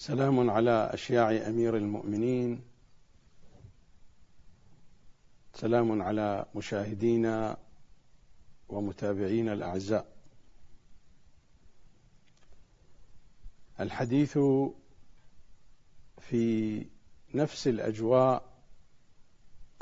[0.00, 2.62] سلام على أشياع أمير المؤمنين.
[5.54, 7.56] سلام على مشاهدينا
[8.68, 10.06] ومتابعينا الأعزاء.
[13.80, 14.38] الحديث
[16.18, 16.86] في
[17.34, 18.62] نفس الأجواء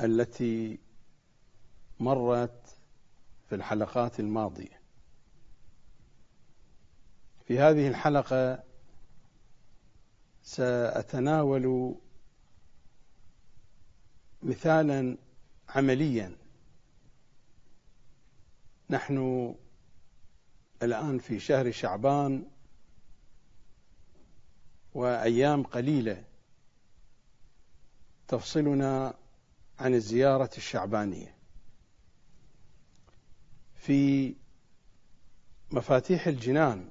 [0.01, 0.79] التي
[1.99, 2.77] مرت
[3.49, 4.81] في الحلقات الماضية.
[7.45, 8.68] في هذه الحلقة
[10.49, 11.95] سأتناول
[14.43, 15.17] مثالا
[15.69, 16.35] عمليا.
[18.89, 19.55] نحن
[20.83, 22.45] الآن في شهر شعبان
[24.93, 26.23] وأيام قليلة
[28.27, 29.13] تفصلنا
[29.79, 31.35] عن الزيارة الشعبانية.
[33.75, 34.35] في
[35.71, 36.89] مفاتيح الجنان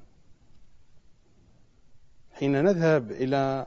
[2.38, 3.66] حين نذهب إلى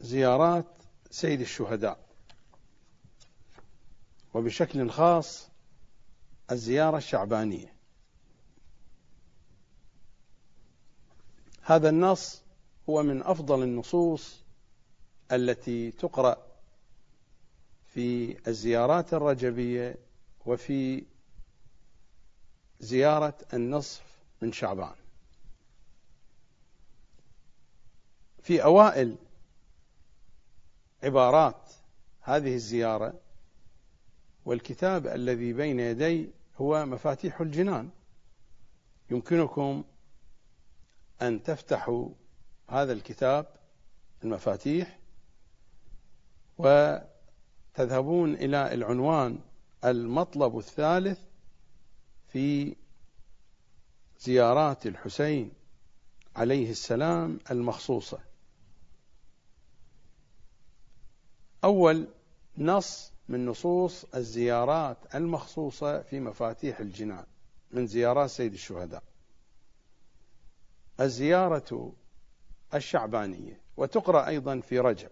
[0.00, 0.66] زيارات
[1.10, 2.06] سيد الشهداء.
[4.34, 5.48] وبشكل خاص
[6.50, 7.74] الزيارة الشعبانية.
[11.62, 12.42] هذا النص
[12.90, 14.42] هو من أفضل النصوص
[15.32, 16.46] التي تقرأ
[17.86, 19.96] في الزيارات الرجبية
[20.46, 21.04] وفي
[22.80, 24.02] زيارة النصف
[24.42, 25.03] من شعبان.
[28.44, 29.16] في أوائل
[31.02, 31.72] عبارات
[32.20, 33.20] هذه الزيارة
[34.44, 37.90] والكتاب الذي بين يدي هو مفاتيح الجنان.
[39.10, 39.84] يمكنكم
[41.22, 42.08] أن تفتحوا
[42.68, 43.46] هذا الكتاب
[44.24, 44.98] المفاتيح
[46.58, 49.38] وتذهبون إلى العنوان
[49.84, 51.18] المطلب الثالث
[52.28, 52.76] في
[54.18, 55.52] زيارات الحسين
[56.36, 58.33] عليه السلام المخصوصة.
[61.64, 62.08] أول
[62.58, 67.26] نص من نصوص الزيارات المخصوصة في مفاتيح الجنان
[67.70, 69.02] من زيارات سيد الشهداء.
[71.00, 71.92] الزيارة
[72.74, 75.10] الشعبانية وتقرأ أيضا في رجب.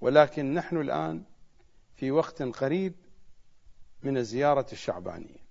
[0.00, 1.24] ولكن نحن الآن
[1.96, 2.94] في وقت قريب
[4.02, 5.48] من الزيارة الشعبانية.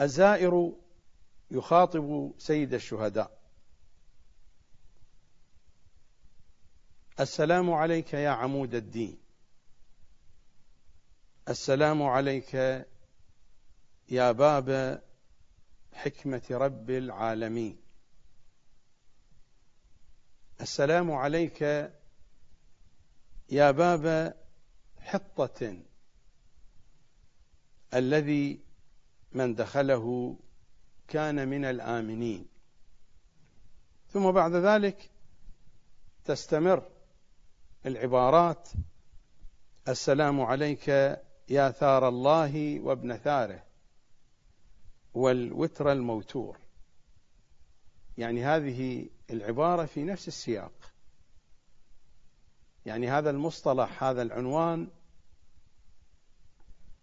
[0.00, 0.72] الزائر
[1.50, 3.41] يخاطب سيد الشهداء.
[7.20, 9.18] السلام عليك يا عمود الدين.
[11.48, 12.54] السلام عليك
[14.08, 15.02] يا باب
[15.92, 17.76] حكمة رب العالمين.
[20.60, 21.62] السلام عليك
[23.50, 24.36] يا باب
[24.98, 25.82] حطة
[27.94, 28.60] الذي
[29.32, 30.36] من دخله
[31.08, 32.46] كان من الآمنين.
[34.12, 35.10] ثم بعد ذلك
[36.24, 36.91] تستمر
[37.86, 38.68] العبارات
[39.88, 40.88] السلام عليك
[41.48, 43.62] يا ثار الله وابن ثاره
[45.14, 46.58] والوتر الموتور.
[48.18, 50.72] يعني هذه العبارة في نفس السياق.
[52.86, 54.88] يعني هذا المصطلح هذا العنوان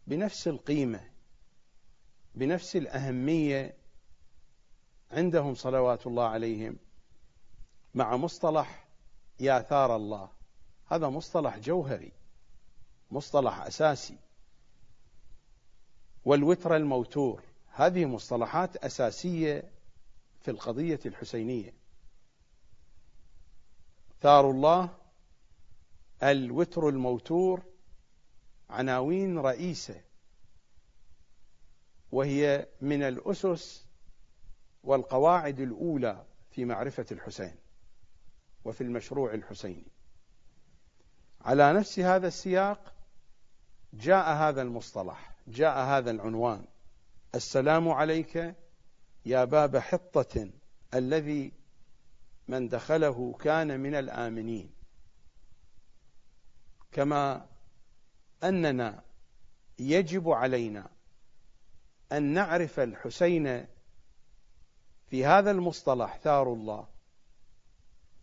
[0.08, 1.10] بنفس القيمة
[2.36, 3.78] بنفس الأهمية
[5.12, 6.78] عندهم صلوات الله عليهم
[7.94, 8.88] مع مصطلح
[9.40, 10.39] يا ثار الله.
[10.92, 12.12] هذا مصطلح جوهري
[13.12, 14.18] مصطلح أساسي.
[16.26, 19.72] والوتر الموتور هذه مصطلحات أساسية
[20.42, 21.74] في القضية الحسينية.
[24.22, 24.90] ثار الله
[26.24, 27.62] الوتر الموتور
[28.70, 30.02] عناوين رئيسة
[32.12, 33.86] وهي من الأسس
[34.84, 37.56] والقواعد الأولى في معرفة الحسين
[38.66, 39.99] وفي المشروع الحسيني.
[41.42, 42.94] على نفس هذا السياق
[43.94, 46.66] جاء هذا المصطلح جاء هذا العنوان.
[47.36, 48.56] السلام عليك
[49.26, 50.50] يا باب حطة
[50.94, 51.52] الذي
[52.48, 54.70] من دخله كان من الآمنين.
[56.92, 57.46] كما
[58.44, 59.04] أننا
[59.80, 60.90] يجب علينا
[62.12, 63.68] أن نعرف الحسين
[65.10, 66.88] في هذا المصطلح ثار الله.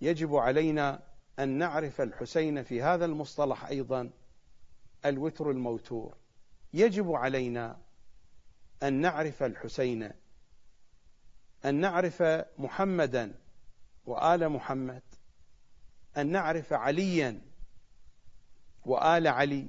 [0.01, 1.06] يجب علينا
[1.39, 4.11] أن نعرف الحسين في هذا المصطلح أيضا
[5.05, 6.17] الوتر الموتور.
[6.73, 7.79] يجب علينا
[8.83, 10.13] أن نعرف الحسين
[11.65, 12.23] أن نعرف
[12.59, 13.35] محمدا
[14.07, 15.03] وآل محمد
[16.17, 17.41] أن نعرف عليا
[18.85, 19.67] وآل علي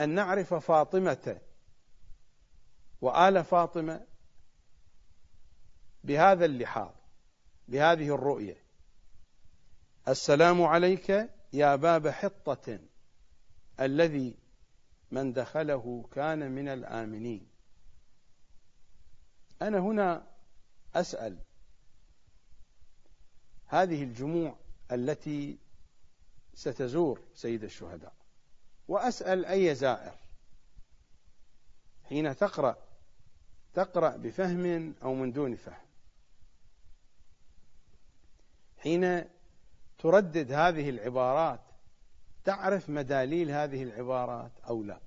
[0.00, 1.40] أن نعرف فاطمة
[3.00, 4.06] وآل فاطمة
[6.04, 6.92] بهذا اللحاظ
[7.68, 8.67] بهذه الرؤية.
[10.08, 12.78] السلام عليك يا باب حطة
[13.80, 14.36] الذي
[15.10, 17.48] من دخله كان من الآمنين.
[19.62, 20.26] أنا هنا
[20.94, 21.38] أسأل
[23.66, 24.56] هذه الجموع
[24.92, 25.58] التي
[26.54, 28.12] ستزور سيد الشهداء
[28.88, 30.14] وأسأل أي زائر
[32.04, 32.76] حين تقرأ
[33.74, 35.86] تقرأ بفهم أو من دون فهم.
[38.78, 39.24] حين
[39.98, 41.60] تردد هذه العبارات
[42.44, 45.00] تعرف مداليل هذه العبارات أو لا؟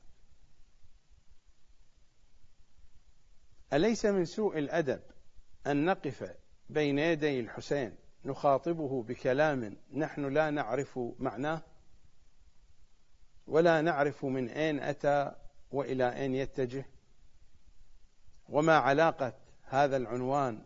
[3.74, 5.02] أليس من سوء الأدب
[5.68, 6.36] أن نقف
[6.70, 7.96] بين يدي الحسين
[8.26, 11.62] نخاطبه بكلام نحن لا نعرف معناه؟
[13.48, 15.36] ولا نعرف من أين أتى
[15.72, 16.86] وإلى أين يتجه؟
[18.50, 19.34] وما علاقة
[19.64, 20.64] هذا العنوان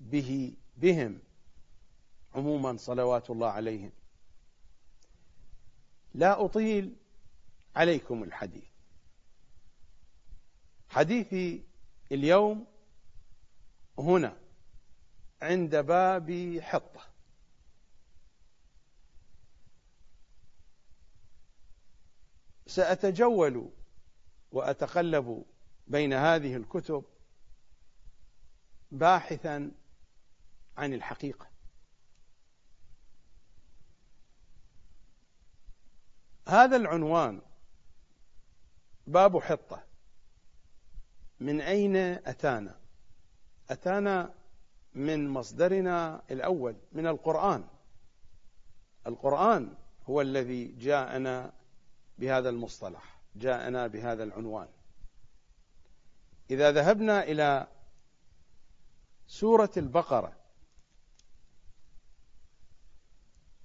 [0.00, 1.20] به بهم
[2.38, 3.92] عموما صلوات الله عليهم.
[6.14, 6.96] لا أطيل
[7.76, 8.64] عليكم الحديث.
[10.88, 11.62] حديثي
[12.12, 12.66] اليوم
[13.98, 14.36] هنا
[15.42, 17.00] عند باب حطة.
[22.66, 23.70] سأتجول
[24.52, 25.44] وأتقلب
[25.86, 27.04] بين هذه الكتب
[28.90, 29.70] باحثا
[30.76, 31.57] عن الحقيقة.
[36.48, 37.40] هذا العنوان
[39.06, 39.84] باب حطة.
[41.40, 42.80] من أين أتانا؟
[43.70, 44.34] أتانا
[44.94, 47.64] من مصدرنا الأول من القرآن.
[49.06, 49.74] القرآن
[50.08, 51.52] هو الذي جاءنا
[52.18, 54.68] بهذا المصطلح جاءنا بهذا العنوان.
[56.50, 57.66] إذا ذهبنا إلى
[59.26, 60.36] سورة البقرة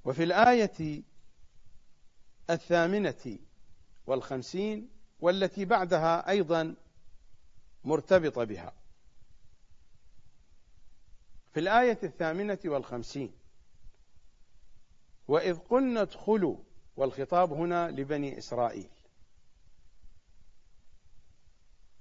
[0.06, 1.04] وفي الآية
[2.50, 3.40] الثامنة
[4.08, 6.76] والخمسين والتي بعدها أيضا
[7.84, 8.74] مرتبطة بها.
[11.54, 13.34] في الآية الثامنة والخمسين
[15.28, 16.58] وإذ قلنا ادخلوا
[16.98, 18.90] والخطاب هنا لبني إسرائيل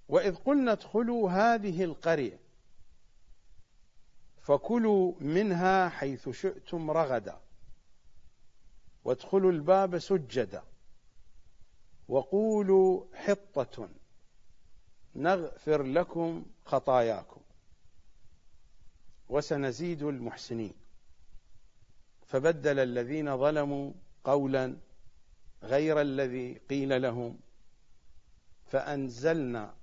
[0.09, 2.41] وإذ قلنا ادخلوا هذه القرية
[4.43, 7.41] فكلوا منها حيث شئتم رغدا.
[9.05, 10.63] وادخلوا الباب سجدا.
[12.09, 13.89] وقولوا حطة
[15.17, 17.41] نغفر لكم خطاياكم.
[19.29, 20.75] وسنزيد المحسنين.
[22.27, 23.93] فبدل الذين ظلموا
[24.25, 24.77] قولا
[25.63, 27.39] غير الذي قيل لهم
[28.67, 29.75] فأنزلنا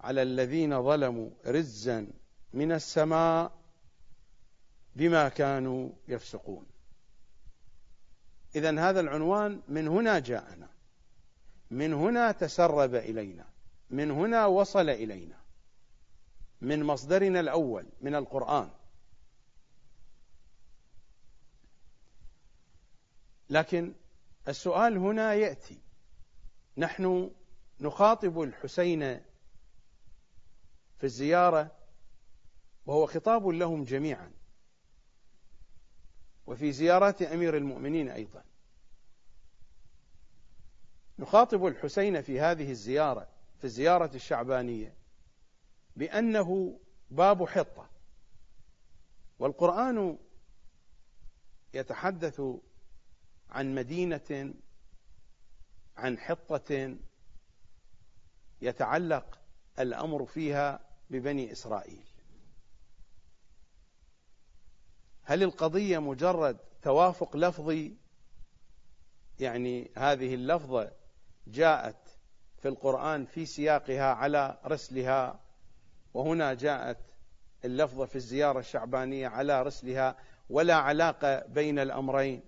[0.00, 2.06] على الذين ظلموا رزا
[2.54, 3.58] من السماء
[4.96, 6.66] بما كانوا يفسقون.
[8.56, 10.68] إذا هذا العنوان من هنا جاءنا.
[11.70, 13.44] من هنا تسرب إلينا.
[13.90, 15.40] من هنا وصل إلينا.
[16.60, 18.70] من مصدرنا الأول من القرآن.
[23.50, 23.94] لكن
[24.48, 25.80] السؤال هنا يأتي.
[26.76, 27.30] نحن
[27.80, 29.20] نخاطب الحسين
[30.98, 31.70] في الزيارة
[32.86, 34.37] وهو خطاب لهم جميعا.
[36.48, 38.44] وفي زيارات أمير المؤمنين أيضا.
[41.18, 43.28] نخاطب الحسين في هذه الزيارة
[43.58, 44.94] في الزيارة الشعبانية
[45.96, 46.78] بأنه
[47.10, 47.90] باب حطة.
[49.38, 50.18] والقرآن
[51.74, 52.42] يتحدث
[53.50, 54.54] عن مدينة
[55.96, 56.96] عن حطة
[58.62, 59.38] يتعلق
[59.78, 62.07] الأمر فيها ببني إسرائيل.
[65.28, 67.96] هل القضية مجرد توافق لفظي؟
[69.40, 70.92] يعني هذه اللفظة
[71.46, 71.96] جاءت
[72.58, 75.40] في القرآن في سياقها على رسلها
[76.14, 76.98] وهنا جاءت
[77.64, 80.16] اللفظة في الزيارة الشعبانية على رسلها
[80.50, 82.42] ولا علاقة بين الأمرين.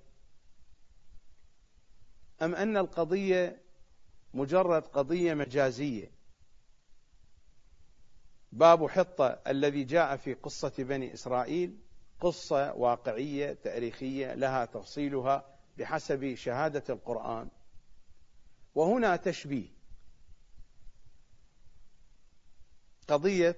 [2.42, 3.62] أم أن القضية
[4.34, 6.10] مجرد قضية مجازية؟
[8.52, 11.89] باب حطة الذي جاء في قصة بني إسرائيل.
[12.20, 15.44] قصة واقعية تاريخية لها تفصيلها
[15.78, 17.48] بحسب شهادة القرآن.
[18.74, 19.68] وهنا تشبيه.
[23.08, 23.56] قضية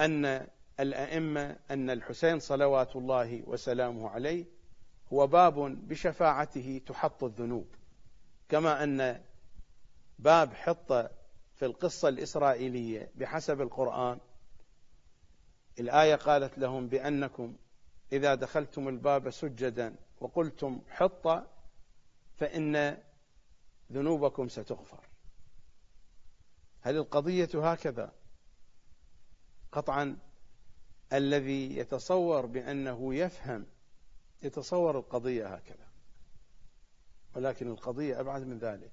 [0.00, 0.46] أن
[0.80, 4.44] الأئمة أن الحسين صلوات الله وسلامه عليه
[5.12, 7.66] هو باب بشفاعته تحط الذنوب.
[8.48, 9.22] كما أن
[10.18, 10.92] باب حط
[11.54, 14.18] في القصة الإسرائيلية بحسب القرآن
[15.80, 17.56] الآية قالت لهم بأنكم
[18.12, 21.46] إذا دخلتم الباب سجدا وقلتم حطة
[22.36, 22.98] فإن
[23.92, 25.04] ذنوبكم ستغفر.
[26.80, 28.12] هل القضية هكذا.
[29.72, 30.16] قطعا
[31.12, 33.66] الذي يتصور بأنه يفهم
[34.42, 35.88] يتصور القضية هكذا.
[37.34, 38.92] ولكن القضية أبعد من ذلك.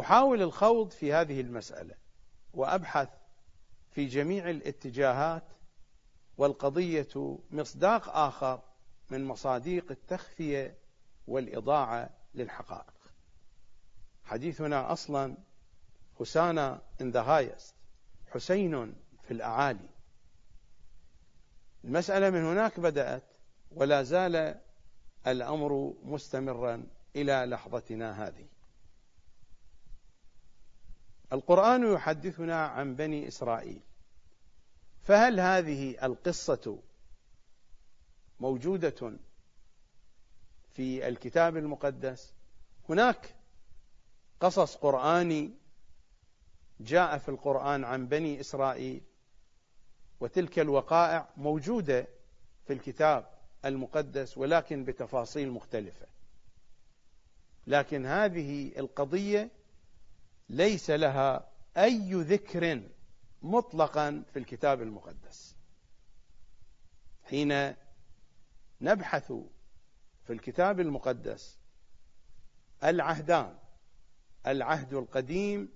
[0.00, 1.94] أحاول الخوض في هذه المسألة
[2.54, 3.08] وأبحث
[3.98, 5.42] في جميع الاتجاهات
[6.36, 8.60] والقضية مصداق آخر
[9.10, 10.78] من مصاديق التخفية
[11.26, 12.94] والإضاعة للحقائق.
[14.24, 15.36] حديثنا أصلا
[16.18, 17.74] حسانا in the highest
[18.30, 19.88] حسين في الأعالي.
[21.84, 23.24] المسألة من هناك بدأت
[23.70, 24.60] ولا زال
[25.26, 26.86] الأمر مستمرا
[27.16, 28.46] إلى لحظتنا هذه.
[31.32, 33.87] القرآن يحدثنا عن بني إسرائيل.
[35.02, 36.78] فهل هذه القصة
[38.40, 39.18] موجودة
[40.70, 42.32] في الكتاب المقدس؟
[42.88, 43.34] هناك
[44.40, 45.50] قصص قرآني
[46.80, 49.00] جاء في القرآن عن بني إسرائيل
[50.20, 52.06] وتلك الوقائع موجودة
[52.66, 53.30] في الكتاب
[53.64, 56.06] المقدس ولكن بتفاصيل مختلفة.
[57.66, 59.50] لكن هذه القضية
[60.48, 62.82] ليس لها أي ذكر
[63.42, 65.56] مطلقا في الكتاب المقدس.
[67.24, 67.74] حين
[68.80, 69.32] نبحث
[70.24, 71.58] في الكتاب المقدس
[72.84, 73.58] العهدان
[74.46, 75.72] العهد القديم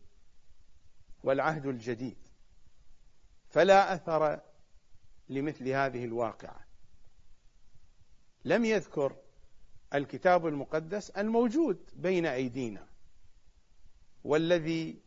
[1.24, 2.16] والعهد الجديد
[3.48, 4.40] فلا أثر
[5.28, 6.66] لمثل هذه الواقعة.
[8.44, 9.16] لم يذكر
[9.94, 12.86] الكتاب المقدس الموجود بين أيدينا
[14.24, 15.01] والذي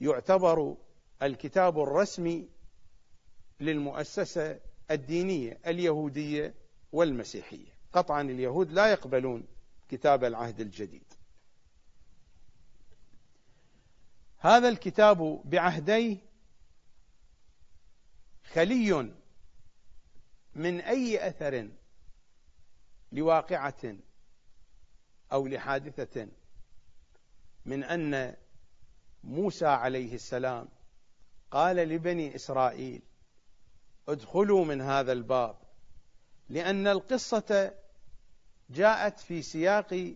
[0.00, 0.76] يعتبر
[1.22, 2.48] الكتاب الرسمي
[3.60, 6.54] للمؤسسة الدينية اليهودية
[6.92, 7.70] والمسيحية.
[7.92, 9.46] قطعا اليهود لا يقبلون
[9.88, 11.04] كتاب العهد الجديد.
[14.38, 16.16] هذا الكتاب بعهديه
[18.44, 19.14] خلي
[20.54, 21.68] من أي أثر
[23.12, 23.96] لواقعة
[25.32, 26.28] أو لحادثة
[27.64, 28.36] من أن
[29.24, 30.68] موسى عليه السلام
[31.50, 33.02] قال لبني إسرائيل
[34.08, 35.56] ادخلوا من هذا الباب
[36.48, 37.74] لأن القصة
[38.70, 40.14] جاءت في سياق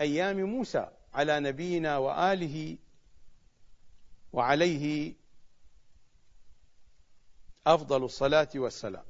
[0.00, 2.78] أيام موسى على نبينا وآله
[4.32, 5.14] وعليه
[7.66, 9.04] أفضل الصلاة والسلام.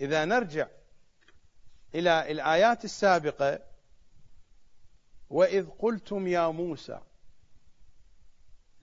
[0.00, 0.68] إذا نرجع
[1.94, 3.60] إلى الآيات السابقة
[5.30, 7.00] وإذ قلتم يا موسى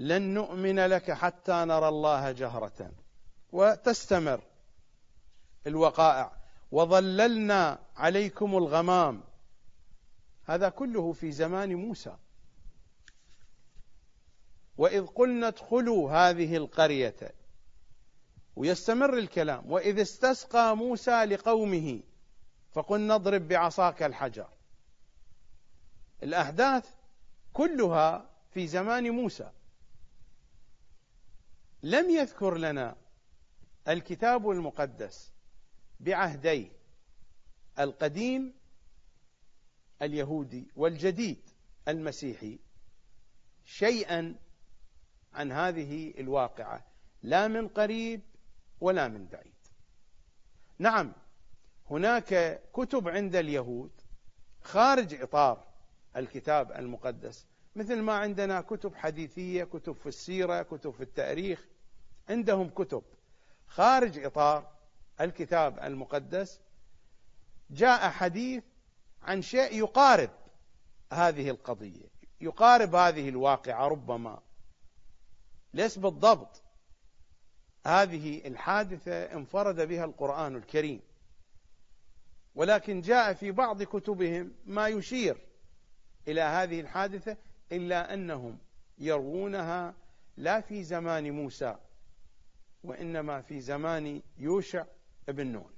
[0.01, 2.91] لن نؤمن لك حتى نرى الله جهرة.
[3.51, 4.41] وتستمر
[5.67, 6.31] الوقائع.
[6.71, 9.23] وظللنا عليكم الغمام.
[10.45, 12.15] هذا كله في زمان موسى.
[14.77, 17.35] وإذ قلنا ادخلوا هذه القرية.
[18.55, 19.71] ويستمر الكلام.
[19.71, 21.99] وإذ استسقى موسى لقومه.
[22.71, 24.49] فقلنا اضرب بعصاك الحجر.
[26.23, 26.89] الأحداث
[27.53, 29.51] كلها في زمان موسى.
[31.83, 32.95] لم يذكر لنا
[33.87, 35.31] الكتاب المقدس
[35.99, 36.71] بعهديه
[37.79, 38.53] القديم
[40.01, 41.49] اليهودي والجديد
[41.87, 42.59] المسيحي
[43.65, 44.35] شيئا
[45.33, 46.85] عن هذه الواقعة
[47.23, 48.21] لا من قريب
[48.81, 49.53] ولا من بعيد.
[50.79, 51.13] نعم
[51.89, 53.91] هناك كتب عند اليهود
[54.61, 55.67] خارج إطار
[56.15, 57.45] الكتاب المقدس
[57.75, 61.67] مثل ما عندنا كتب حديثية كتب في السيرة كتب في التاريخ
[62.29, 63.03] عندهم كتب.
[63.67, 64.71] خارج إطار
[65.21, 66.59] الكتاب المقدس
[67.69, 68.63] جاء حديث
[69.23, 70.29] عن شيء يقارب
[71.13, 72.11] هذه القضية
[72.41, 74.39] يقارب هذه الواقعة ربما.
[75.73, 76.61] ليس بالضبط.
[77.87, 81.01] هذه الحادثة انفرد بها القرآن الكريم.
[82.55, 85.37] ولكن جاء في بعض كتبهم ما يشير
[86.27, 87.37] إلى هذه الحادثة
[87.71, 88.57] إلا أنهم
[88.97, 89.93] يروونها
[90.37, 91.75] لا في زمان موسى
[92.83, 94.85] وإنما في زمان يوشع
[95.27, 95.73] بن نون.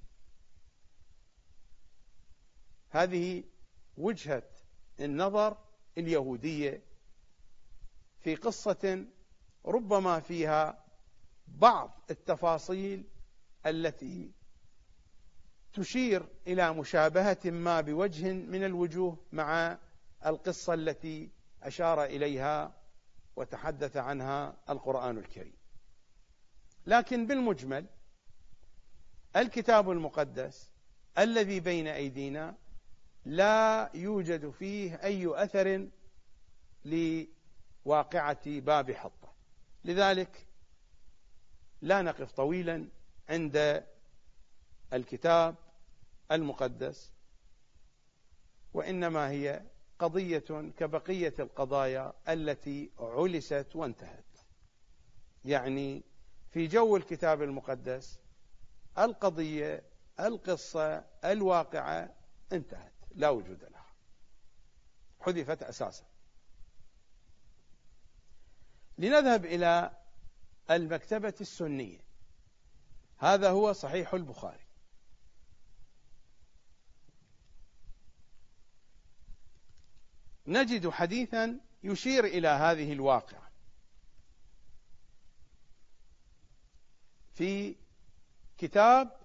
[2.89, 3.43] هذه
[3.97, 4.43] وجهة
[4.99, 5.57] النظر
[5.97, 6.81] اليهودية
[8.19, 9.05] في قصة
[9.65, 10.83] ربما فيها
[11.47, 13.03] بعض التفاصيل
[13.65, 14.31] التي
[15.73, 19.77] تشير إلى مشابهة ما بوجه من الوجوه مع
[20.25, 21.29] القصة التي
[21.63, 22.75] أشار إليها
[23.35, 25.62] وتحدث عنها القرآن الكريم.
[26.87, 27.85] لكن بالمجمل
[29.35, 30.69] الكتاب المقدس
[31.17, 32.55] الذي بين أيدينا
[33.25, 35.87] لا يوجد فيه أي أثر
[36.85, 39.33] لواقعة باب حطة.
[39.85, 40.47] لذلك
[41.81, 42.87] لا نقف طويلا
[43.29, 43.83] عند
[44.93, 45.55] الكتاب
[46.31, 47.11] المقدس
[48.73, 49.61] وإنما هي
[49.99, 54.25] قضية كبقية القضايا التي علست وانتهت.
[55.45, 56.03] يعني
[56.53, 58.19] في جو الكتاب المقدس
[58.97, 59.83] القضية
[60.19, 62.15] القصة الواقعة
[62.51, 63.85] انتهت لا وجود لها.
[65.21, 66.03] حذفت أساسا.
[68.97, 69.91] لنذهب إلى
[70.71, 71.99] المكتبة السنية.
[73.17, 74.65] هذا هو صحيح البخاري.
[80.47, 83.42] نجد حديثا يشير إلى هذه الواقعة.
[87.33, 87.75] في
[88.57, 89.19] كتاب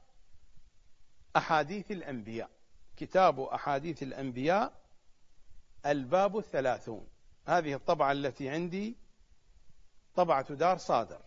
[1.37, 2.51] أحاديث الأنبياء.
[2.97, 4.73] كتاب أحاديث الأنبياء
[5.87, 7.07] الباب الثلاثون.
[7.47, 8.97] هذه الطبعة التي عندي
[10.15, 11.21] طبعة دار صادر.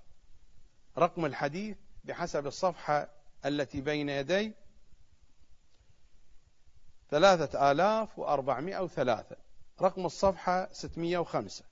[0.98, 3.10] رقم الحديث بحسب الصفحة
[3.46, 4.54] التي بين يدي.
[7.10, 9.36] ثلاثة آلاف وأربعمائة وثلاثة.
[9.82, 11.71] رقم الصفحة ستمائة وخمسة.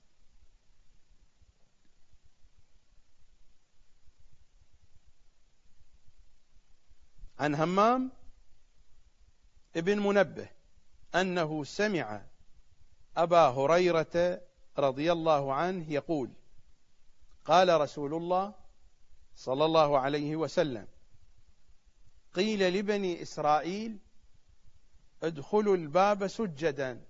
[7.40, 8.10] عن همام
[9.76, 10.48] ابن منبه
[11.14, 12.22] أنه سمع
[13.16, 14.40] أبا هريرة
[14.78, 16.30] رضي الله عنه يقول
[17.44, 18.54] قال رسول الله
[19.36, 20.86] صلى الله عليه وسلم
[22.34, 23.98] قيل لبني إسرائيل
[25.22, 27.04] ادخلوا الباب سجدا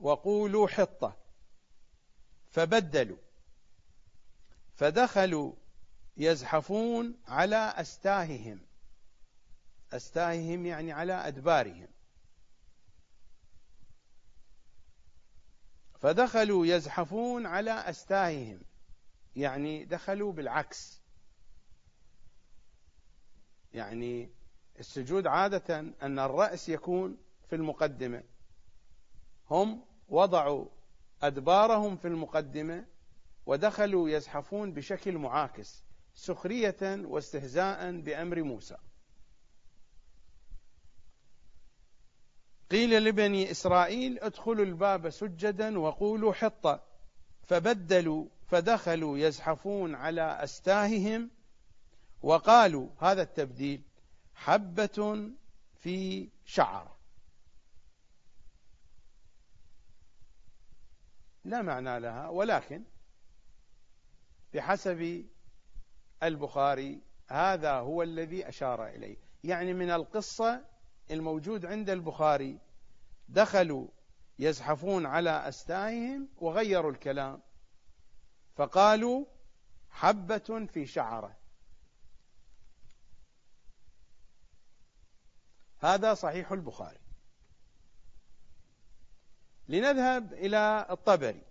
[0.00, 1.16] وقولوا حطة.
[2.50, 3.16] فبدلوا.
[4.74, 5.52] فدخلوا
[6.16, 8.60] يزحفون على أستاههم.
[9.92, 11.88] أستاههم يعني على أدبارهم.
[16.00, 18.60] فدخلوا يزحفون على أستاههم.
[19.36, 21.00] يعني دخلوا بالعكس.
[23.74, 24.30] يعني
[24.78, 27.16] السجود عادة أن الرأس يكون
[27.50, 28.22] في المقدمة.
[29.50, 30.66] هم وضعوا
[31.22, 32.86] أدبارهم في المقدمة
[33.46, 35.82] ودخلوا يزحفون بشكل معاكس
[36.14, 38.76] سخرية واستهزاء بأمر موسى.
[42.72, 46.82] قيل لبني إسرائيل ادخلوا الباب سجدا وقولوا حطة.
[47.42, 51.30] فبدلوا فدخلوا يزحفون على أستاههم
[52.22, 53.82] وقالوا هذا التبديل
[54.34, 55.30] حبة
[55.80, 56.96] في شعر.
[61.44, 62.82] لا معنى لها ولكن
[64.54, 65.26] بحسب
[66.22, 69.16] البخاري هذا هو الذي أشار إليه.
[69.44, 70.71] يعني من القصة
[71.12, 72.58] الموجود عند البخاري
[73.28, 73.88] دخلوا
[74.38, 77.40] يزحفون على أستاههم وغيروا الكلام
[78.54, 79.24] فقالوا
[79.90, 81.36] حبة في شعرة.
[85.78, 86.98] هذا صحيح البخاري.
[89.68, 91.42] لنذهب إلى الطبري.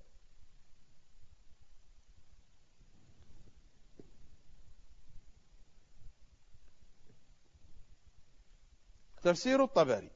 [9.21, 10.11] تفسير الطبري.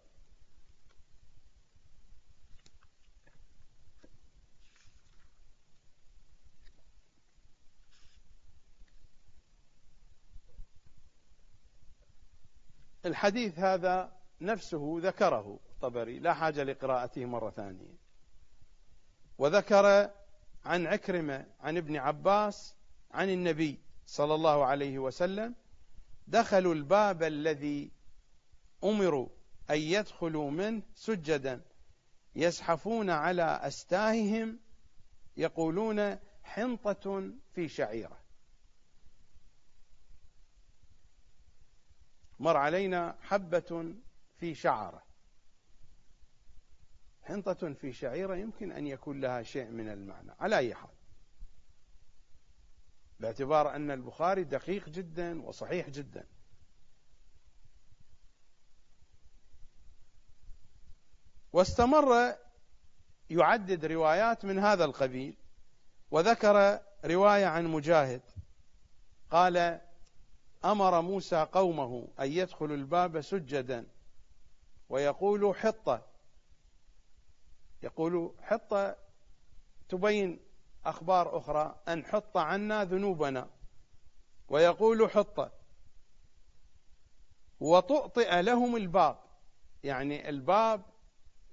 [13.06, 17.96] الحديث هذا نفسه ذكره الطبري لا حاجة لقراءته مرة ثانية.
[19.38, 20.12] وذكر
[20.66, 22.76] عن عكرمة عن ابن عباس
[23.12, 25.56] عن النبي صلى الله عليه وسلم
[26.28, 27.92] دخلوا الباب الذي
[28.86, 29.30] أمروا
[29.70, 31.62] أن يدخلوا منه سجدا.
[32.36, 34.60] يزحفون على أستاههم
[35.38, 38.20] يقولون حنطة في شعيرة.
[42.40, 43.96] مر علينا حبة
[44.38, 45.04] في شعرة.
[47.22, 50.90] حنطة في شعيرة يمكن أن يكون لها شيء من المعنى على أي حال.
[53.20, 56.28] باعتبار أن البخاري دقيق جدا وصحيح جدا.
[61.56, 62.36] واستمر
[63.30, 65.38] يعدد روايات من هذا القبيل
[66.12, 68.22] وذكر رواية عن مجاهد.
[69.32, 69.82] قال
[70.66, 73.88] أمر موسى قومه أن يدخلوا الباب سجدا
[74.90, 76.02] ويقول حطة
[77.84, 78.96] يقول حطة
[79.90, 80.40] تبين
[80.86, 83.50] أخبار أخرى أن حط عنا ذنوبنا.
[84.50, 85.52] ويقول حط.
[87.60, 89.18] وتؤطئ لهم الباب.
[89.84, 90.95] يعني الباب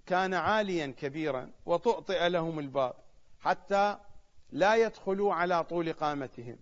[0.06, 2.94] كان عاليا كبيرا وتؤطئ لهم الباب
[3.40, 3.98] حتى
[4.50, 6.58] لا يدخلوا على طول قامتهم.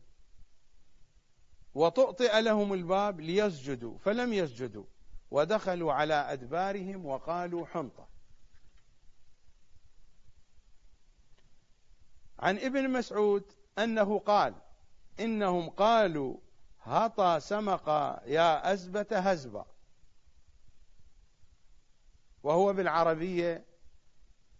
[1.74, 4.84] وتؤطئ لهم الباب ليسجدوا فلم يسجدوا.
[5.30, 8.08] ودخلوا على أدبارهم وقالوا حنطة.
[12.38, 14.54] عن ابن مسعود أنه قال
[15.20, 16.36] إنهم قالوا
[16.82, 17.88] هطى سمق
[18.26, 19.66] يا أزبة هزبا.
[22.42, 23.64] وهو بالعربية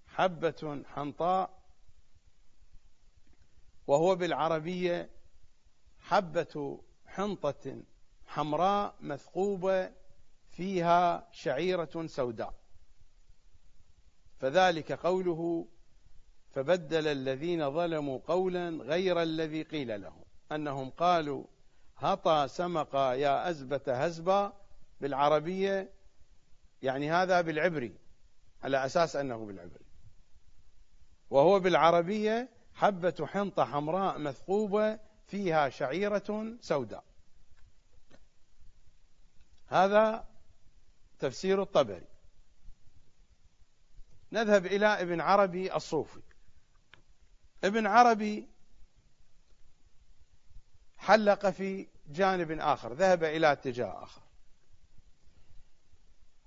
[0.06, 1.60] حبة حنطاء
[3.86, 5.10] وهو بالعربية
[6.00, 7.82] حبة حنطة
[8.26, 9.90] حمراء مثقوبة
[10.50, 12.54] فيها شعيرة سوداء.
[14.38, 15.68] فذلك قوله
[16.50, 20.24] فبدل الذين ظلموا قولا غير الذي قيل لهم.
[20.52, 21.44] أنهم قالوا
[21.96, 24.52] هطى سمق يا أزبة هزبا
[25.00, 25.92] بالعربية
[26.82, 27.94] يعني هذا بالعبري
[28.62, 29.84] على أساس أنه بالعبري.
[31.30, 37.04] وهو بالعربية حبة حنطة حمراء مثقوبة فيها شعيرة سوداء.
[39.66, 40.28] هذا
[41.18, 42.06] تفسير الطبري.
[44.32, 46.20] نذهب إلى ابن عربي الصوفي.
[47.64, 48.48] ابن عربي
[50.98, 54.22] حلق في جانب آخر ذهب إلى اتجاه آخر.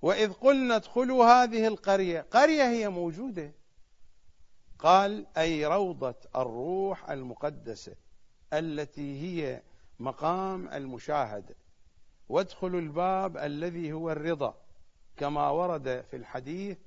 [0.04, 2.26] وإذ قلنا ادخلوا هذه القرية.
[2.30, 3.52] قرية هي موجودة.
[4.78, 7.94] قال أي روضة الروح المقدسة
[8.52, 9.62] التي هي
[10.00, 11.54] مقام المشاهدة.
[12.28, 14.54] وادخلوا الباب الذي هو الرضا.
[15.16, 16.78] كما ورد في الحديث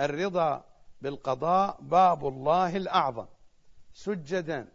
[0.00, 0.64] الرضا
[1.02, 3.26] بالقضاء باب الله الأعظم.
[3.94, 4.68] سجدا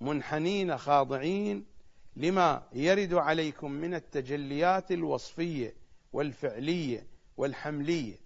[0.00, 1.66] منحنين خاضعين
[2.16, 5.85] لما يرد عليكم من التجليات الوصفية.
[6.12, 8.20] والفعلية والحملية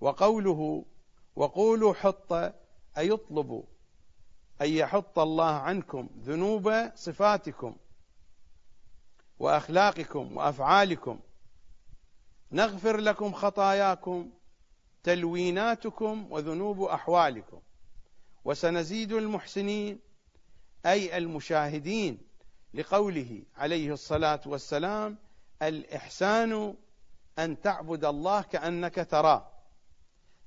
[0.00, 0.84] وقوله
[1.36, 2.32] وقولوا حط
[2.98, 3.62] أي اطلبوا
[4.62, 7.76] أن يحط الله عنكم ذنوب صفاتكم
[9.38, 11.20] وأخلاقكم وأفعالكم.
[12.52, 14.30] نغفر لكم خطاياكم
[15.02, 17.60] تلويناتكم وذنوب أحوالكم.
[18.44, 19.98] وسنزيد المحسنين
[20.86, 22.18] أي المشاهدين
[22.74, 25.18] لقوله عليه الصلاة والسلام
[25.62, 26.74] الإحسان
[27.38, 29.50] أن تعبد الله كأنك تراه.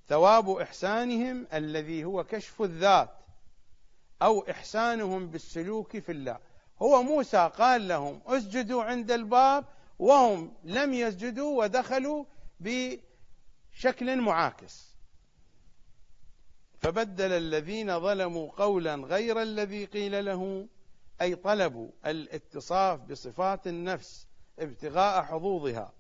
[0.08, 3.10] ثواب إحسانهم الذي هو كشف الذات
[4.22, 6.40] أو إحسانهم بالسلوك في الله.
[6.82, 9.66] هو موسى قال لهم اسجدوا عند الباب.
[10.00, 12.26] وهم لم يسجدوا ودخلوا
[12.60, 14.98] بشكل معاكس.
[16.80, 20.68] فبدل الذين ظلموا قولا غير الذي قيل له
[21.22, 24.28] أي طلبوا الاتصاف بصفات النفس
[24.60, 25.97] ابتغاء حظوظها.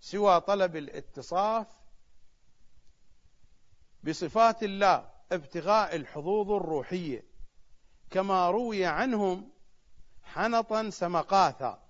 [0.00, 1.66] سوى طلب الاتصاف
[4.04, 7.24] بصفات الله ابتغاء الحظوظ الروحية.
[8.10, 9.50] كما روي عنهم
[10.22, 11.82] حنطا سمقاثا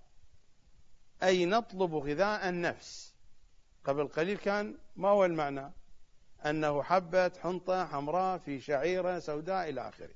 [1.22, 3.14] أي نطلب غذاء النفس.
[3.84, 5.72] قبل قليل كان ما هو المعنى؟
[6.46, 10.14] أنه حبة حنطة حمراء في شعيرة سوداء إلى آخره.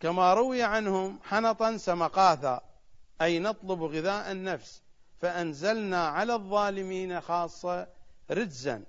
[0.00, 2.60] كما روي عنهم حنطا سمقاثا
[3.22, 4.82] أي نطلب غذاء النفس.
[5.18, 7.88] فأنزلنا على الظالمين خاصة
[8.30, 8.84] رجزا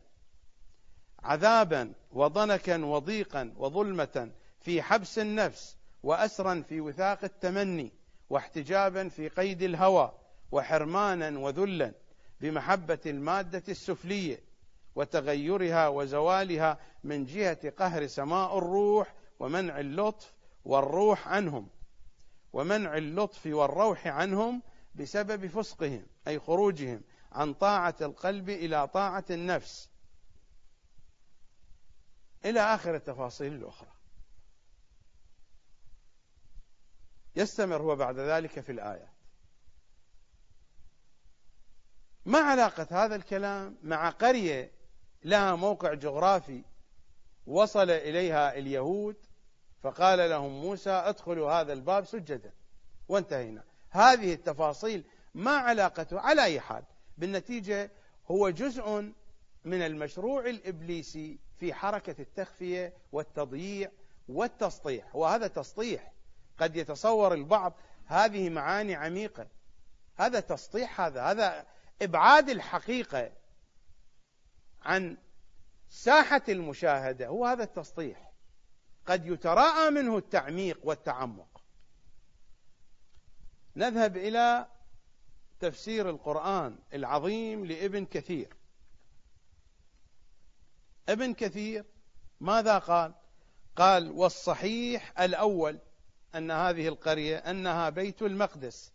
[1.24, 7.92] عذابا وضنكا وضيقا وظلمة في حبس النفس وأسرا في وثاق التمني
[8.30, 10.12] واحتجابا في قيد الهوى
[10.52, 11.92] وحرمانا وذلا
[12.42, 14.39] بمحبة المادة السفلية
[14.96, 20.34] وتغيرها وزوالها من جهة قهر سماء الروح ومنع اللطف
[20.65, 21.68] والروح عنهم
[22.54, 24.62] ومنع اللطف والروح عنهم
[24.96, 26.06] بسبب فسقهم.
[26.30, 29.89] أي خروجهم عن طاعة القلب إلى طاعة النفس.
[32.46, 33.92] إلى آخر التفاصيل الأخرى.
[37.36, 39.13] يستمر هو بعد ذلك في الآيات.
[42.26, 44.72] ما علاقة هذا الكلام مع قرية
[45.24, 46.63] لها موقع جغرافي
[47.48, 49.15] وصل إليها اليهود
[49.82, 52.54] فقال لهم موسى ادخلوا هذا الباب سجدا.
[53.08, 53.63] وانتهينا.
[53.89, 56.84] هذه التفاصيل ما علاقته على أي حال.
[57.18, 57.92] بالنتيجة
[58.32, 59.12] هو جزء
[59.65, 63.92] من المشروع الإبليسي في حركة التخفية والتضييع
[64.30, 66.12] والتسطيح وهذا تسطيح
[66.58, 67.74] قد يتصور البعض
[68.06, 69.48] هذه معاني عميقة.
[70.18, 71.65] هذا تسطيح هذا هذا
[72.02, 73.32] إبعاد الحقيقة
[74.82, 75.18] عن
[75.89, 77.28] ساحة المشاهدة.
[77.28, 78.32] هو هذا التسطيح
[79.06, 81.62] قد يتراءى منه التعميق والتعمق.
[83.76, 84.68] نذهب إلى
[85.60, 88.56] تفسير القرآن العظيم لابن كثير.
[91.10, 91.86] ابن كثير
[92.39, 93.13] ماذا قال؟
[93.76, 95.80] قال والصحيح الأول
[96.36, 98.91] أن هذه القرية أنها بيت المقدس.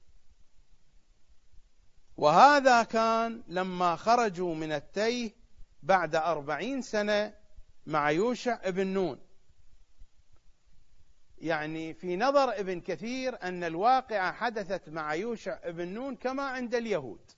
[2.17, 5.31] وهذا كان لما خرجوا من التيه
[5.83, 7.35] بعد أربعين سنة
[7.87, 9.24] مع يوشع ابن نون.
[11.45, 17.31] يعني في نظر ابن كثير أن الواقعة حدثت مع يوشع ابن نون كما عند اليهود.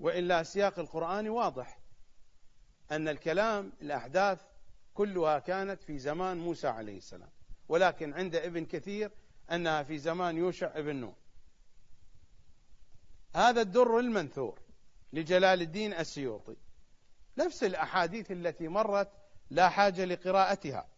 [0.00, 1.78] وإلا سياق القرآن واضح
[2.90, 4.40] أن الكلام الأحداث
[4.94, 7.30] كلها كانت في زمان موسى عليه السلام.
[7.68, 9.10] ولكن عند ابن كثير
[9.50, 11.14] أنها في زمان يوشع ابن نون.
[13.36, 14.58] هذا الدر المنثور
[15.12, 16.56] لجلال الدين السيوطي.
[17.38, 19.10] نفس الأحاديث التي مرت
[19.50, 20.91] لا حاجة لقراءتها.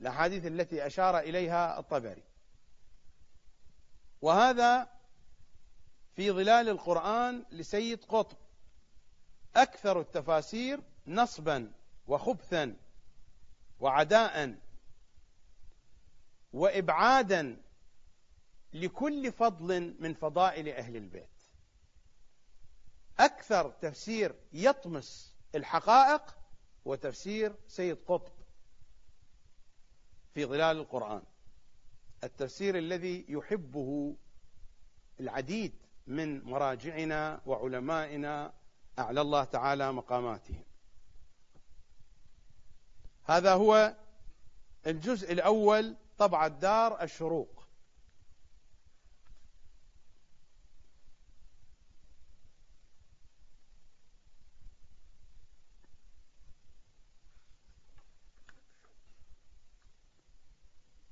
[0.00, 2.22] الأحاديث التي أشار إليها الطبري.
[4.22, 4.88] وهذا
[6.16, 8.36] في ظلال القرآن لسيد قطب.
[9.56, 11.72] أكثر التفاسير نصبا
[12.06, 12.76] وخبثا
[13.80, 14.54] وعداء
[16.52, 17.62] وإبعادا
[18.72, 21.28] لكل فضل من فضائل أهل البيت.
[23.18, 26.36] أكثر تفسير يطمس الحقائق
[26.84, 28.39] وتفسير سيد قطب.
[30.34, 31.22] في ظلال القرآن.
[32.24, 34.16] التفسير الذي يحبه
[35.20, 35.72] العديد
[36.06, 38.52] من مراجعنا وعلمائنا
[38.98, 40.64] أعلى الله تعالى مقاماتهم.
[43.24, 43.96] هذا هو
[44.86, 47.59] الجزء الأول طبع الدار الشروق.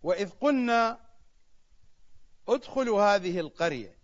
[0.08, 0.98] وإذ قلنا
[2.48, 3.98] ادخلوا هذه القرية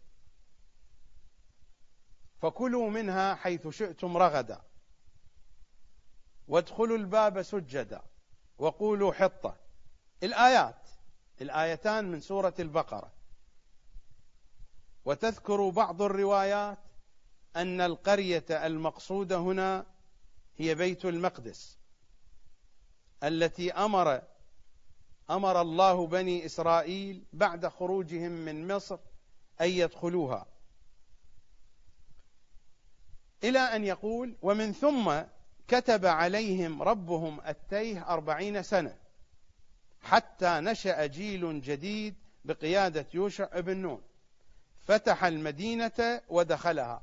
[2.42, 4.62] فكلوا منها حيث شئتم رغدا
[6.48, 8.02] وادخلوا الباب سجدا
[8.58, 9.56] وقولوا حطة.
[10.22, 10.88] الآيات
[11.40, 13.12] الآيتان من سورة البقرة.
[15.04, 16.78] وتذكر بعض الروايات
[17.56, 19.86] أن القرية المقصودة هنا
[20.56, 21.78] هي بيت المقدس
[23.22, 24.22] التي أمر
[25.30, 28.98] أمر الله بني إسرائيل بعد خروجهم من مصر
[29.60, 30.46] أن يدخلوها.
[33.44, 35.20] إلى أن يقول ومن ثم
[35.68, 38.96] كتب عليهم ربهم التيه أربعين سنة
[40.02, 44.02] حتى نشأ جيل جديد بقيادة يوشع بن نون.
[44.82, 47.02] فتح المدينة ودخلها.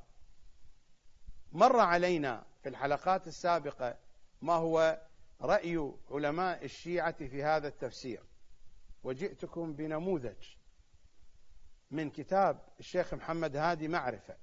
[1.51, 3.95] مر علينا في الحلقات السابقة
[4.41, 5.01] ما هو
[5.41, 8.23] رأي علماء الشيعة في هذا التفسير
[9.04, 10.56] وجئتكم بنموذج
[11.91, 14.36] من كتاب الشيخ محمد هادي معرفة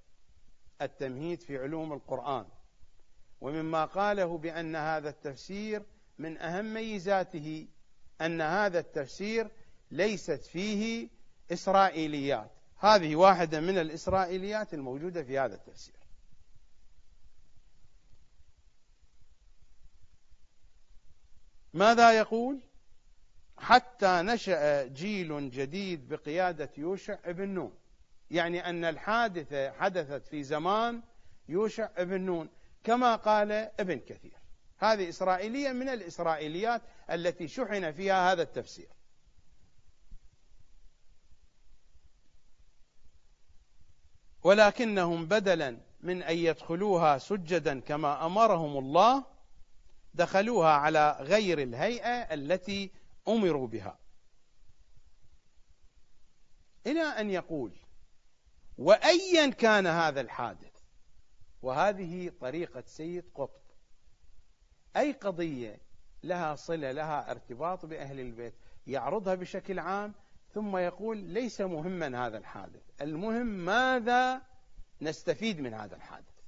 [0.82, 2.46] التمهيد في علوم القرآن
[3.40, 5.82] ومما قاله بأن هذا التفسير
[6.18, 7.68] من أهم ميزاته
[8.20, 9.50] أن هذا التفسير
[9.90, 11.08] ليست فيه
[11.52, 12.50] إسرائيليات.
[12.78, 15.97] هذه واحدة من الإسرائيليات الموجودة في هذا التفسير.
[21.74, 22.60] ماذا يقول؟
[23.58, 27.72] حتى نشأ جيل جديد بقيادة يوشع ابن نون.
[28.30, 31.02] يعني أن الحادثة حدثت في زمان
[31.48, 32.48] يوشع ابن نون
[32.84, 34.38] كما قال ابن كثير.
[34.78, 38.88] هذه إسرائيلية من الإسرائيليات التي شحن فيها هذا التفسير.
[44.42, 49.24] ولكنهم بدلا من أن يدخلوها سجدا كما أمرهم الله
[50.14, 52.90] دخلوها على غير الهيئة التي
[53.28, 53.98] أمروا بها.
[56.86, 57.72] إلى أن يقول
[58.78, 60.72] وأيا كان هذا الحادث
[61.62, 63.60] وهذه طريقة سيد قطب
[64.96, 65.80] أي قضية
[66.22, 68.54] لها صلة لها ارتباط بأهل البيت
[68.86, 70.14] يعرضها بشكل عام
[70.54, 72.82] ثم يقول ليس مهما هذا الحادث.
[73.00, 74.42] المهم ماذا
[75.00, 76.38] نستفيد من هذا الحادث؟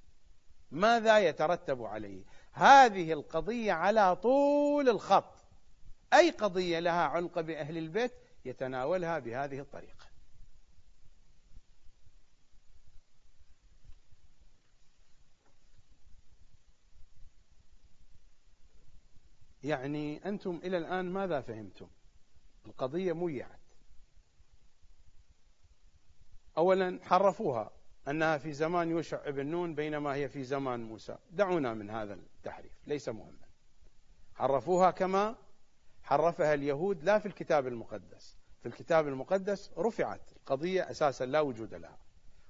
[0.70, 5.34] ماذا يترتب عليه؟ هذه القضية على طول الخط.
[6.14, 8.12] أي قضية لها علقة بأهل البيت
[8.44, 10.06] يتناولها بهذه الطريقة.
[19.62, 21.88] يعني أنتم إلى الآن ماذا فهمتم؟
[22.66, 23.60] القضية ميعت
[26.56, 27.79] أولا حرفوها.
[28.08, 31.18] أنها في زمان يوشع بن نون بينما هي في زمان موسى.
[31.30, 33.46] دعونا من هذا التحريف ليس مهما.
[34.34, 35.36] حرفوها كما
[36.02, 38.36] حرفها اليهود لا في الكتاب المقدس.
[38.60, 41.98] في الكتاب المقدس رفعت القضية أساسا لا وجود لها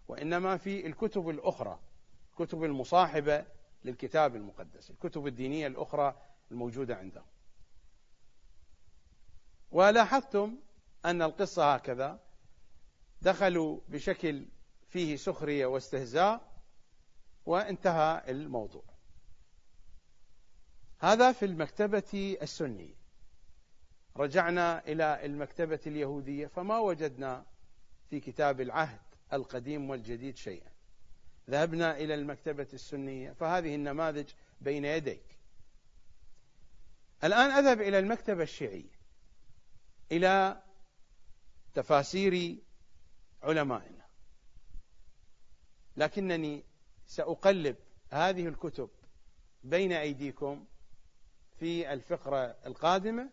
[0.09, 1.79] وإنما في الكتب الأخرى
[2.31, 3.45] الكتب المصاحبة
[3.85, 7.25] للكتاب المقدس الكتب الدينية الأخرى الموجودة عندهم.
[9.71, 10.57] ولاحظتم
[11.05, 12.21] أن القصة هكذا
[13.23, 14.47] دخلوا بشكل
[14.91, 16.51] فيه سخرية واستهزاء
[17.47, 18.85] وانتهى الموضوع.
[20.99, 22.95] هذا في المكتبة السنية.
[24.17, 27.47] رجعنا إلى المكتبة اليهودية فما وجدنا
[28.11, 29.01] في كتاب العهد
[29.33, 30.71] القديم والجديد شيئا.
[31.51, 34.29] ذهبنا إلى المكتبة السنية فهذه النماذج
[34.61, 35.39] بين يديك.
[37.25, 39.01] الآن أذهب إلى المكتبة الشيعية
[40.13, 40.63] إلى
[41.75, 42.59] تفاسير
[43.43, 44.00] علمائنا.
[46.01, 46.65] لكنني
[47.07, 47.77] سأقلب
[48.11, 48.89] هذه الكتب
[49.65, 50.65] بين أيديكم
[51.59, 53.31] في الفقرة القادمة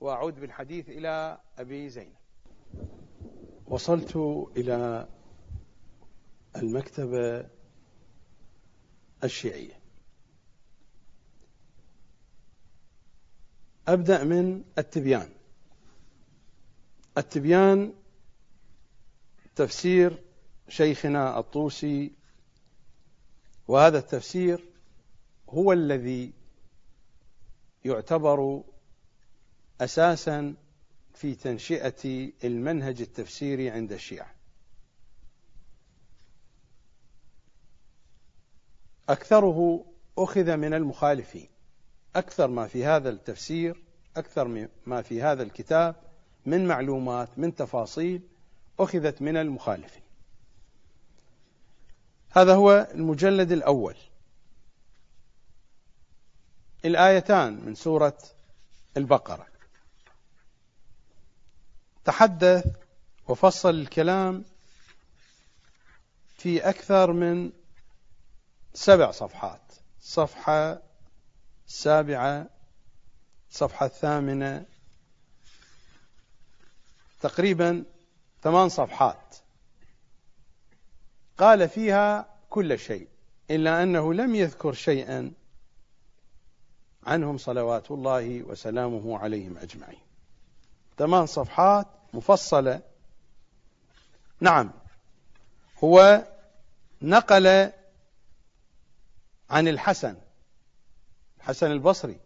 [0.00, 2.16] وأعود بالحديث إلى أبي زينب.
[3.66, 4.16] وصلت
[4.56, 5.08] إلى
[6.56, 7.48] المكتبة
[9.24, 9.80] الشيعية.
[13.88, 15.28] أبدأ من التبيان.
[17.18, 17.94] التبيان
[19.56, 20.22] تفسير
[20.72, 22.12] شيخنا الطوسي
[23.68, 24.64] وهذا التفسير
[25.48, 26.32] هو الذي
[27.84, 28.62] يعتبر
[29.80, 30.54] أساسا
[31.14, 34.34] في تنشئة المنهج التفسيري عند الشيعة.
[39.08, 39.84] أكثره
[40.18, 41.48] أخذ من المخالفين.
[42.16, 43.82] أكثر ما في هذا التفسير
[44.16, 45.96] أكثر ما في هذا الكتاب
[46.46, 48.22] من معلومات من تفاصيل
[48.78, 50.01] أخذت من المخالفين.
[52.34, 53.96] هذا هو المجلد الأول.
[56.84, 58.18] الآيتان من سورة
[58.96, 59.46] البقرة.
[62.04, 62.66] تحدث
[63.28, 64.44] وفصل الكلام
[66.36, 67.52] في أكثر من
[68.74, 69.72] سبع صفحات.
[70.00, 70.82] صفحة
[71.66, 72.46] السابعة
[73.50, 74.66] الصفحة الثامنة
[77.20, 77.84] تقريبا
[78.42, 79.41] ثمان صفحات.
[81.42, 83.08] قال فيها كل شيء
[83.50, 85.32] إلا أنه لم يذكر شيئا
[87.06, 89.98] عنهم صلوات الله وسلامه عليهم أجمعين.
[90.98, 92.80] ثمان صفحات مفصلة.
[94.40, 94.70] نعم
[95.84, 96.24] هو
[97.02, 97.72] نقل
[99.50, 100.16] عن الحسن
[101.38, 102.20] الحسن البصري.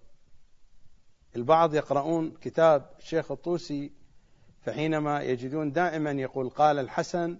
[1.36, 3.92] البعض يقرؤون كتاب الشيخ الطوسي
[4.64, 7.38] فحينما يجدون دائما يقول قال الحسن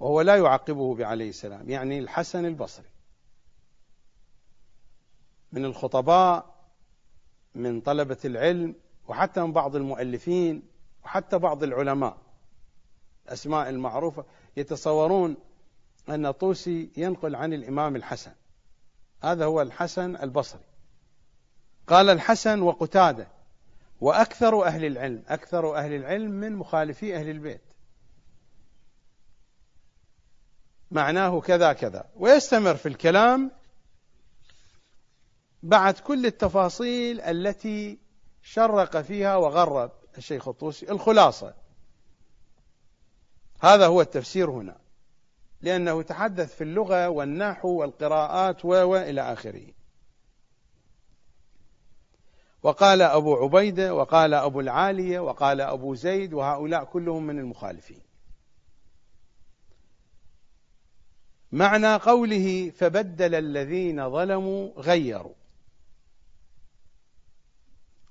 [0.00, 2.86] وهو لا يعقبه بعليه السلام يعني الحسن البصري.
[5.52, 6.54] من الخطباء
[7.54, 8.74] من طلبة العلم
[9.08, 10.62] وحتى من بعض المؤلفين
[11.04, 12.16] وحتى بعض العلماء.
[13.26, 14.24] الأسماء المعروفة
[14.56, 15.36] يتصورون
[16.08, 18.32] أن طوسي ينقل عن الإمام الحسن.
[19.22, 20.64] هذا هو الحسن البصري.
[21.86, 23.28] قال الحسن وقتاده
[24.00, 27.69] وأكثر أهل العلم أكثر أهل العلم من مخالفي أهل البيت.
[30.90, 32.04] معناه كذا كذا.
[32.16, 33.50] ويستمر في الكلام
[35.62, 37.98] بعد كل التفاصيل التي
[38.42, 41.54] شرق فيها وغرب الشيخ الطوسي الخلاصة.
[43.60, 44.76] هذا هو التفسير هنا
[45.62, 49.66] لأنه تحدث في اللغة والنحو والقراءات وإلى آخره.
[52.62, 58.09] وقال أبو عبيدة وقال أبو العالية وقال أبو زيد وهؤلاء كلهم من المخالفين.
[61.52, 65.34] معنى قوله فبدل الذين ظلموا غيروا.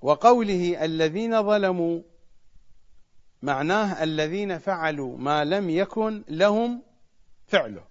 [0.01, 2.01] وقوله الذين ظلموا
[3.41, 6.81] معناه الذين فعلوا ما لم يكن لهم
[7.47, 7.83] فعله.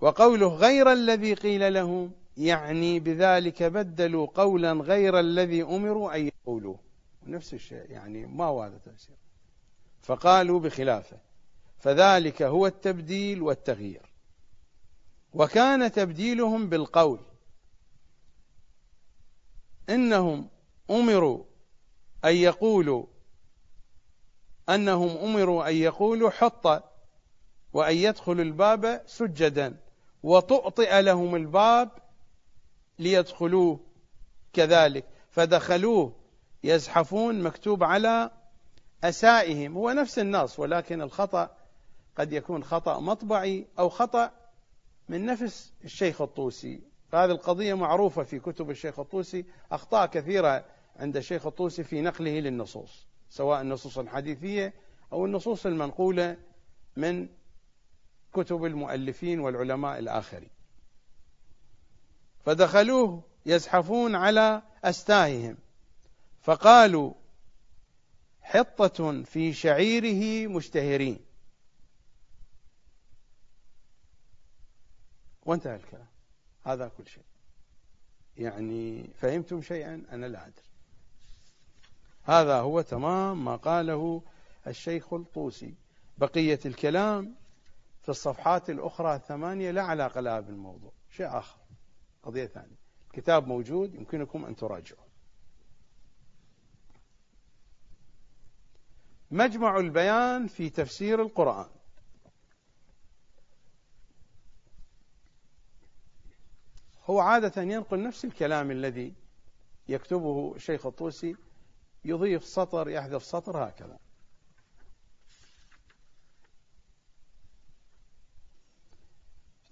[0.00, 6.78] وقوله غير الذي قيل لهم يعني بذلك بدلوا قولا غير الذي أمروا أن يقولوه.
[7.26, 9.16] نفس الشيء يعني ما هو هذا التفسير
[10.02, 11.25] فقالوا بخلافه.
[11.78, 14.12] فذلك هو التبديل والتغيير.
[15.32, 17.20] وكان تبديلهم بالقول.
[19.88, 20.48] إنهم
[20.90, 21.44] أمروا
[22.24, 23.06] أن يقولوا
[24.68, 26.82] أنهم أمروا أن يقولوا حط
[27.72, 29.76] وأن يدخلوا الباب سجدا.
[30.22, 31.90] وتؤطئ لهم الباب
[32.98, 33.80] ليدخلوه
[34.52, 35.04] كذلك.
[35.30, 36.16] فدخلوه
[36.64, 38.30] يزحفون مكتوب على
[39.04, 39.74] أسائهم.
[39.74, 41.55] هو نفس النص ولكن الخطأ
[42.16, 44.30] قد يكون خطأ مطبعي أو خطأ
[45.08, 46.80] من نفس الشيخ الطوسي.
[47.12, 50.64] فهذه القضية معروفة في كتب الشيخ الطوسي أخطاء كثيرة
[50.96, 54.74] عند الشيخ الطوسي في نقله للنصوص سواء النصوص الحديثية
[55.12, 56.36] أو النصوص المنقولة
[56.96, 57.28] من
[58.32, 60.50] كتب المؤلفين والعلماء الآخرين.
[62.44, 65.56] فدخلوه يزحفون على أستاههم
[66.42, 67.12] فقالوا
[68.42, 71.25] حطة في شعيره مشتهرين.
[75.46, 76.06] وانتهى الكلام.
[76.64, 77.24] هذا كل شيء.
[78.36, 80.66] يعني فهمتم شيئا؟ أنا لا أدري.
[82.22, 84.22] هذا هو تمام ما قاله
[84.66, 85.74] الشيخ الطوسي.
[86.18, 87.34] بقية الكلام
[88.02, 90.92] في الصفحات الأخرى الثمانية لا علاقة لها بالموضوع.
[91.10, 91.58] شيء آخر.
[92.22, 92.76] قضية ثانية.
[93.06, 95.06] الكتاب موجود يمكنكم أن تراجعوا
[99.30, 101.75] مجمع البيان في تفسير القرآن.
[107.06, 109.14] هو عادة ينقل نفس الكلام الذي
[109.88, 111.36] يكتبه الشيخ الطوسي
[112.04, 113.98] يضيف سطر يحذف سطر هكذا.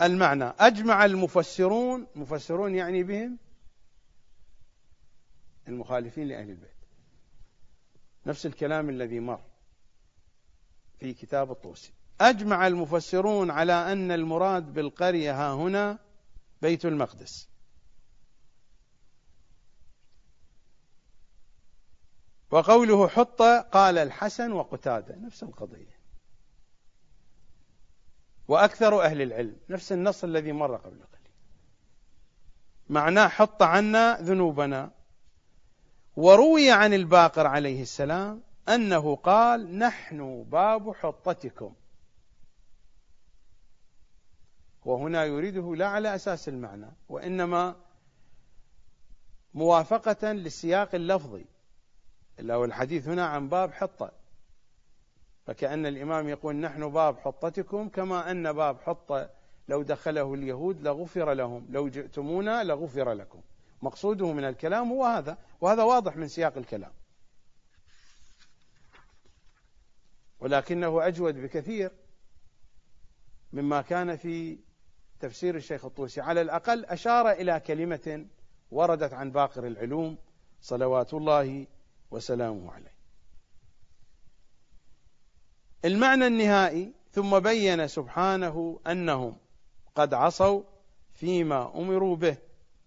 [0.02, 3.38] المعنى أجمع المفسرون مفسرون يعني بهم
[5.68, 6.70] المخالفين لأهل البيت.
[8.26, 9.40] نفس الكلام الذي مر
[11.00, 11.92] في كتاب الطوسي.
[12.20, 15.98] أجمع المفسرون على أن المراد بالقرية ها هنا
[16.64, 17.48] بيت المقدس.
[22.50, 23.42] وقوله حط
[23.72, 25.98] قال الحسن وقتادة نفس القضية.
[28.48, 31.32] وأكثر أهل العلم نفس النص الذي مر قبل قليل.
[32.88, 34.90] معناه حط عنا ذنوبنا.
[36.16, 41.74] وروي عن الباقر عليه السلام أنه قال نحن باب حطتكم.
[44.84, 47.76] وهنا يريده لا على أساس المعنى وإنما
[49.54, 51.44] موافقة للسياق اللفظي
[52.38, 54.12] إلا والحديث هنا عن باب حطة
[55.46, 59.30] فكأن الإمام يقول نحن باب حطتكم كما أن باب حطة
[59.68, 63.40] لو دخله اليهود لغفر لهم لو جئتمونا لغفر لكم.
[63.82, 66.92] مقصوده من الكلام هو هذا وهذا واضح من سياق الكلام.
[70.40, 71.90] ولكنه أجود بكثير
[73.52, 74.58] مما كان في
[75.24, 76.20] تفسير الشيخ الطوسي.
[76.20, 78.26] على الأقل أشار إلى كلمة
[78.70, 80.16] وردت عن باقر العلوم
[80.60, 81.66] صلوات الله
[82.10, 82.94] وسلامه عليه.
[85.84, 89.36] المعنى النهائي ثم بين سبحانه أنهم
[89.94, 90.62] قد عصوا
[91.12, 92.36] فيما أمروا به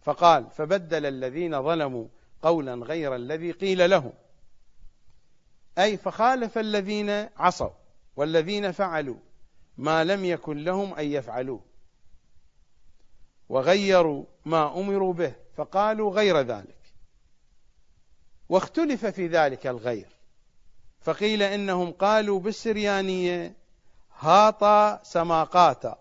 [0.01, 2.07] فقال فبدل الذين ظلموا
[2.41, 4.13] قولا غير الذي قيل لهم
[5.77, 7.71] أي فخالف الذين عصوا
[8.15, 9.17] والذين فعلوا
[9.77, 11.66] ما لم يكن لهم أن يفعلوه.
[13.49, 16.77] وغيروا ما أمروا به فقالوا غير ذلك.
[18.49, 20.09] واختلف في ذلك الغير.
[21.01, 23.55] فقيل إنهم قالوا بالسريانية
[24.19, 25.97] هاطا سماقاتا.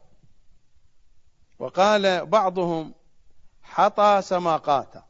[1.59, 2.95] وقال بعضهم
[3.63, 5.05] حطى سماقاتا.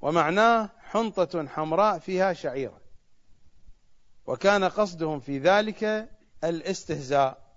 [0.00, 2.80] ومعناه حنطة حمراء فيها شعيرة.
[4.26, 6.08] وكان قصدهم في ذلك
[6.44, 7.47] الاستهزاء.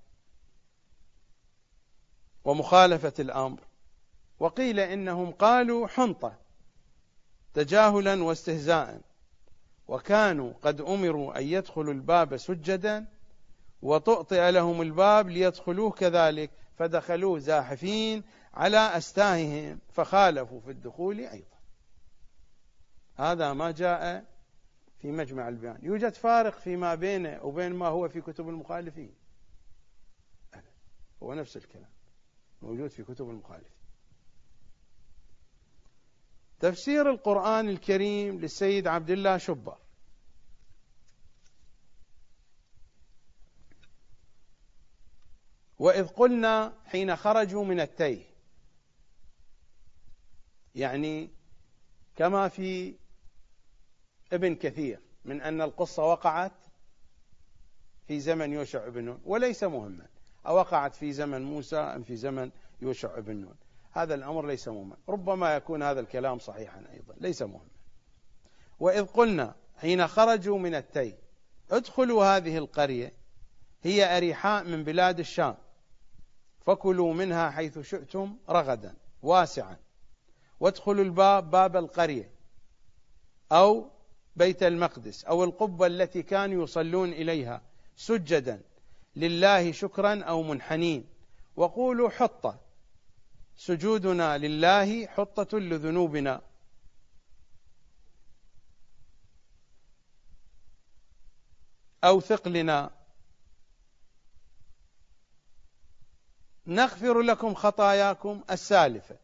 [2.45, 3.59] ومخالفة الأمر.
[4.39, 6.37] وقيل إنهم قالوا حنطة
[7.53, 9.01] تجاهلا واستهزاء.
[9.87, 13.05] وكانوا قد أمروا أن يدخلوا الباب سجدا
[13.81, 18.23] وتؤطئ لهم الباب ليدخلوه كذلك فدخلوه زاحفين
[18.53, 21.57] على أستاههم فخالفوا في الدخول أيضا.
[23.15, 24.25] هذا ما جاء
[25.01, 25.79] في مجمع البيان.
[25.81, 29.13] يوجد فارق فيما بينه وبين ما هو في كتب المخالفين.
[31.23, 31.89] هو نفس الكلام.
[32.61, 33.71] موجود في كتب المخالفين.
[36.59, 39.77] تفسير القرآن الكريم للسيد عبد الله شبر.
[45.79, 48.25] وإذ قلنا حين خرجوا من التيه
[50.75, 51.29] يعني
[52.15, 52.95] كما في
[54.33, 56.51] ابن كثير من أن القصة وقعت
[58.07, 60.10] في زمن يوشع بن نون وليس مهما.
[60.47, 63.55] أوقعت في زمن موسى أم في زمن يوشع بن نون.
[63.91, 64.97] هذا الأمر ليس مهما.
[65.09, 67.15] ربما يكون هذا الكلام صحيحا أيضا.
[67.17, 67.69] ليس مهما.
[68.79, 71.15] وإذ قلنا حين خرجوا من التي
[71.71, 73.13] ادخلوا هذه القرية
[73.83, 75.57] هي أريحاء من بلاد الشام.
[76.61, 79.77] فكلوا منها حيث شئتم رغدا واسعا.
[80.59, 82.31] وادخلوا الباب باب القرية
[83.51, 83.89] أو
[84.35, 87.61] بيت المقدس أو القبة التي كانوا يصلون إليها
[87.95, 88.61] سجدا.
[89.15, 91.05] لله شكرا أو منحنين.
[91.55, 92.59] وقولوا حطة.
[93.57, 96.41] سجودنا لله حطة لذنوبنا.
[102.03, 102.91] أو ثقلنا
[106.67, 109.17] نغفر لكم خطاياكم السالفة.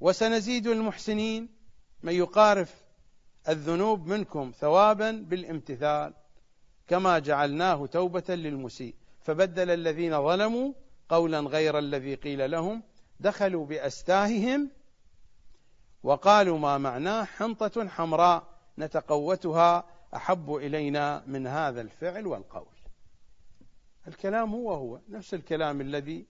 [0.00, 1.48] وسنزيد المحسنين.
[2.02, 2.84] من يقارف
[3.48, 6.14] الذنوب منكم ثوابا بالامتثال.
[6.88, 8.94] كما جعلناه توبة للمسيء.
[9.20, 10.72] فبدل الذين ظلموا
[11.08, 12.82] قولا غير الذي قيل لهم
[13.20, 14.70] دخلوا بأستاههم
[16.02, 18.46] وقالوا ما معناه حنطة حمراء
[18.78, 19.84] نتقوتها
[20.16, 22.74] أحب إلينا من هذا الفعل والقول.
[24.08, 26.26] الكلام هو هو نفس الكلام الذي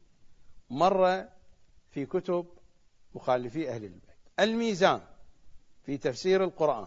[0.70, 1.24] مر
[1.90, 2.46] في كتب
[3.14, 4.18] مخالفي أهل البيت.
[4.40, 5.00] الميزان
[5.82, 6.86] في تفسير القرآن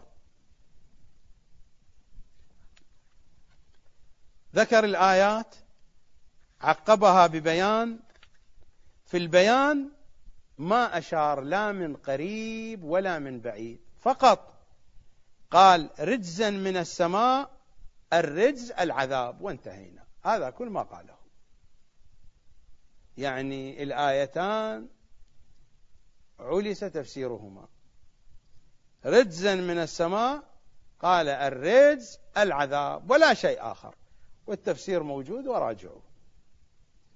[4.58, 5.56] ذكر الآيات
[6.62, 8.00] عقبها ببيان.
[9.06, 9.90] في البيان
[10.58, 14.54] ما أشار لا من قريب ولا من بعيد فقط
[15.52, 17.52] قال رجزا من السماء
[18.14, 20.04] الرجز العذاب وانتهينا.
[20.26, 21.18] هذا كل ما قاله.
[23.18, 24.88] يعني الآيتان
[26.40, 27.68] علس تفسيرهما.
[29.06, 30.44] رجزا من السماء
[31.00, 33.96] قال الرجز العذاب ولا شيء آخر.
[34.48, 36.02] والتفسير موجود وراجعوه.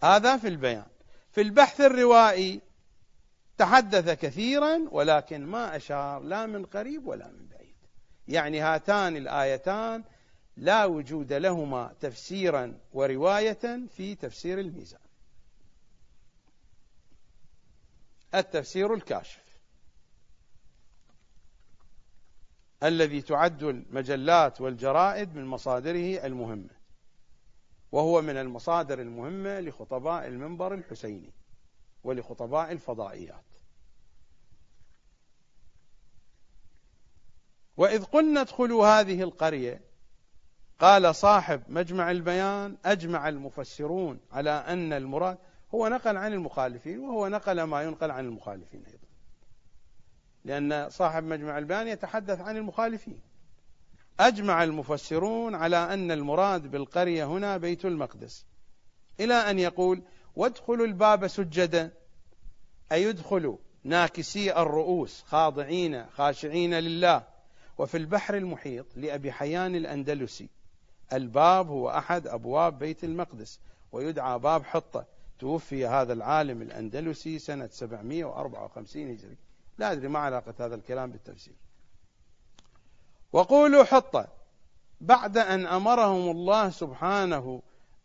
[0.04, 0.88] هذا في البيان.
[1.32, 2.62] في البحث الروائي
[3.58, 7.76] تحدث كثيرا ولكن ما أشار لا من قريب ولا من بعيد.
[8.28, 10.04] يعني هاتان الآيتان
[10.58, 15.00] لا وجود لهما تفسيرا ورواية في تفسير الميزان.
[18.36, 19.42] التفسير الكاشف.
[22.84, 26.81] الذي تعد المجلات والجرائد من مصادره المهمة.
[27.92, 31.34] وهو من المصادر المهمة لخطباء المنبر الحسيني
[32.04, 33.44] ولخطباء الفضائيات.
[37.78, 39.82] وإذ قلنا ادخلوا هذه القرية
[40.80, 45.38] قال صاحب مجمع البيان أجمع المفسرون على أن المراد
[45.76, 49.08] هو نقل عن المخالفين وهو نقل ما ينقل عن المخالفين أيضا.
[50.46, 53.22] لأن صاحب مجمع البيان يتحدث عن المخالفين.
[54.20, 58.45] أجمع المفسرون على أن المراد بالقرية هنا بيت المقدس.
[59.20, 60.01] إلى أن يقول
[60.36, 61.91] وادخلوا الباب سجدا.
[62.91, 67.24] أي ادخلوا ناكسي الرؤوس خاضعين خاشعين لله.
[67.78, 70.49] وفي البحر المحيط لأبي حيان الأندلسي.
[71.14, 73.59] الباب هو أحد أبواب بيت المقدس
[73.91, 75.05] ويدعى باب حطة.
[75.39, 79.38] توفي هذا العالم الأندلسي سنة 754 هجري.
[79.78, 81.53] لا أدري ما علاقة هذا الكلام بالتفسير.
[83.34, 84.28] وقولوا حطة.
[85.02, 87.62] بعد أن أمرهم الله سبحانه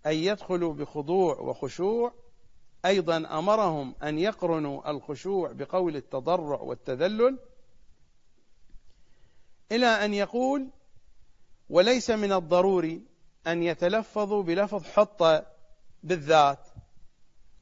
[0.07, 2.13] أن يدخلوا بخضوع وخشوع
[2.85, 7.39] أيضا أمرهم أن يقرنوا الخشوع بقول التضرع والتذلل
[9.73, 10.69] إلى أن يقول
[11.71, 13.03] وليس من الضروري
[13.47, 15.47] أن يتلفظوا بلفظ حطة
[16.03, 16.69] بالذات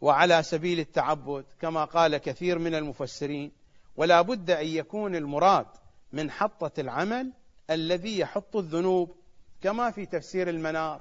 [0.01, 3.53] وعلى سبيل التعبد كما قال كثير من المفسرين
[3.97, 5.67] ولا بد أن يكون المراد
[6.13, 7.33] من حطة العمل
[7.71, 9.17] الذي يحط الذنوب
[9.63, 11.01] كما في تفسير المنار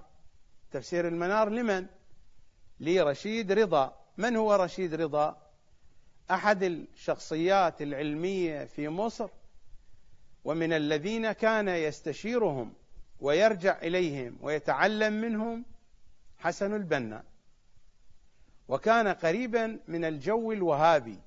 [0.72, 1.86] تفسير المنار لمن؟
[2.80, 5.38] لرشيد رضا من هو رشيد رضا؟
[6.32, 9.30] أحد الشخصيات العلمية في مصر
[10.44, 12.74] ومن الذين كان يستشيرهم
[13.20, 15.66] ويرجع إليهم ويتعلم منهم
[16.38, 17.24] حسن البنا
[18.68, 21.20] وكان قريبا من الجو الوهابي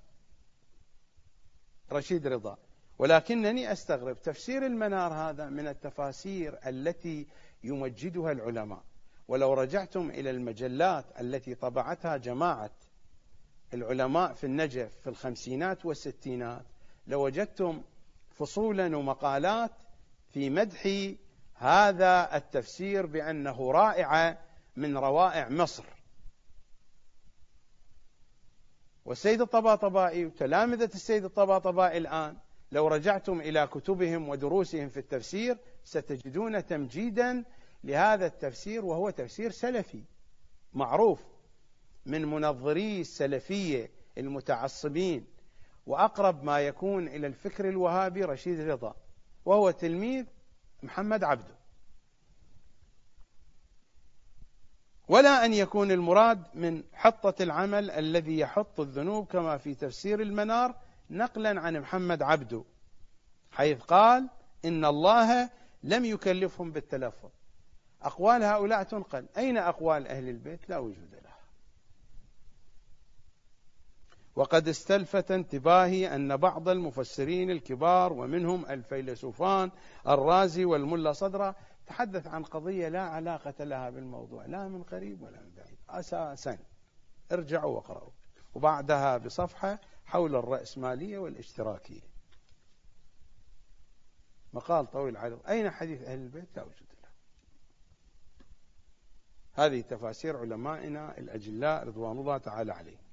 [1.93, 2.59] رشيد رضا
[2.99, 7.27] ولكنني أستغرب تفسير المنار هذا من التفاسير التي
[7.65, 8.83] يمجدها العلماء.
[9.29, 12.71] ولو رجعتم إلى المجلات التي طبعتها جماعة
[13.75, 16.65] العلماء في النجف في الخمسينات والستينات
[17.07, 17.83] لوجدتم
[18.31, 19.73] فصولا ومقالات
[20.33, 21.13] في مدح
[21.55, 24.39] هذا التفسير بأنه رائعه
[24.77, 25.85] من روائع مصر.
[29.05, 32.37] والسيد الطباطبائي وتلامذة السيد الطباطبائي الآن
[32.73, 37.45] لو رجعتم إلى كتبهم ودروسهم في التفسير ستجدون تمجيدا
[37.85, 40.03] لهذا التفسير وهو تفسير سلفي
[40.75, 41.23] معروف
[42.07, 45.27] من منظري السلفية المتعصبين
[45.87, 48.95] وأقرب ما يكون إلى الفكر الوهابي رشيد رضا
[49.45, 50.25] وهو تلميذ
[50.83, 51.57] محمد عبده.
[55.09, 60.75] ولا أن يكون المراد من حطة العمل الذي يحط الذنوب كما في تفسير المنار
[61.11, 62.65] نقلا عن محمد عبده
[63.51, 64.29] حيث قال
[64.65, 65.51] إن الله
[65.83, 67.31] لم يكلفهم بالتلفظ.
[68.03, 69.27] أقوال هؤلاء تنقل.
[69.37, 71.37] أين أقوال أهل البيت؟ لا وجود لها.
[74.37, 79.71] وقد استلفت انتباهي أن بعض المفسرين الكبار ومنهم الفيلسوفان
[80.09, 85.51] الرازي والملا صدرة تحدث عن قضية لا علاقة لها بالموضوع لا من قريب ولا من
[85.57, 85.79] بعيد.
[85.89, 86.59] أساسا.
[87.33, 88.11] ارجعوا واقرأوا.
[88.55, 92.01] وبعدها بصفحة حول الرأسمالية والاشتراكية.
[94.53, 97.09] مقال طويل عريض أين حديث أهل البيت؟ لا وجود له.
[99.53, 103.07] هذه تفاسير علمائنا الأجلاء رضوان الله تعالى عليهم.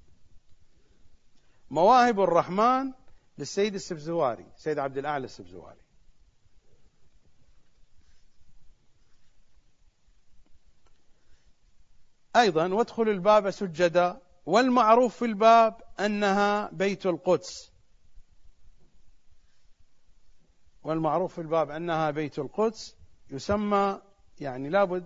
[1.71, 2.91] مواهب الرحمن
[3.37, 5.81] للسيد السبزواري سيد عبد الأعلى السبزواري.
[12.35, 14.21] أيضا وادخل الباب سجدا.
[14.45, 17.71] والمعروف في الباب أنها بيت القدس.
[20.83, 22.95] والمعروف في الباب أنها بيت القدس
[23.31, 24.01] يسمى
[24.39, 25.05] يعني لابد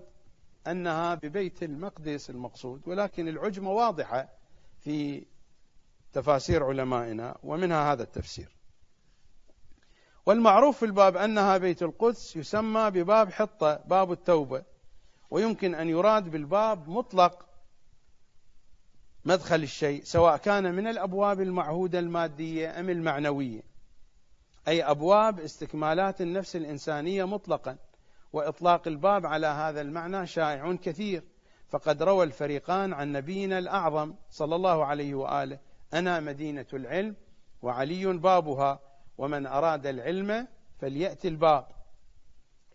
[0.67, 4.29] أنها ببيت المقدس المقصود ولكن العجمة واضحة
[4.79, 5.25] في
[6.13, 8.57] تفاسير علمائنا ومنها هذا التفسير.
[10.25, 14.63] والمعروف في الباب أنها بيت القدس يسمى بباب حطة باب التوبة
[15.29, 17.46] ويمكن أن يراد بالباب مطلق
[19.27, 23.61] مدخل الشيء سواء كان من الأبواب المعهودة المادية أم المعنوية.
[24.67, 27.77] أي أبواب استكمالات النفس الإنسانية مطلقا
[28.33, 31.23] وإطلاق الباب على هذا المعنى شائع كثير.
[31.69, 35.59] فقد روى الفريقان عن نبينا الأعظم صلى الله عليه وآله
[35.93, 37.15] أنا مدينة العلم
[37.61, 38.79] وعلي بابها
[39.17, 40.47] ومن أراد العلم
[40.79, 41.67] فليأتي الباب.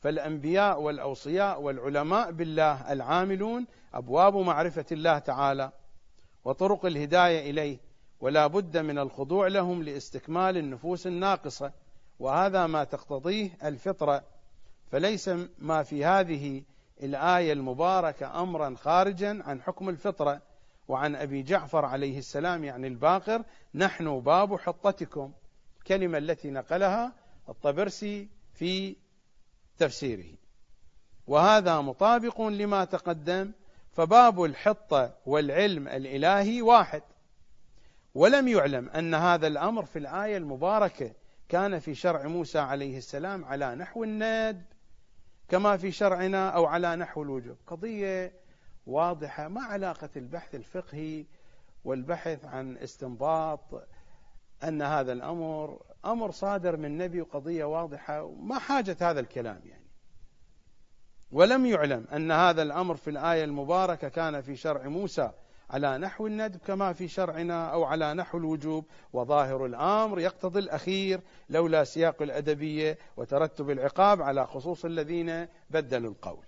[0.00, 5.72] فالأنبياء والأوصياء والعلماء بالله العاملون أبواب معرفة الله تعالى.
[6.44, 7.78] وطرق الهداية إليه
[8.20, 11.72] ولا بد من الخضوع لهم لاستكمال النفوس الناقصة
[12.18, 14.24] وهذا ما تقتضيه الفطرة.
[14.90, 16.62] فليس ما في هذه
[17.02, 20.42] الآية المباركة أمرا خارجا عن حكم الفطرة.
[20.88, 25.32] وعن أبي جعفر عليه السلام يعني الباقر نحن باب حطتكم.
[25.78, 27.12] الكلمة التي نقلها
[27.48, 28.96] الطبرسي في
[29.78, 30.34] تفسيره.
[31.26, 33.52] وهذا مطابق لما تقدم
[33.92, 37.02] فباب الحطة والعلم الإلهي واحد.
[38.14, 41.12] ولم يعلم أن هذا الأمر في الآية المباركة
[41.48, 44.62] كان في شرع موسى عليه السلام على نحو الند
[45.48, 47.56] كما في شرعنا أو على نحو الوجوب.
[47.66, 48.32] قضية
[48.86, 51.26] واضحة ما علاقة البحث الفقهي
[51.84, 53.88] والبحث عن استنباط
[54.64, 59.81] أن هذا الأمر أمر صادر من نبي وقضية واضحة ما حاجة هذا الكلام يعني.
[61.32, 65.30] ولم يعلم أن هذا الأمر في الآية المباركة كان في شرع موسى
[65.70, 71.84] على نحو الندب كما في شرعنا أو على نحو الوجوب وظاهر الأمر يقتضي الأخير لولا
[71.84, 76.44] سياق الأدبية وترتب العقاب على خصوص الذين بدلوا القول.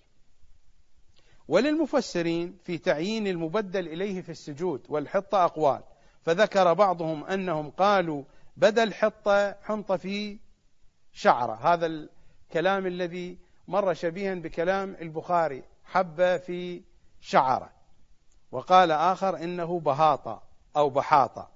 [1.48, 5.82] وللمفسرين في تعيين المبدل إليه في السجود والحطة أقوال
[6.22, 8.24] فذكر بعضهم أنهم قالوا
[8.56, 10.38] بدل حطة حنط في
[11.12, 11.54] شعرة.
[11.54, 16.82] هذا الكلام الذي مر شبيها بكلام البخاري حبة في
[17.20, 17.70] شعرة
[18.52, 20.42] وقال آخر إنه بهاطة
[20.76, 21.50] أو بحاطة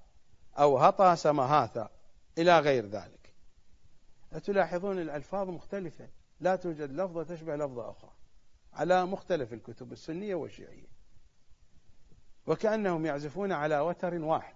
[0.58, 1.88] أو هطى سمهاثة
[2.38, 3.32] إلى غير ذلك.
[4.44, 6.08] تلاحظون الألفاظ مختلفة
[6.40, 8.10] لا توجد لفظة تشبه لفظة أخرى
[8.72, 10.88] على مختلف الكتب السنية والشيعية.
[12.46, 14.54] وكأنهم يعزفون على وتر واحد.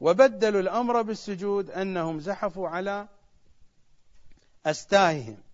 [0.00, 3.08] وبدلوا الأمر بالسجود أنهم زحفوا على
[4.66, 5.47] أستاههم.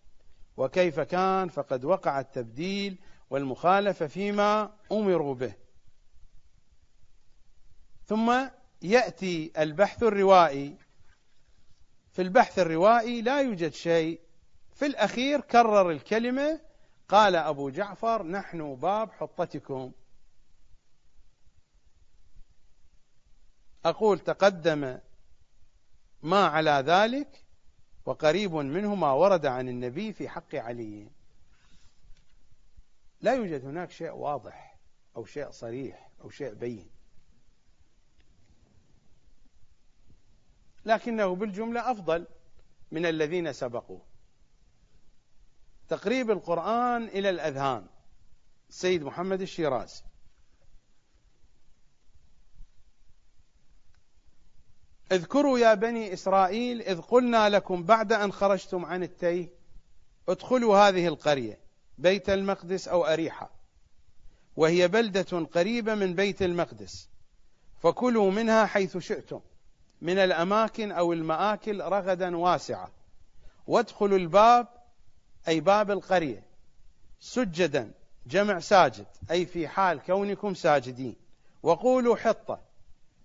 [0.56, 2.98] وكيف كان فقد وقع التبديل
[3.30, 5.54] والمخالفة فيما أمروا به.
[8.06, 8.48] ثم
[8.82, 10.76] يأتي البحث الروائي.
[12.12, 14.20] في البحث الروائي لا يوجد شيء.
[14.72, 16.60] في الأخير كرر الكلمة
[17.08, 19.92] قال أبو جعفر نحن باب حطتكم.
[23.84, 24.98] أقول تقدم
[26.22, 27.43] ما على ذلك
[28.06, 31.10] وقريب منه ما ورد عن النبي في حق علي.
[33.20, 34.78] لا يوجد هناك شيء واضح
[35.16, 36.90] أو شيء صريح أو شيء بين.
[40.84, 42.26] لكنه بالجملة أفضل
[42.90, 44.02] من الذين سبقوه.
[45.88, 47.86] تقريب القرآن إلى الأذهان.
[48.68, 50.02] السيد محمد الشيرازي.
[55.12, 59.48] اذكروا يا بني إسرائيل إذ قلنا لكم بعد أن خرجتم عن التيه
[60.28, 61.58] ادخلوا هذه القرية
[61.98, 63.50] بيت المقدس أو أريحة.
[64.56, 67.08] وهي بلدة قريبة من بيت المقدس.
[67.82, 69.40] فكلوا منها حيث شئتم
[70.02, 72.90] من الأماكن أو المآكل رغدا واسعة.
[73.66, 74.66] وادخلوا الباب
[75.48, 76.42] أي باب القرية
[77.20, 77.92] سجدا
[78.26, 81.16] جمع ساجد أي في حال كونكم ساجدين.
[81.62, 82.60] وقولوا حطة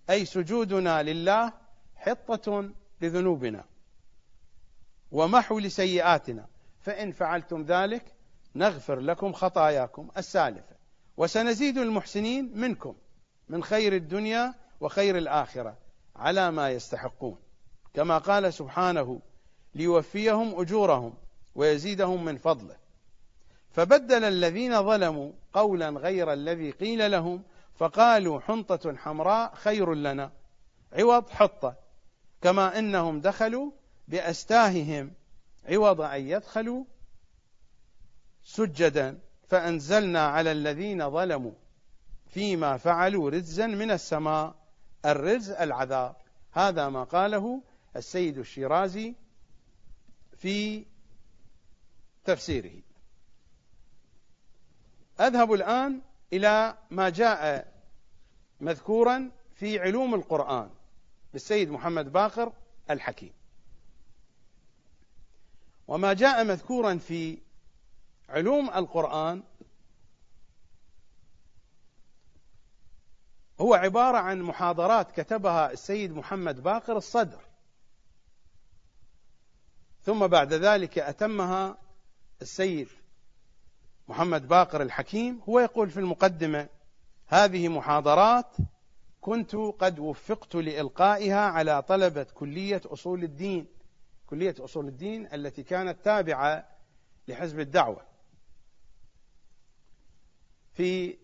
[0.09, 1.53] أي سجودنا لله
[1.99, 2.69] حطة
[3.01, 3.65] لذنوبنا
[5.11, 6.47] ومحو لسيئاتنا.
[6.81, 8.13] فإن فعلتم ذلك
[8.55, 10.75] نغفر لكم خطاياكم السالفة.
[11.17, 12.95] وسنزيد المحسنين منكم
[13.49, 15.77] من خير الدنيا وخير الآخرة
[16.15, 17.37] على ما يستحقون.
[17.93, 19.21] كما قال سبحانه
[19.75, 21.13] ليوفيهم أجورهم
[21.55, 22.75] ويزيدهم من فضله.
[23.71, 27.43] فبدل الذين ظلموا قولا غير الذي قيل لهم
[27.75, 30.31] فقالوا حنطة حمراء خير لنا.
[30.93, 31.88] عوض حطة.
[32.41, 33.71] كما إنهم دخلوا
[34.07, 35.11] بأستاههم
[35.65, 36.83] عوض أن يدخلوا
[38.43, 41.53] سجدا فأنزلنا على الذين ظلموا
[42.27, 44.55] فيما فعلوا رجزا من السماء
[45.05, 46.15] الرجز العذاب.
[46.51, 47.61] هذا ما قاله
[47.95, 49.15] السيد الشيرازي
[50.37, 50.85] في
[52.25, 52.81] تفسيره.
[55.19, 56.01] أذهب الآن
[56.33, 57.73] إلى ما جاء
[58.61, 60.69] مذكورا في علوم القرآن.
[61.33, 62.53] للسيد محمد باقر
[62.89, 63.33] الحكيم.
[65.87, 67.37] وما جاء مذكورا في
[68.29, 69.43] علوم القرآن
[73.61, 77.39] هو عبارة عن محاضرات كتبها السيد محمد باقر الصدر.
[80.03, 81.77] ثم بعد ذلك أتمها
[82.41, 82.87] السيد
[84.07, 85.41] محمد باقر الحكيم.
[85.49, 86.69] هو يقول في المقدمة
[87.27, 88.55] هذه محاضرات
[89.21, 93.67] كنت قد وفقت لإلقائها على طلبة كلية أصول الدين
[94.27, 96.67] كلية أصول الدين التي كانت تابعة
[97.27, 98.05] لحزب الدعوة.
[100.73, 101.17] في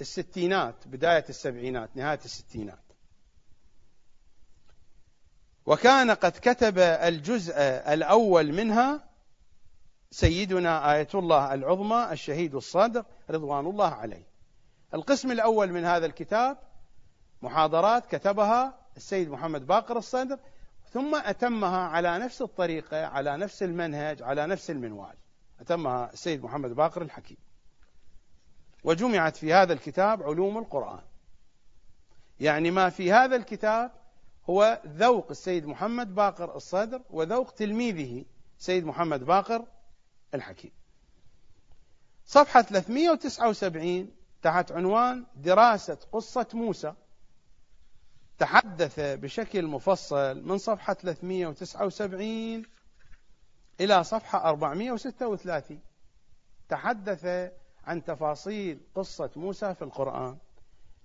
[0.00, 2.78] الستينات بداية السبعينات نهاية الستينات.
[5.66, 7.54] وكان قد كتب الجزء
[7.92, 9.08] الأول منها
[10.10, 14.26] سيدنا آية الله العظمى الشهيد الصادق رضوان الله عليه.
[14.94, 16.58] القسم الأول من هذا الكتاب
[17.44, 20.38] محاضرات كتبها السيد محمد باقر الصدر
[20.90, 25.14] ثم أتمها على نفس الطريقة على نفس المنهج على نفس المنوال.
[25.60, 27.36] أتمها السيد محمد باقر الحكيم.
[28.84, 31.02] وجمعت في هذا الكتاب علوم القرآن.
[32.40, 33.90] يعني ما في هذا الكتاب
[34.50, 38.24] هو ذوق السيد محمد باقر الصدر وذوق تلميذه
[38.58, 39.64] سيد محمد باقر
[40.34, 40.72] الحكيم.
[42.26, 44.10] صفحة 379
[44.42, 46.94] تحت عنوان دراسة قصة موسى.
[48.38, 52.62] تحدث بشكل مفصل من صفحة 379
[53.80, 55.80] إلى صفحة 436
[56.68, 57.52] تحدث
[57.84, 60.38] عن تفاصيل قصة موسى في القرآن.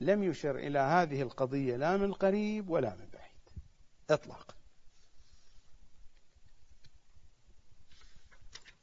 [0.02, 3.50] لم يشر إلى هذه القضية لا من قريب ولا من بعيد.
[4.10, 4.54] إطلاقا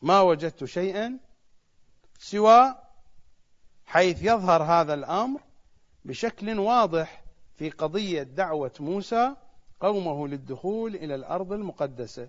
[0.03, 1.19] ما وجدت شيئا
[2.19, 2.75] سوى
[3.87, 5.41] حيث يظهر هذا الأمر
[6.05, 7.26] بشكل واضح
[7.57, 9.37] في قضية دعوة موسى
[9.81, 12.29] قومه للدخول إلى الأرض المقدسة.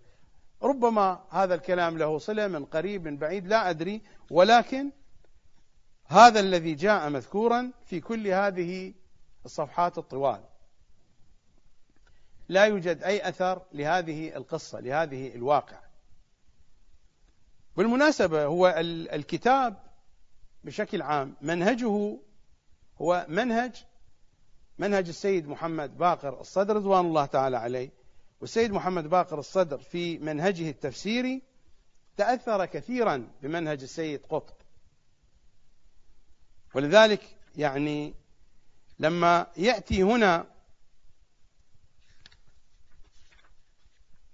[0.64, 4.02] ربما هذا الكلام له صلة من قريب من بعيد لا أدري.
[4.32, 4.92] ولكن
[6.06, 8.94] هذا الذي جاء مذكورا في كل هذه
[9.46, 10.44] الصفحات الطوال.
[12.50, 15.80] لا يوجد أي أثر لهذه القصة لهذه الواقع
[17.78, 18.76] بالمناسبة هو
[19.14, 19.78] الكتاب
[20.64, 22.18] بشكل عام منهجه
[23.02, 23.86] هو منهج
[24.80, 27.90] منهج السيد محمد باقر الصدر رضوان الله تعالى عليه.
[28.42, 31.42] والسيد محمد باقر الصدر في منهجه التفسيري
[32.18, 34.56] تأثر كثيرا بمنهج السيد قطب.
[36.76, 38.14] ولذلك يعني
[39.00, 40.48] لما يأتي هنا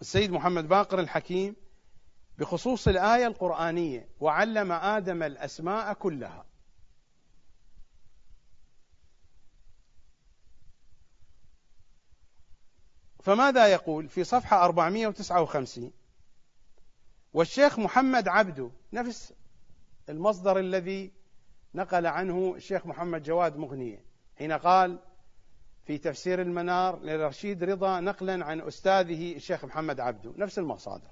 [0.02, 1.56] السيد محمد باقر الحكيم
[2.38, 6.46] بخصوص الآية القرآنية وعلم آدم الأسماء كلها
[13.24, 15.92] فماذا يقول في صفحة 459
[17.34, 19.34] والشيخ محمد عبده نفس
[20.10, 21.12] المصدر الذي
[21.76, 24.06] نقل عنه الشيخ محمد جواد مغنية
[24.38, 25.00] حين قال
[25.86, 31.12] في تفسير المنار لرشيد رضا نقلا عن أستاذه الشيخ محمد عبده نفس المصادر.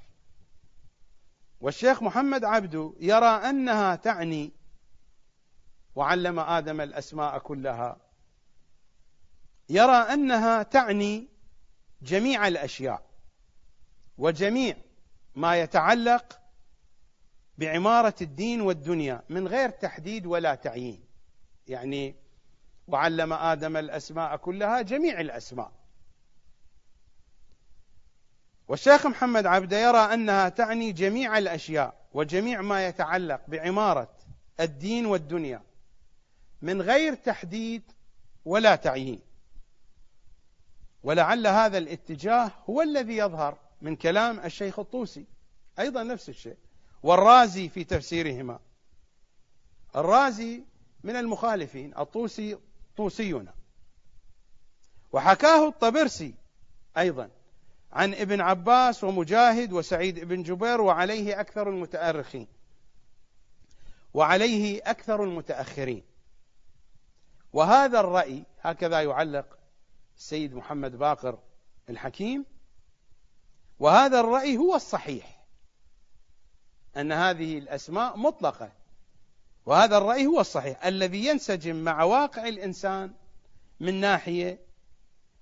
[1.61, 4.51] والشيخ محمد عبده يرى أنها تعني
[5.95, 7.97] وعلم آدم الأسماء كلها
[9.69, 11.30] يرى أنها تعني
[12.01, 13.01] جميع الأشياء
[14.17, 14.75] وجميع
[15.35, 16.39] ما يتعلق
[17.57, 21.03] بعمارة الدين والدنيا من غير تحديد ولا تعيين.
[21.67, 22.15] يعني
[22.87, 25.71] وعلم آدم الأسماء كلها جميع الأسماء.
[28.67, 34.13] والشيخ محمد عبده يرى أنها تعني جميع الأشياء وجميع ما يتعلق بعمارة
[34.59, 35.63] الدين والدنيا
[36.61, 37.83] من غير تحديد
[38.45, 39.19] ولا تعيين.
[41.03, 45.25] ولعل هذا الاتجاه هو الذي يظهر من كلام الشيخ الطوسي.
[45.79, 46.57] أيضا نفس الشيء.
[47.03, 48.59] والرازي في تفسيرهما.
[49.95, 50.63] الرازي
[51.03, 52.57] من المخالفين الطوسي
[52.97, 53.53] طوسينا
[55.11, 56.33] وحكاه الطبرسي
[56.97, 57.29] أيضا
[57.93, 62.47] عن ابن عباس ومجاهد وسعيد بن جبير وعليه أكثر المتأرخين.
[64.13, 66.03] وعليه أكثر المتأخرين.
[67.53, 69.60] وهذا الرأي هكذا يعلق
[70.21, 71.39] السيد محمد باقر
[71.89, 72.45] الحكيم
[73.79, 75.43] وهذا الرأي هو الصحيح
[76.97, 78.71] أن هذه الأسماء مطلقة
[79.65, 83.13] وهذا الرأي هو الصحيح الذي ينسجم مع واقع الإنسان
[83.79, 84.59] من ناحية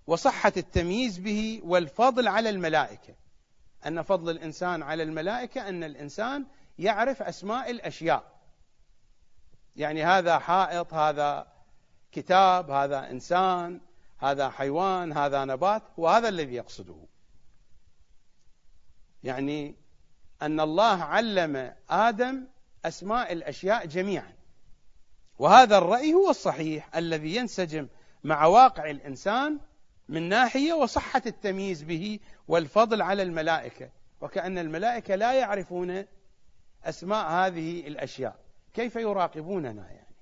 [0.07, 3.15] وصحة التمييز به والفضل على الملائكة.
[3.85, 6.45] أن فضل الإنسان على الملائكة أن الإنسان
[6.77, 8.39] يعرف أسماء الأشياء.
[9.75, 11.47] يعني هذا حائط هذا
[12.11, 13.88] كتاب هذا إنسان
[14.19, 16.97] هذا حيوان هذا نبات وهذا الذي يقصده.
[19.23, 19.75] يعني
[20.41, 22.47] أن الله علم آدم
[22.85, 24.33] أسماء الأشياء جميعا.
[25.39, 27.87] وهذا الرأي هو الصحيح الذي ينسجم
[28.23, 29.59] مع واقع الإنسان
[30.09, 33.89] من ناحية وصحة التمييز به والفضل على الملائكة.
[34.21, 36.05] وكأن الملائكة لا يعرفون
[36.83, 38.39] أسماء هذه الأشياء.
[38.73, 40.15] كيف يراقبوننا يعني؟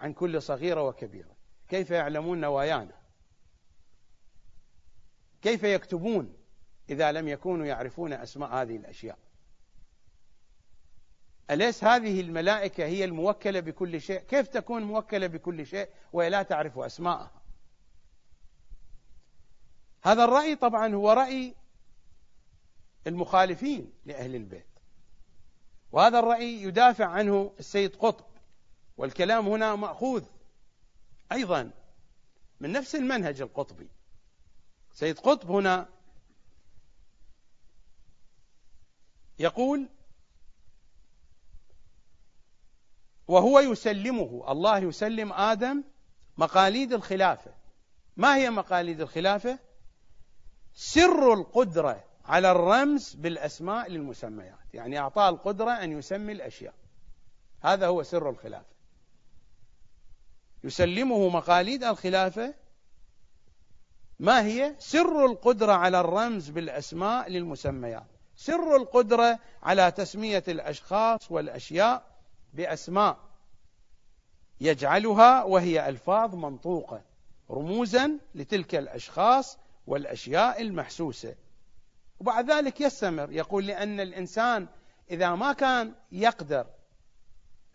[0.00, 1.41] عن كل صغيرة وكبيرة.
[1.72, 2.94] كيف يعلمون نوايانا؟
[5.42, 6.36] كيف يكتبون
[6.90, 9.18] إذا لم يكونوا يعرفون أسماء هذه الأشياء؟
[11.50, 16.78] أليس هذه الملائكة هي الموكلة بكل شيء؟ كيف تكون موكلة بكل شيء وهي لا تعرف
[16.78, 17.42] أسماءها؟
[20.02, 21.54] هذا الرأي طبعا هو رأي
[23.06, 24.78] المخالفين لأهل البيت.
[25.92, 28.26] وهذا الرأي يدافع عنه السيد قطب
[28.96, 30.24] والكلام هنا مأخوذ.
[31.32, 31.70] أيضا
[32.60, 33.88] من نفس المنهج القطبي.
[34.92, 35.88] سيد قطب هنا
[39.38, 39.88] يقول
[43.28, 45.84] وهو يسلمه الله يسلم آدم
[46.36, 47.54] مقاليد الخلافة.
[48.16, 49.58] ما هي مقاليد الخلافة؟
[50.74, 56.74] سر القدرة على الرمز بالأسماء للمسميات يعني أعطاه القدرة أن يسمي الأشياء.
[57.60, 58.71] هذا هو سر الخلافة.
[60.64, 62.54] يسلمه مقاليد الخلافة.
[64.18, 68.06] ما هي؟ سر القدرة على الرمز بالأسماء للمسميات.
[68.36, 72.04] سر القدرة على تسمية الأشخاص والأشياء
[72.52, 73.18] بأسماء
[74.60, 77.02] يجعلها وهي ألفاظ منطوقة
[77.50, 81.34] رموزا لتلك الأشخاص والأشياء المحسوسة.
[82.20, 84.68] وبعد ذلك يستمر يقول لأن الإنسان
[85.10, 86.66] إذا ما كان يقدر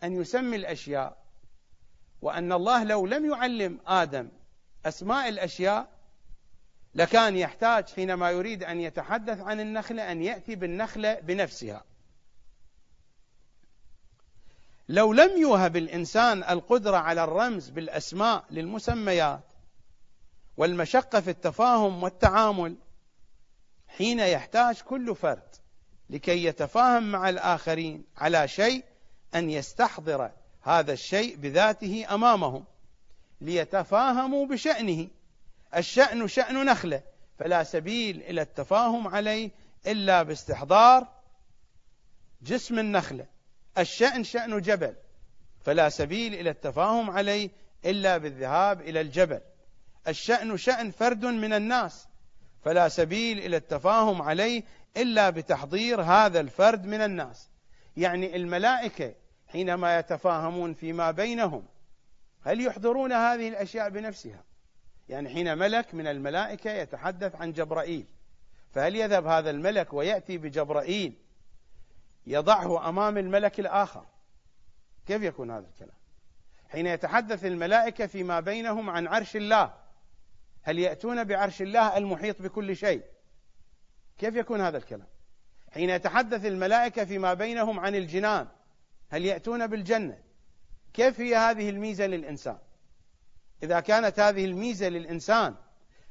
[0.02, 1.17] أن يسمي الأشياء
[2.22, 4.28] وأن الله لو لم يعلم آدم
[4.86, 5.88] أسماء الأشياء
[6.94, 11.84] لكان يحتاج حينما يريد أن يتحدث عن النخلة أن يأتي بالنخلة بنفسها.
[14.88, 19.52] لو لم يوهب الإنسان القدرة على الرمز بالأسماء للمسميات
[20.56, 22.76] والمشقة في التفاهم والتعامل
[23.88, 25.54] حين يحتاج كل فرد
[26.10, 28.84] لكي يتفاهم مع الآخرين على شيء
[29.34, 30.30] أن يستحضر
[30.68, 32.64] هذا الشيء بذاته أمامهم
[33.40, 35.08] ليتفاهموا بشأنه.
[35.76, 37.02] الشأن شأن نخلة
[37.38, 39.50] فلا سبيل إلى التفاهم عليه
[39.86, 41.06] إلا باستحضار
[42.42, 43.26] جسم النخلة.
[43.78, 44.94] الشأن شأن جبل
[45.64, 47.50] فلا سبيل إلى التفاهم عليه
[47.84, 49.40] إلا بالذهاب إلى الجبل.
[50.08, 52.06] الشأن شأن فرد من الناس
[52.64, 54.62] فلا سبيل إلى التفاهم عليه
[54.96, 57.48] إلا بتحضير هذا الفرد من الناس.
[57.96, 59.14] يعني الملائكة
[59.48, 61.64] حينما يتفاهمون فيما بينهم.
[62.42, 64.44] هل يحضرون هذه الأشياء بنفسها؟
[65.08, 68.06] يعني حين ملك من الملائكة يتحدث عن جبرائيل
[68.70, 71.14] فهل يذهب هذا الملك ويأتي بجبرائيل
[72.26, 74.06] يضعه أمام الملك الآخر؟
[75.06, 75.98] كيف يكون هذا الكلام؟
[76.68, 79.74] حين يتحدث الملائكة فيما بينهم عن عرش الله
[80.62, 83.02] هل يأتون بعرش الله المحيط بكل شيء؟
[84.18, 85.08] كيف يكون هذا الكلام؟
[85.70, 88.48] حين يتحدث الملائكة فيما بينهم عن الجنان
[89.08, 90.18] هل يأتون بالجنة؟
[90.94, 92.58] كيف هي هذه الميزة للإنسان؟
[93.62, 95.54] إذا كانت هذه الميزة للإنسان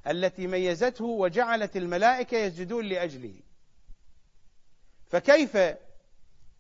[0.08, 3.34] التي ميزته وجعلت الملائكة يسجدون لأجله
[5.06, 5.58] فكيف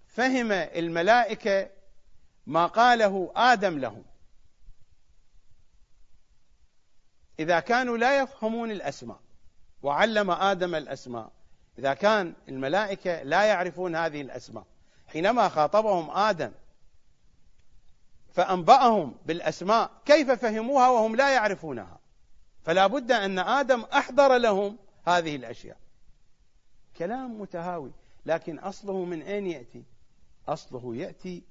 [0.07, 1.69] فهم الملائكة
[2.47, 4.03] ما قاله آدم لهم؟
[7.39, 9.19] إذا كانوا لا يفهمون الأسماء
[9.83, 11.31] وعلم آدم الأسماء
[11.79, 14.65] إذا كان الملائكة لا يعرفون هذه الأسماء
[15.07, 16.51] حينما خاطبهم آدم
[18.33, 21.99] فأنبأهم بالأسماء كيف فهموها وهم لا يعرفونها؟
[22.63, 25.77] فلا بد أن آدم أحضر لهم هذه الأشياء.
[26.97, 27.91] كلام متهاوي
[28.25, 29.83] لكن أصله من أين يأتي؟
[30.47, 31.43] أصله يأتي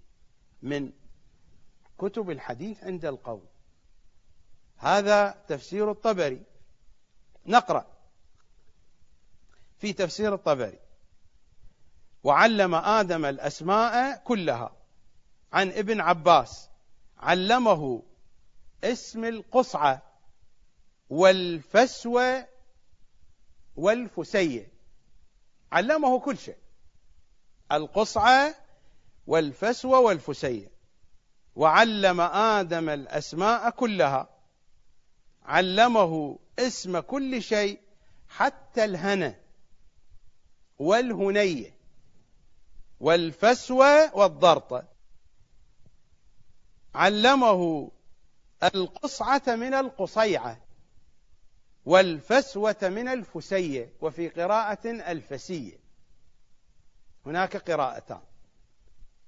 [0.62, 0.92] من
[1.98, 3.44] كتب الحديث عند القوم.
[4.76, 6.42] هذا تفسير الطبري.
[7.46, 7.86] نقرأ.
[9.78, 10.78] في تفسير الطبري.
[12.26, 14.72] وعلم آدم الأسماء كلها.
[15.52, 16.68] عن ابن عباس.
[17.18, 18.02] علمه
[18.84, 20.02] اسم القصعة
[21.10, 22.46] والفسوة
[23.76, 24.68] والفسية
[25.72, 26.56] علمه كل شيء.
[27.72, 28.54] القصعة
[29.26, 30.70] والفسوة والفسية
[31.56, 34.28] وعلم آدم الأسماء كلها.
[35.44, 37.80] علمه اسم كل شيء
[38.28, 39.34] حتى الهنا
[40.78, 41.75] والهنية
[43.00, 44.84] والفسوة والضرطة
[46.94, 47.90] علمه
[48.64, 50.66] القصعة من القصيعة
[51.86, 55.78] والفسوة من الفسية وفي قراءة الفسية.
[57.26, 58.20] هناك قراءتان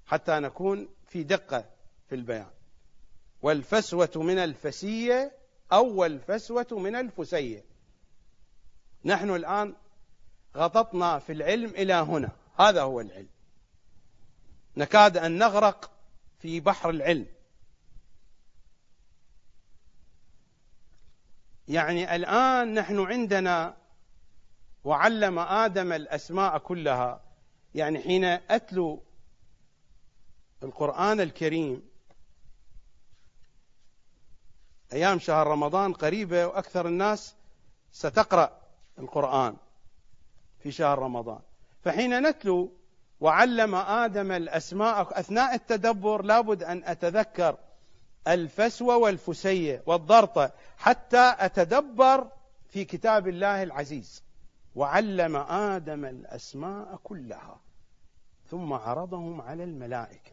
[0.05, 1.65] حتى نكون في دقة
[2.09, 2.51] في البيان.
[3.41, 5.37] والفسوة من الفسية
[5.71, 7.65] أو الفسوة من الفسية.
[9.05, 9.75] نحن الآن
[10.57, 12.29] غططنا في العلم إلى هنا.
[12.59, 13.29] هذا هو العلم.
[14.79, 15.91] نكاد أن نغرق
[16.39, 17.27] في بحر العلم.
[21.67, 23.77] يعني الآن نحن عندنا
[24.83, 27.21] وعلم آدم الأسماء كلها.
[27.75, 29.03] يعني حين أتلو
[30.63, 31.89] القرآن الكريم
[34.93, 37.35] أيام شهر رمضان قريبة وأكثر الناس
[37.91, 38.61] ستقرأ
[38.99, 39.57] القرآن
[40.63, 41.39] في شهر رمضان.
[41.83, 42.78] فحين نتلو
[43.19, 45.19] وعلم آدم الأسماء.
[45.19, 47.57] أثناء التدبر لابد أن أتذكر
[48.27, 52.31] الفسوة والفسية والضرطة حتى أتدبر
[52.69, 54.23] في كتاب الله العزيز.
[54.75, 57.59] وعلم آدم الأسماء كلها.
[58.51, 60.31] ثم عرضهم على الملائكة.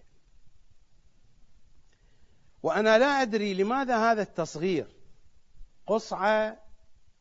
[2.62, 4.86] وأنا لا أدري لماذا هذا التصغير.
[5.86, 6.56] قصعة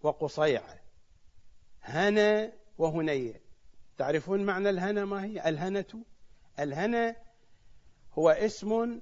[0.03, 0.79] وقصيعة.
[1.83, 3.44] هنا وهنية
[3.97, 6.03] تعرفون معنى الهنا ما هي؟ الهنة.
[6.59, 7.15] الهنا
[8.13, 9.01] هو اسم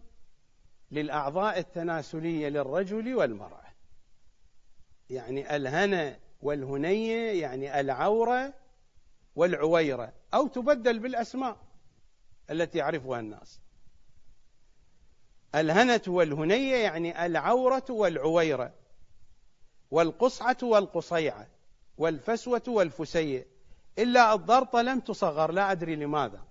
[0.91, 3.64] للأعضاء التناسلية للرجل والمرأة.
[5.10, 8.54] يعني الهنا والهنية يعني العورة
[9.36, 11.58] والعويرة أو تبدل بالأسماء
[12.52, 13.60] التي يعرفها الناس.
[15.56, 18.74] الهنة والهنية يعني العورة والعويرة
[19.91, 21.48] والقصعة والقصيعة
[21.98, 23.53] والفسوة والفسية.
[24.00, 26.48] إلا الضرطة لم تصغر لا أدري لماذا.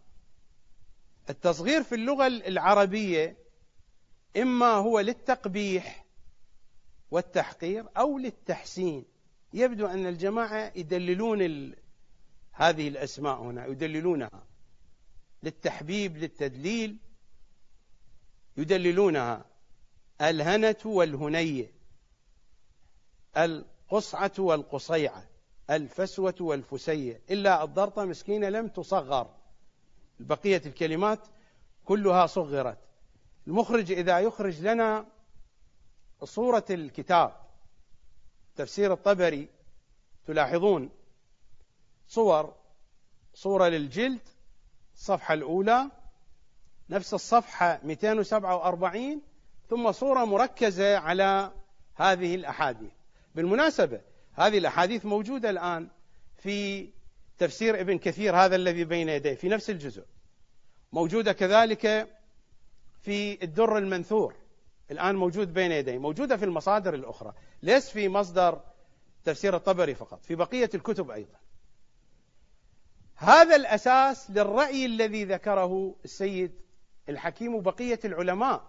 [1.31, 3.37] التصغير في اللغة العربية
[4.37, 6.05] إما هو للتقبيح
[7.11, 9.05] والتحقير أو للتحسين.
[9.55, 11.73] يبدو أن الجماعة يدللون.
[12.53, 14.47] هذه الأسماء هنا يدللونها
[15.43, 16.97] للتحبيب للتدليل
[18.57, 19.45] يدللونها.
[20.21, 21.73] الهنة والهنية
[23.37, 25.32] القصعة والقصيعة.
[25.71, 29.31] الفسوة والفسية إلا الضرطة مسكينة لم تصغر.
[30.21, 31.21] بقية الكلمات
[31.85, 32.79] كلها صغرت.
[33.47, 35.07] المخرج إذا يخرج لنا
[36.25, 37.37] صورة الكتاب
[38.57, 39.49] تفسير الطبري
[40.27, 40.91] تلاحظون
[42.09, 42.55] صور
[43.35, 44.29] صورة للجلد
[44.95, 45.91] الصفحة الأولى
[46.91, 49.23] نفس الصفحة 247
[49.69, 51.53] ثم صورة مركزة على
[51.95, 52.93] هذه الأحاديث.
[53.35, 54.01] بالمناسبة
[54.35, 55.89] هذه الأحاديث موجودة الآن
[56.37, 56.89] في
[57.39, 60.05] تفسير ابن كثير هذا الذي بين يديه في نفس الجزء.
[60.93, 62.09] موجودة كذلك
[63.03, 64.35] في الدر المنثور
[64.91, 67.33] الآن موجود بين يدي موجودة في المصادر الأخرى.
[67.63, 68.61] ليس في مصدر
[69.25, 71.39] تفسير الطبري فقط في بقية الكتب أيضا.
[73.17, 76.53] هذا الأساس للرأي الذي ذكره السيد
[77.09, 78.63] الحكيم وبقية العلماء.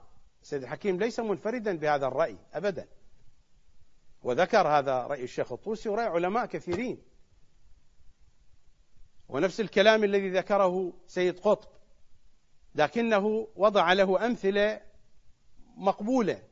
[0.43, 2.87] السيد الحكيم ليس منفردا بهذا الرأي أبدا.
[4.23, 7.01] وذكر هذا رأي الشيخ الطوسي ورأي علماء كثيرين.
[9.29, 11.67] ونفس الكلام الذي ذكره سيد قطب
[12.75, 14.81] لكنه وضع له أمثلة
[15.75, 16.43] مقبولة.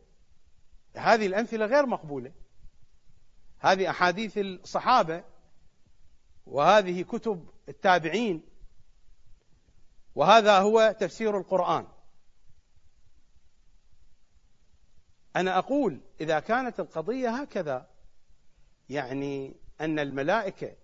[0.96, 2.32] هذه الأمثلة غير مقبولة.
[3.60, 5.24] هذه أحاديث الصحابة
[6.46, 8.42] وهذه كتب التابعين
[10.16, 11.88] وهذا هو تفسير القرآن.
[15.36, 17.88] أنا أقول إذا كانت القضية هكذا
[18.90, 20.76] يعني أن الملائكة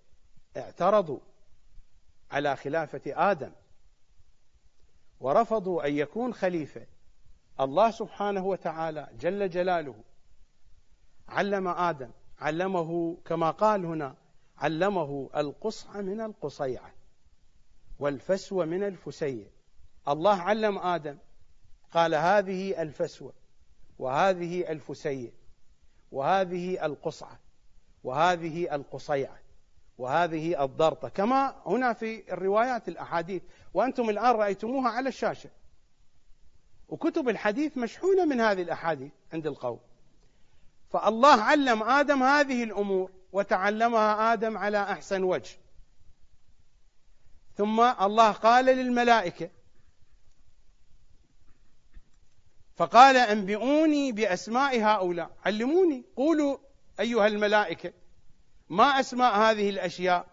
[0.57, 1.19] اعترضوا
[2.31, 3.51] على خلافة آدم
[5.19, 6.87] ورفضوا أن يكون خليفة
[7.59, 10.03] الله سبحانه وتعالى جل جلاله
[11.27, 14.15] علم آدم علمه كما قال هنا
[14.57, 16.91] علمه القصع من القصيعة
[17.99, 19.51] والفسوة من الفسية.
[20.07, 21.17] الله علم آدم
[21.91, 23.33] قال هذه الفسوة.
[23.99, 25.29] وهذه الفسية
[26.11, 27.39] وهذه القصعة
[28.03, 29.39] وهذه القصيعة
[29.97, 33.41] وهذه الضرطة كما هنا في الروايات الأحاديث
[33.73, 35.49] وأنتم الآن رأيتموها على الشاشة.
[36.89, 39.79] وكتب الحديث مشحونة من هذه الأحاديث عند القوم.
[40.89, 45.57] فالله علم آدم هذه الأمور وتعلمها آدم على أحسن وجه.
[47.55, 49.49] ثم الله قال للملائكة
[52.77, 55.31] فقال أنبئوني بأسماء هؤلاء.
[55.45, 56.05] علموني.
[56.15, 56.57] قولوا
[56.99, 57.93] أيها الملائكة
[58.69, 60.27] ما أسماء هذه الأشياء؟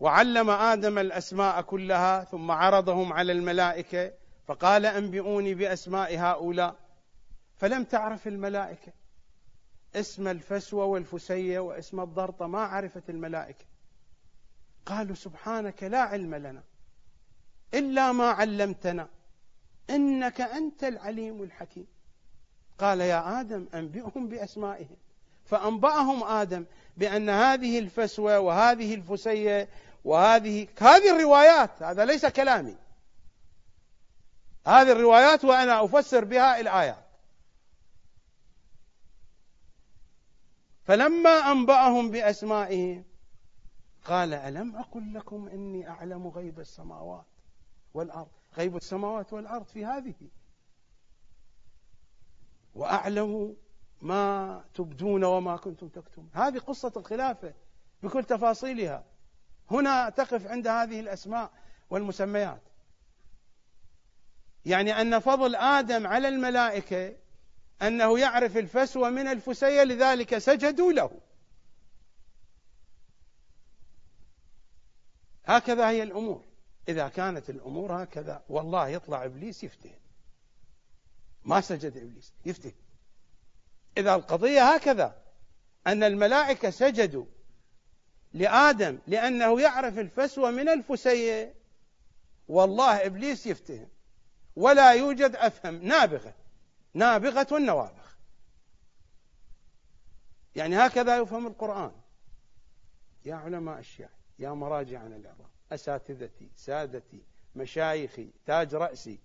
[0.00, 4.12] وعلم آدم الأسماء كلها ثم عرضهم على الملائكة.
[4.46, 6.76] فقال أنبئوني بأسماء هؤلاء.
[7.56, 8.92] فلم تعرف الملائكة.
[9.94, 13.64] اسم الفسوة والفسية واسم الضرطة ما عرفت الملائكة.
[14.86, 16.62] قالوا سبحانك لا علم لنا
[17.74, 19.08] إلا ما علمتنا.
[19.90, 21.86] إنك أنت العليم الحكيم.
[22.78, 24.96] قال يا آدم أنبئهم بأسمائهم.
[25.44, 26.64] فأنبأهم آدم
[26.96, 29.68] بأن هذه الفسوة وهذه الفسية
[30.04, 32.76] وهذه هذه الروايات هذا ليس كلامي.
[34.66, 37.04] هذه الروايات وأنا أفسر بها الآيات.
[40.84, 43.04] فلما أنبأهم بأسمائهم
[44.04, 47.26] قال ألم أقل لكم إني أعلم غيب السماوات
[47.94, 50.14] والأرض؟ غيب السماوات والأرض في هذه.
[52.74, 53.56] وأعلم
[54.02, 56.30] ما تبدون وما كنتم تكتمون.
[56.34, 57.54] هذه قصة الخلافة
[58.02, 59.04] بكل تفاصيلها.
[59.70, 61.52] هنا تقف عند هذه الأسماء
[61.90, 62.62] والمسميات.
[64.64, 67.16] يعني أن فضل آدم على الملائكة
[67.82, 71.20] أنه يعرف الفسوة من الفسية لذلك سجدوا له.
[75.44, 76.49] هكذا هي الأمور.
[76.88, 79.90] إذا كانت الأمور هكذا والله يطلع إبليس يفتن.
[81.44, 82.72] ما سجد إبليس يفتن.
[83.98, 85.22] إذا القضية هكذا
[85.86, 87.24] أن الملائكة سجدوا
[88.32, 91.54] لآدم لأنه يعرف الفسوة من الفسية
[92.48, 93.88] والله إبليس يفتهم
[94.56, 96.34] ولا يوجد أفهم نابغة.
[96.94, 98.10] نابغة النوابغ
[100.54, 101.92] يعني هكذا يفهم القرآن.
[103.24, 107.22] يا علماء الشيعة يا مراجع عن العظام أساتذتي سادتي
[107.56, 109.18] مشايخي تاج رأسي.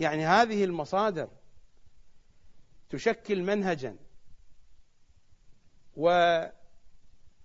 [0.00, 1.28] يعني هذه المصادر
[2.90, 3.96] تشكل منهجا
[5.96, 6.52] وعلى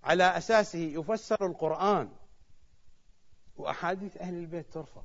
[0.08, 2.12] أساسه يفسر القرآن
[3.56, 5.04] وأحاديث أهل البيت ترفض.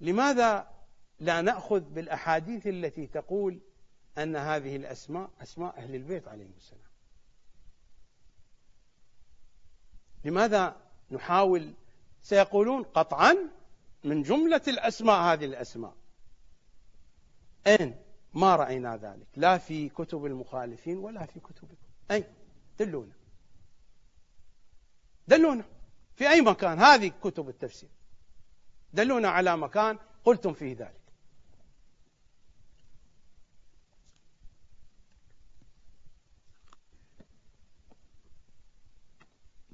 [0.00, 0.74] لماذا
[1.20, 3.60] لا نأخذ بالأحاديث التي تقول
[4.18, 6.93] أن هذه الأسماء أسماء أهل البيت عليهم السلام؟
[10.24, 10.76] لماذا
[11.10, 11.72] نحاول؟
[12.22, 13.36] سيقولون قطعا
[14.04, 15.94] من جملة الأسماء هذه الأسماء.
[17.66, 17.96] أين؟
[18.34, 19.26] ما رأينا ذلك.
[19.36, 21.76] لا في كتب المخالفين ولا في كتبكم.
[22.10, 22.24] أين؟
[22.78, 23.12] دلونا.
[25.28, 25.64] دلونا.
[26.14, 27.88] في أي مكان؟ هذه كتب التفسير.
[28.92, 31.03] دلونا على مكان قلتم فيه ذلك.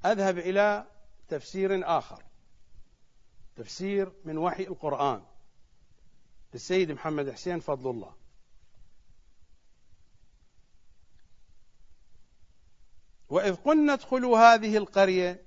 [0.05, 0.87] أذهب إلى
[1.29, 2.23] تفسير آخر.
[3.57, 5.23] تفسير من وحي القرآن
[6.55, 8.15] للسيد محمد حسين فضل الله.
[13.29, 15.43] وإذ قلنا ادخلوا هذه القرية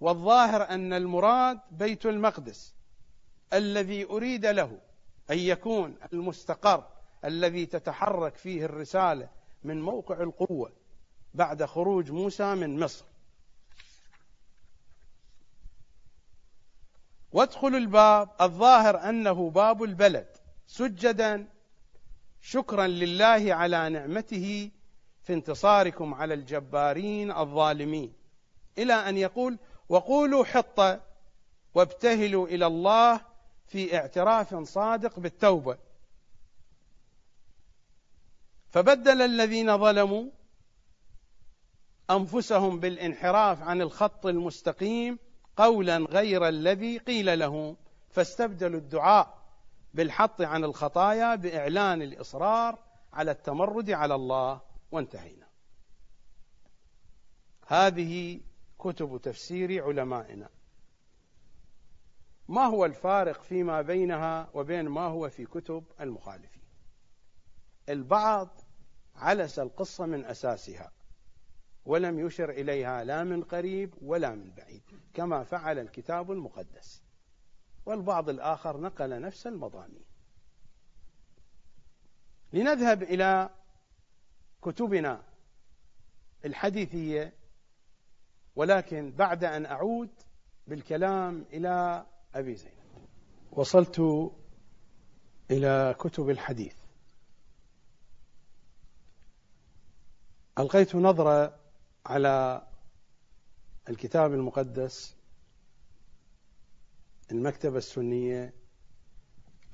[0.00, 2.74] والظاهر أن المراد بيت المقدس
[3.52, 4.80] الذي أريد له
[5.30, 6.88] أن يكون المستقر
[7.24, 9.28] الذي تتحرك فيه الرسالة
[9.64, 10.72] من موقع القوة
[11.34, 13.04] بعد خروج موسى من مصر.
[17.36, 20.26] وادخلوا الباب الظاهر أنه باب البلد.
[20.66, 21.48] سجدا
[22.40, 24.70] شكرا لله على نعمته
[25.22, 28.12] في انتصاركم على الجبارين الظالمين.
[28.78, 29.58] إلى أن يقول
[29.88, 31.00] وقولوا حطة
[31.74, 33.20] وابتهلوا إلى الله
[33.66, 35.78] في اعتراف صادق بالتوبة.
[38.68, 40.30] فبدل الذين ظلموا
[42.10, 45.25] أنفسهم بالانحراف عن الخط المستقيم
[45.56, 47.76] قولا غير الذي قيل له
[48.08, 49.46] فاستبدلوا الدعاء
[49.94, 52.78] بالحط عن الخطايا بإعلان الإصرار
[53.12, 54.60] على التمرد على الله
[54.92, 55.46] وانتهينا.
[57.66, 58.40] هذه
[58.78, 60.48] كتب تفسير علمائنا.
[62.48, 66.62] ما هو الفارق فيما بينها وبين ما هو في كتب المخالفين؟
[67.88, 68.48] البعض
[69.14, 70.92] علس القصة من أساسها
[71.86, 74.82] ولم يشر إليها لا من قريب ولا من بعيد
[75.14, 77.02] كما فعل الكتاب المقدس.
[77.86, 80.04] والبعض الآخر نقل نفس المضامين.
[82.52, 83.50] لنذهب إلى
[84.62, 85.22] كتبنا
[86.44, 87.32] الحديثية
[88.56, 90.10] ولكن بعد أن أعود
[90.66, 93.08] بالكلام إلى أبي زينب
[93.52, 94.00] وصلت
[95.50, 96.76] إلى كتب الحديث.
[100.58, 101.65] ألقيت نظرة
[102.10, 102.62] على
[103.88, 105.16] الكتاب المقدس
[107.30, 108.54] المكتبة السنية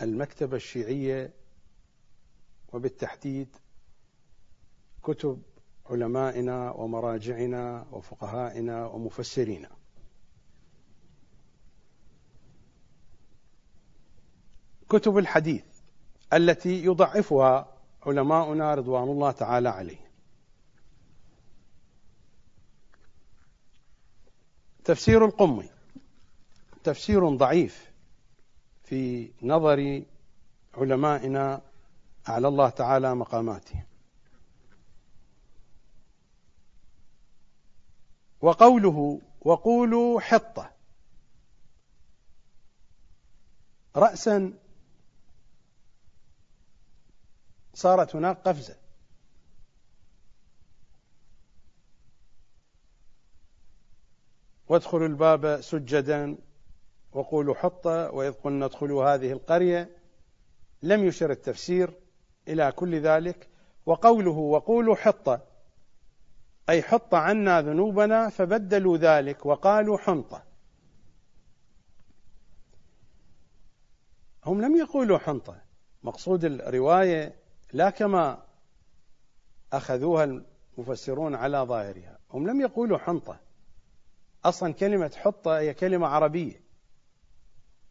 [0.03, 1.35] المكتبة الشيعية
[2.73, 3.57] وبالتحديد
[5.03, 5.43] كتب
[5.87, 9.71] علمائنا ومراجعنا وفقهائنا ومفسرينا.
[14.89, 15.65] كتب الحديث
[16.33, 20.12] التي يضعفها علماؤنا رضوان الله تعالى عليهم
[24.85, 25.69] تفسير القمي
[26.85, 27.93] تفسير ضعيف
[28.85, 30.03] في نظر
[30.75, 31.63] علمائنا
[32.27, 33.85] على الله تعالى مقاماتهم
[38.41, 40.71] وقوله وقولوا حطة.
[43.97, 44.53] رأسا
[47.75, 48.82] صارت هناك قفزة.
[54.73, 56.37] وادخلوا الباب سجدا
[57.13, 59.91] وقولوا حطة وإذ قلنا ادخلوا هذه القرية.
[60.83, 61.95] لم يشر التفسير
[62.49, 63.49] إلى كل ذلك.
[63.87, 65.41] وقوله وقولوا حطة
[66.69, 70.43] أي حط عنا ذنوبنا فبدلوا ذلك وقالوا حنطة
[74.45, 75.57] هم لم يقولوا حنطة
[76.03, 77.35] مقصود الرواية
[77.73, 78.43] لا كما
[79.73, 80.25] أخذوها
[80.79, 82.19] المفسرون على ظاهرها.
[82.31, 83.52] هم لم يقولوا حنطة
[84.45, 86.63] أصلا كلمة حطة هي كلمة عربية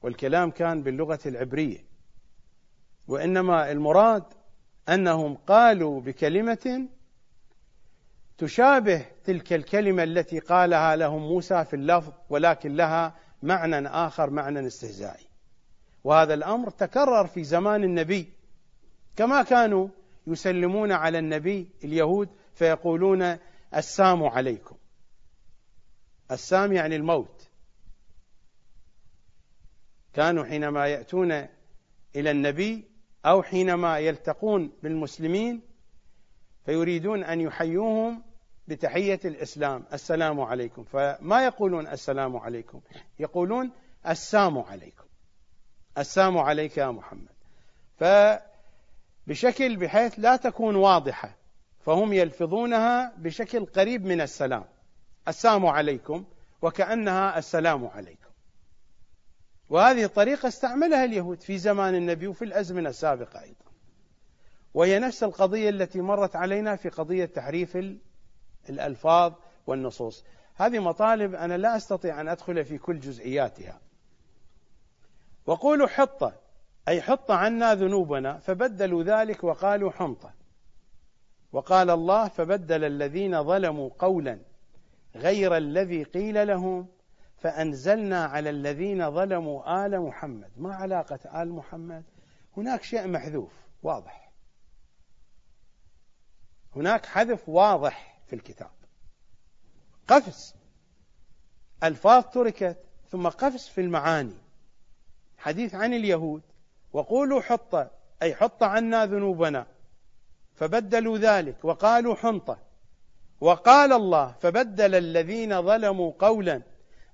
[0.02, 1.86] والكلام كان باللغة العبرية.
[3.08, 4.24] وإنما المراد
[4.90, 6.88] أنهم قالوا بكلمة
[8.38, 15.26] تشابه تلك الكلمة التي قالها لهم موسى في اللفظ ولكن لها معنى آخر معنى استهزائي.
[16.04, 18.34] وهذا الأمر تكرر في زمان النبي.
[19.16, 19.88] كما كانوا
[20.28, 23.38] يسلمون على النبي اليهود فيقولون
[23.76, 24.76] السام عليكم.
[26.32, 27.48] السام يعني الموت.
[30.14, 31.32] كانوا حينما يأتون
[32.16, 32.86] إلى النبي
[33.26, 35.62] أو حينما يلتقون بالمسلمين
[36.66, 38.24] فيريدون أن يحيوهم
[38.68, 39.86] بتحية الإسلام.
[39.94, 40.84] السلام عليكم.
[40.84, 42.82] فما يقولون السلام عليكم؟
[43.20, 43.72] يقولون
[44.08, 45.06] السام عليكم.
[45.98, 47.32] السام عليك يا محمد.
[49.28, 51.36] فبشكل بحيث لا تكون واضحة
[51.86, 54.66] فهم يلفظونها بشكل قريب من السلام.
[55.28, 56.26] السلام عليكم
[56.62, 58.30] وكأنها السلام عليكم.
[59.70, 63.66] وهذه الطريقة استعملها اليهود في زمان النبي وفي الأزمنة السابقة أيضا.
[64.74, 67.78] وهي نفس القضية التي مرت علينا في قضية تحريف
[68.70, 69.34] الألفاظ
[69.68, 70.24] والنصوص.
[70.56, 73.82] هذه مطالب أنا لا أستطيع أن أدخل في كل جزئياتها.
[75.46, 76.34] وقولوا حطة
[76.88, 80.34] أي حط عنا ذنوبنا فبدلوا ذلك وقالوا حنطة
[81.52, 84.51] وقال الله فبدل الذين ظلموا قولا.
[85.16, 86.88] غير الذي قيل لهم
[87.38, 90.52] فأنزلنا على الذين ظلموا آل محمد.
[90.58, 92.04] ما علاقة آل محمد؟
[92.58, 93.52] هناك شيء محذوف
[93.84, 94.32] واضح.
[96.76, 98.72] هناك حذف واضح في الكتاب.
[100.08, 100.56] قفز.
[101.84, 102.78] ألفاظ تركت
[103.10, 104.38] ثم قفز في المعاني.
[105.38, 106.42] حديث عن اليهود
[106.94, 109.68] وقولوا حطة أي حط عنا ذنوبنا
[110.54, 112.71] فبدلوا ذلك وقالوا حنطة.
[113.42, 116.62] وقال الله فبدل الذين ظلموا قولا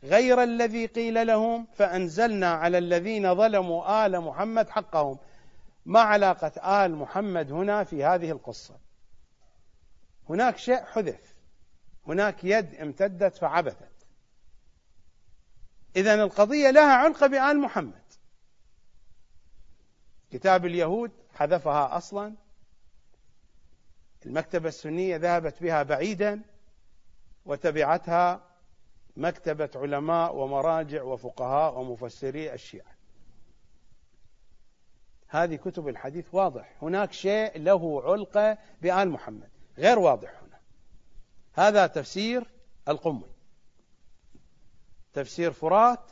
[0.03, 5.19] غير الذي قيل لهم فأنزلنا على الذين ظلموا آل محمد حقهم.
[5.85, 8.77] ما علاقة آل محمد هنا في هذه القصة؟
[10.29, 11.35] هناك شيء حذف
[12.07, 14.07] هناك يد امتدت فعبثت.
[15.95, 18.03] إذا القضية لها علقة بآل محمد.
[20.31, 22.35] كتاب اليهود حذفها أصلا
[24.27, 26.41] المكتبة السنية ذهبت بها بعيدا
[27.45, 28.41] وتبعتها
[29.17, 32.97] مكتبة علماء ومراجع وفقهاء ومفسري الشيعة.
[35.27, 36.77] هذه كتب الحديث واضح.
[36.81, 40.59] هناك شيء له علقة بآل محمد غير واضح هنا.
[41.53, 42.47] هذا تفسير
[42.87, 43.29] القمي.
[45.13, 46.11] تفسير فرات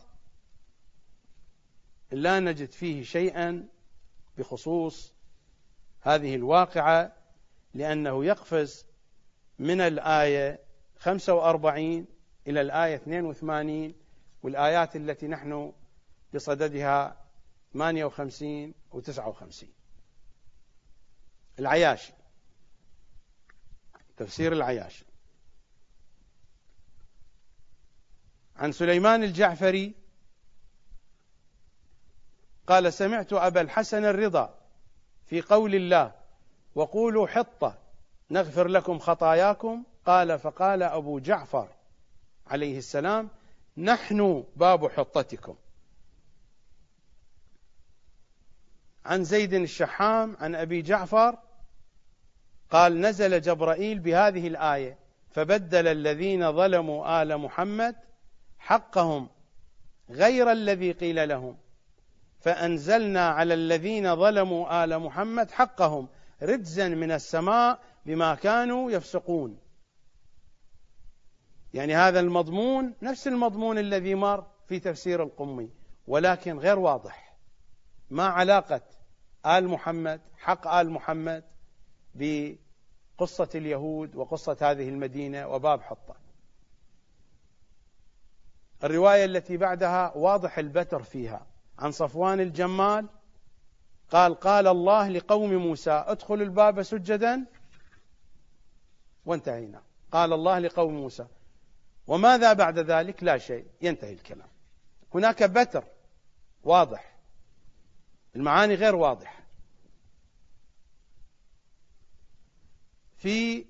[2.12, 3.68] لا نجد فيه شيئا
[4.38, 5.14] بخصوص
[6.02, 7.25] هذه الواقعة
[7.76, 8.86] لأنه يقفز
[9.60, 10.60] من الآية
[10.98, 12.08] 45
[12.48, 13.94] إلى الآية 82
[14.44, 15.74] والآيات التي نحن
[16.34, 17.26] بصددها
[17.74, 19.70] 58 و 59
[21.60, 22.14] العياشي.
[24.18, 25.06] تفسير العياشي.
[28.56, 29.94] عن سليمان الجعفري
[32.68, 34.60] قال سمعت أبا الحسن الرضا
[35.26, 36.25] في قول الله
[36.76, 37.78] وقولوا حطة
[38.32, 39.84] نغفر لكم خطاياكم.
[40.06, 41.70] قال فقال أبو جعفر
[42.48, 43.30] عليه السلام
[43.78, 45.56] نحن باب حطتكم.
[49.06, 51.38] عن زيد الشحام عن أبي جعفر
[52.72, 54.98] قال نزل جبرائيل بهذه الآية
[55.30, 57.96] فبدل الذين ظلموا آل محمد
[58.60, 59.30] حقهم
[60.10, 61.58] غير الذي قيل لهم
[62.40, 66.08] فأنزلنا على الذين ظلموا آل محمد حقهم.
[66.42, 69.60] رجزا من السماء بما كانوا يفسقون.
[71.74, 75.70] يعني هذا المضمون نفس المضمون الذي مر في تفسير القمي
[76.08, 77.36] ولكن غير واضح.
[78.10, 78.82] ما علاقة
[79.46, 81.44] آل محمد حق آل محمد
[82.16, 86.16] بقصة اليهود وقصة هذه المدينة وباب حطة.
[88.84, 91.48] الرواية التي بعدها واضح البتر فيها.
[91.80, 93.08] عن صفوان الجمال
[94.16, 97.46] قال قال الله لقوم موسى ادخلوا الباب سجدا
[99.26, 99.84] وانتهينا.
[100.12, 101.28] قال الله لقوم موسى
[102.08, 104.48] وماذا بعد ذلك؟ لا شيء ينتهي الكلام.
[105.14, 105.84] هناك بتر
[106.64, 107.18] واضح
[108.36, 109.44] المعاني غير واضحة.
[113.18, 113.66] في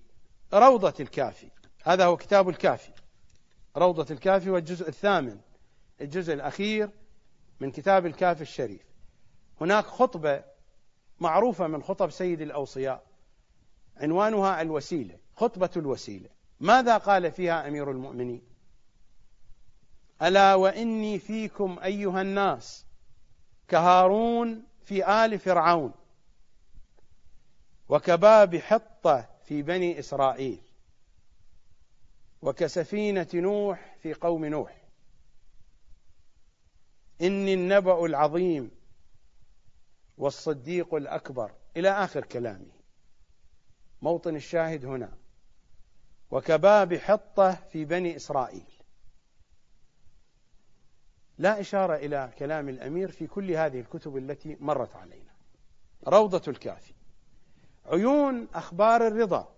[0.54, 1.50] روضة الكافي
[1.84, 2.92] هذا هو كتاب الكافي.
[3.78, 5.40] روضة الكافي والجزء الثامن
[6.02, 6.90] الجزء الأخير
[7.60, 8.95] من كتاب الكافي الشريف.
[9.62, 10.44] هناك خطبة
[11.20, 13.04] معروفة من خطب سيد الأوصياء
[13.98, 16.30] عنوانها الوسيلة خطبة الوسيلة.
[16.60, 18.42] ماذا قال فيها أمير المؤمنين؟
[20.22, 22.86] ألا وإني فيكم أيها الناس
[23.68, 25.92] كهارون في آل فرعون
[27.90, 30.62] وكباب حطة في بني إسرائيل
[32.42, 34.82] وكسفينة نوح في قوم نوح.
[37.22, 38.72] إني النبأ العظيم
[40.18, 41.52] والصديق الأكبر.
[41.78, 42.72] إلى آخر كلامه.
[44.02, 45.18] موطن الشاهد هنا.
[46.32, 48.66] وكباب حطة في بني إسرائيل.
[51.38, 55.32] لا إشارة إلى كلام الأمير في كل هذه الكتب التي مرت علينا.
[56.08, 56.94] روضة الكافي.
[57.86, 59.56] عيون أخبار الرضا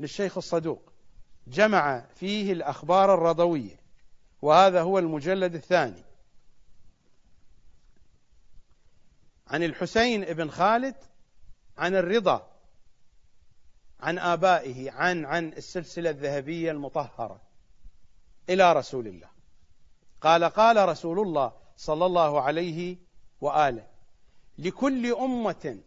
[0.00, 0.92] للشيخ الصدوق.
[1.46, 3.80] جمع فيه الأخبار الرضوية.
[4.42, 6.04] وهذا هو المجلد الثاني.
[9.50, 10.94] عن الحسين بن خالد
[11.78, 12.50] عن الرضا
[14.00, 17.40] عن آبائه عن عن السلسلة الذهبية المطهرة
[18.48, 19.28] إلى رسول الله.
[20.20, 22.98] قال قال رسول الله صلى الله عليه
[23.40, 23.86] وآله
[24.58, 25.78] لكل أمة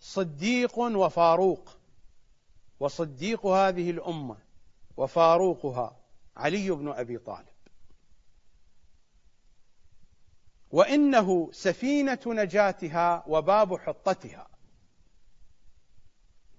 [0.00, 1.76] صديق وفاروق
[2.80, 4.36] وصديق هذه الأمة
[4.96, 5.96] وفاروقها
[6.36, 7.51] علي بن أبي طالب.
[10.72, 14.48] وإنه سفينة نجاتها وباب حطتها.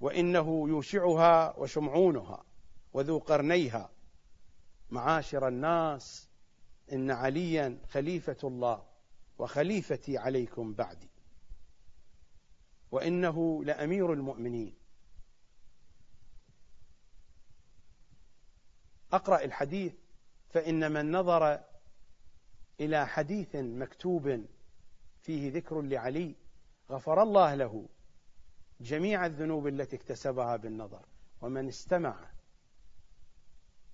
[0.02, 2.44] وإنه يوشعها وشمعونها
[2.94, 3.90] وذو قرنيها.
[4.90, 6.30] معاشر الناس
[6.91, 8.84] إن عليا خليفة الله
[9.40, 11.10] وخليفتي عليكم بعدي.
[12.91, 14.76] وإنه لأمير المؤمنين.
[19.14, 19.94] أقرأ الحديث
[20.49, 21.73] فإن من نظر
[22.84, 24.46] إلى حديث مكتوب
[25.22, 26.36] فيه ذكر لعلي
[26.92, 27.86] غفر الله له
[28.82, 31.06] جميع الذنوب التي اكتسبها بالنظر.
[31.42, 32.16] ومن استمع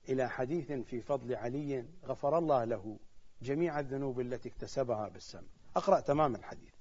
[0.10, 3.00] إلى حديث في فضل علي غفر الله له
[3.42, 5.50] جميع الذنوب التي اكتسبها بالسمع.
[5.76, 6.74] أقرأ تمام الحديث.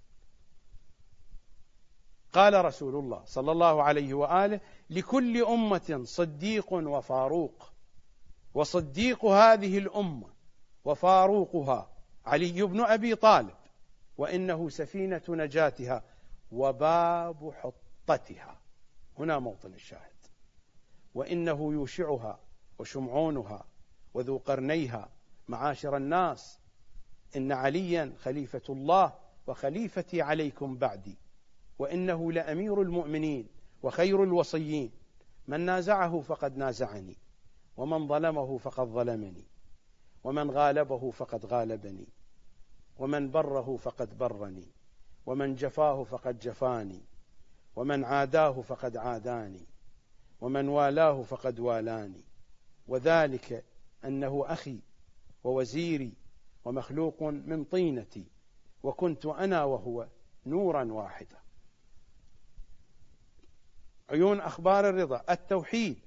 [2.33, 4.61] قال رسول الله صلى الله عليه وآله
[4.91, 7.73] لكل أمة صديق وفاروق
[8.55, 10.29] وصديق هذه الأمة
[10.85, 11.91] وفاروقها
[12.29, 13.55] علي بن أبي طالب
[14.19, 16.03] وإنه سفينة نجاتها
[16.53, 18.59] وباب حطتها.
[19.19, 20.19] هنا موطن الشاهد.
[21.15, 22.39] وإنه يوشعها
[22.79, 23.65] وشمعونها
[24.15, 25.09] وذو قرنيها
[25.49, 26.59] معاشر الناس.
[27.37, 29.13] إن عليا خليفة الله
[29.47, 31.17] وخليفتي عليكم بعدي.
[31.79, 33.49] وإنه لأمير المؤمنين
[33.83, 34.91] وخير الوصيين.
[35.49, 37.17] من نازعه فقد نازعني
[37.77, 39.45] ومن ظلمه فقد ظلمني
[40.25, 42.18] ومن غالبه فقد غالبني.
[42.99, 44.69] ومن بره فقد برني
[45.27, 47.03] ومن جفاه فقد جفاني
[47.77, 49.67] ومن عاداه فقد عاداني
[50.41, 52.25] ومن والاه فقد والاني.
[52.89, 53.65] وذلك
[54.05, 54.81] أنه أخي
[55.45, 56.13] ووزيري
[56.65, 58.27] ومخلوق من طينتي
[58.83, 60.09] وكنت أنا وهو
[60.47, 61.39] نورا واحدا.
[64.11, 66.01] عيون أخبار الرضا التوحيد.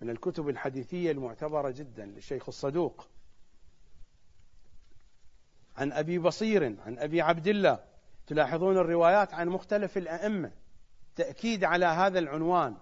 [0.00, 3.08] من الكتب الحديثية المعتبرة جدا للشيخ الصدوق.
[5.80, 7.78] عن أبي بصير عن أبي عبد الله.
[8.26, 10.52] تلاحظون الروايات عن مختلف الأئمة.
[11.16, 12.76] تأكيد على هذا العنوان.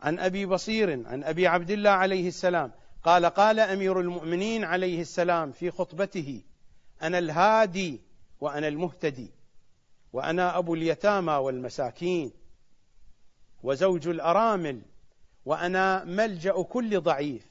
[0.00, 2.72] عن أبي بصير عن أبي عبد الله عليه السلام.
[3.02, 6.42] قال قال أمير المؤمنين عليه السلام في خطبته
[7.02, 8.00] أنا الهادي
[8.40, 9.30] وأنا المهتدي
[10.12, 12.32] وأنا أبو اليتامى والمساكين
[13.62, 14.82] وزوج الأرامل
[15.44, 17.46] وأنا ملجأ كل ضعيف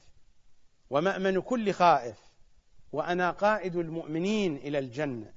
[0.90, 2.25] ومأمن كل خائف.
[2.92, 5.32] وأنا قائد المؤمنين إلى الجنة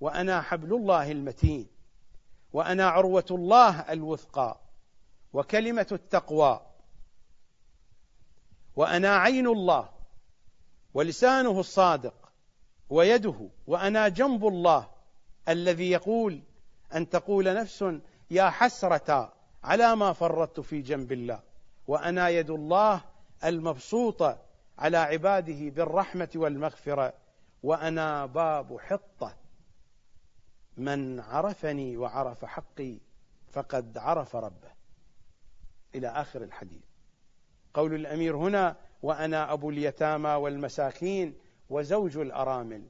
[0.00, 1.66] وأنا حبل الله المتين
[2.52, 4.60] وأنا عروة الله الوثقى
[5.32, 6.60] وكلمة التقوى
[8.76, 9.88] وأنا عين الله
[10.94, 12.32] ولسانه الصادق
[12.90, 14.88] ويده وأنا جنب الله
[15.48, 16.42] الذي يقول
[16.94, 17.84] أن تقول نفس
[18.30, 19.32] يا حسرة
[19.64, 21.40] على ما فرطت في جنب الله
[21.86, 23.00] وأنا يد الله
[23.44, 24.38] المبسوطة
[24.78, 27.12] على عباده بالرحمة والمغفرة
[27.62, 29.36] وأنا باب حطة.
[30.76, 32.98] من عرفني وعرف حقي
[33.52, 34.72] فقد عرف ربه.
[35.94, 36.82] إلى آخر الحديث.
[37.74, 41.38] قول الأمير هنا وأنا أبو اليتامى والمساكين
[41.70, 42.88] وزوج الأرامل.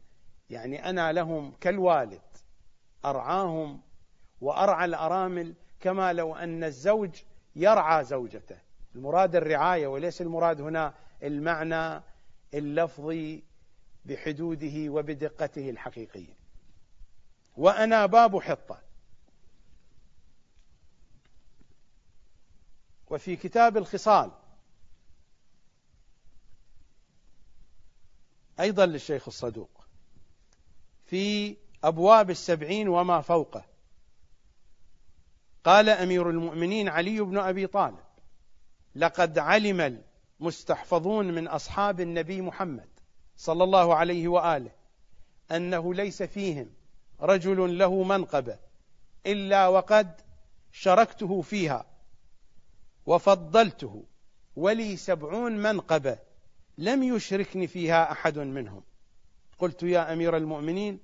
[0.50, 2.22] يعني أنا لهم كالوالد.
[3.04, 3.82] أرعاهم
[4.40, 7.22] وأرعى الأرامل كما لو أن الزوج
[7.56, 8.58] يرعى زوجته.
[8.94, 10.94] المراد الرعاية وليس المراد هنا
[11.24, 12.02] المعنى
[12.54, 13.42] اللفظي
[14.04, 16.36] بحدوده وبدقته الحقيقية.
[17.56, 18.82] وأنا باب حطة.
[23.10, 24.30] وفي كتاب الخصال.
[28.60, 29.86] أيضا للشيخ الصدوق.
[31.06, 33.64] في أبواب السبعين وما فوقه.
[35.64, 38.04] قال أمير المؤمنين علي بن أبي طالب
[38.94, 40.02] لقد علم
[40.44, 42.88] المستحفظون من أصحاب النبي محمد
[43.36, 44.70] صلى الله عليه وآله
[45.50, 46.70] أنه ليس فيهم
[47.20, 48.58] رجل له منقبة
[49.26, 50.20] إلا وقد
[50.72, 51.86] شركته فيها
[53.06, 54.04] وفضلته
[54.56, 56.18] ولي سبعون منقبة
[56.78, 58.82] لم يشركني فيها أحد منهم.
[59.58, 60.98] قلت يا أمير المؤمنين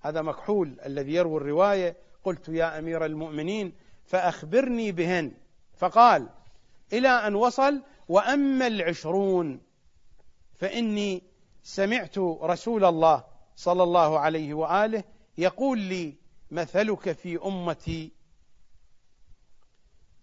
[0.00, 1.96] هذا مكحول الذي يروي الرواية.
[2.24, 3.72] قلت يا أمير المؤمنين
[4.06, 5.32] فأخبرني بهن.
[5.76, 6.28] فقال
[6.92, 9.60] إلى أن وصل وأما العشرون
[10.54, 11.22] فإني
[11.62, 13.24] سمعت رسول الله
[13.56, 15.04] صلى الله عليه وآله
[15.38, 16.14] يقول لي
[16.50, 18.12] مثلك في أمتي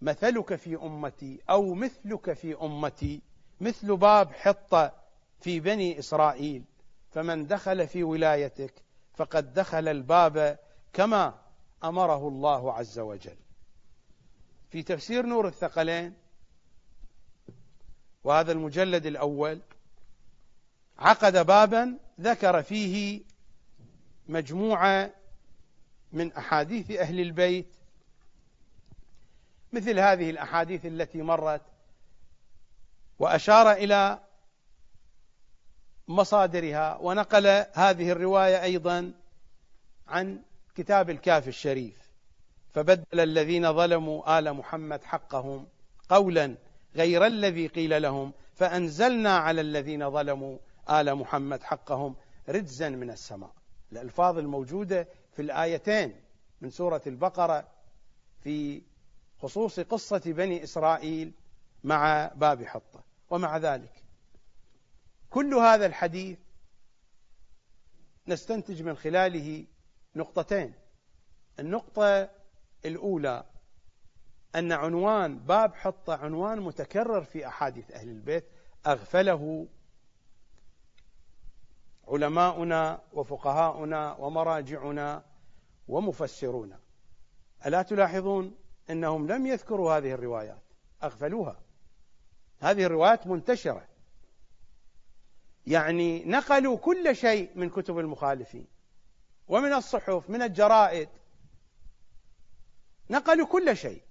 [0.02, 3.22] مثلك في أمتي أو مثلك في أمتي
[3.60, 4.92] مثل باب حطة
[5.40, 6.64] في بني إسرائيل
[7.10, 8.82] فمن دخل في ولايتك
[9.14, 10.58] فقد دخل الباب
[10.92, 11.34] كما
[11.84, 13.36] أمره الله عز وجل.
[14.70, 16.14] في تفسير نور الثقلين
[18.24, 19.60] وهذا المجلد الأول
[20.98, 23.22] عقد بابا ذكر فيه
[24.28, 25.10] مجموعة
[26.12, 27.74] من أحاديث أهل البيت
[29.72, 31.62] مثل هذه الأحاديث التي مرت
[33.18, 34.18] وأشار إلى
[36.08, 39.12] مصادرها ونقل هذه الرواية أيضا
[40.08, 40.42] عن
[40.74, 42.10] كتاب الكافي الشريف
[42.74, 45.66] فبدل الذين ظلموا آل محمد حقهم
[46.08, 46.56] قولا
[46.96, 50.58] غير الذي قيل لهم فأنزلنا على الذين ظلموا
[50.90, 52.16] آل محمد حقهم
[52.48, 53.52] رجزا من السماء.
[53.92, 56.20] الألفاظ الموجودة في الآيتين
[56.60, 57.68] من سورة البقرة
[58.40, 58.82] في
[59.38, 61.32] خصوص قصة بني إسرائيل
[61.84, 63.04] مع باب حطة.
[63.30, 64.04] ومع ذلك
[65.30, 66.38] كل هذا الحديث
[68.28, 69.66] نستنتج من خلاله
[70.16, 70.74] نقطتين.
[71.58, 72.30] النقطة
[72.84, 73.44] الأولى
[74.56, 78.44] أن عنوان باب حطة عنوان متكرر في أحاديث أهل البيت
[78.86, 79.66] أغفله
[82.08, 85.24] علماؤنا وفقهاؤنا ومراجعنا
[85.88, 86.78] ومفسرونا
[87.66, 88.54] ألا تلاحظون
[88.90, 90.62] أنهم لم يذكروا هذه الروايات
[91.02, 91.60] أغفلوها.
[92.60, 93.88] هذه الروايات منتشرة.
[95.66, 98.66] يعني نقلوا كل شيء من كتب المخالفين
[99.48, 101.08] ومن الصحف من الجرائد.
[103.10, 104.02] نقلوا كل شيء.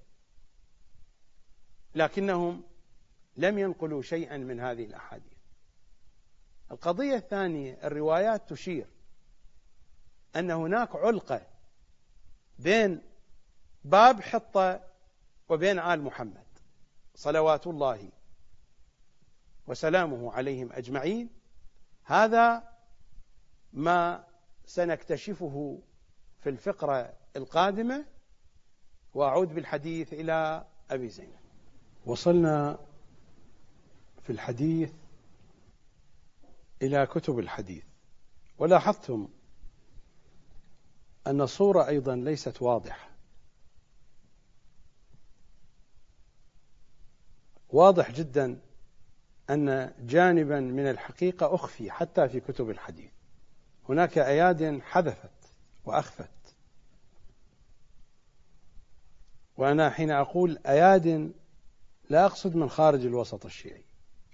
[1.95, 2.63] لكنهم
[3.37, 5.39] لم ينقلوا شيئا من هذه الأحاديث.
[6.71, 8.87] القضية الثانية الروايات تشير
[10.35, 11.41] أن هناك علقة
[12.59, 13.01] بين
[13.83, 14.83] باب حطة
[15.49, 16.47] وبين آل محمد
[17.15, 18.09] صلوات الله
[19.67, 21.29] وسلامه عليهم أجمعين.
[22.03, 22.63] هذا
[23.73, 24.23] ما
[24.65, 25.81] سنكتشفه
[26.39, 28.05] في الفقرة القادمة.
[29.13, 31.38] وأعود بالحديث إلى أبي زينب.
[32.09, 32.79] وصلنا
[34.23, 34.91] في الحديث
[36.81, 37.83] إلى كتب الحديث.
[38.57, 39.27] ولاحظتم
[41.27, 43.09] أن الصورة أيضا ليست واضحة.
[47.69, 48.59] واضح جدا
[49.49, 53.11] أن جانبا من الحقيقة أخفي حتى في كتب الحديث.
[53.89, 55.53] هناك أياد حذفت
[55.85, 56.55] وأخفت.
[59.57, 61.33] وأنا حين أقول أياد
[62.09, 63.83] لا أقصد من خارج الوسط الشيعي.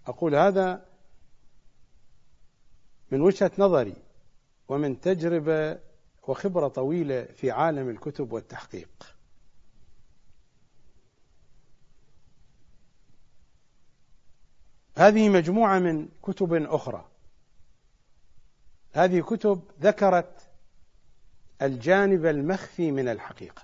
[0.08, 0.86] أقول هذا
[3.12, 3.96] من وجهة نظري
[4.68, 5.80] ومن تجربة
[6.28, 9.16] وخبرة طويلة في عالم الكتب والتحقيق.
[14.98, 17.10] هذه مجموعة من كتب أخرى.
[18.92, 20.50] هذه كتب ذكرت
[21.62, 23.64] الجانب المخفي من الحقيقة.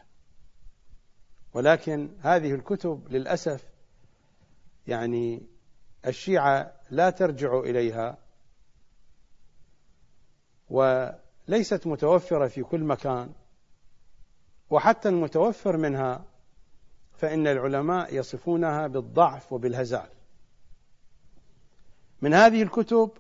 [1.54, 3.71] ولكن هذه الكتب للأسف
[4.92, 5.44] يعني
[6.08, 8.18] الشيعة لا ترجع إليها
[10.70, 13.32] وليست متوفرة في كل مكان
[14.70, 16.26] وحتى المتوفر منها
[17.14, 20.10] فإن العلماء يصفونها بالضعف وبالهزال.
[22.22, 23.12] من هذه الكتب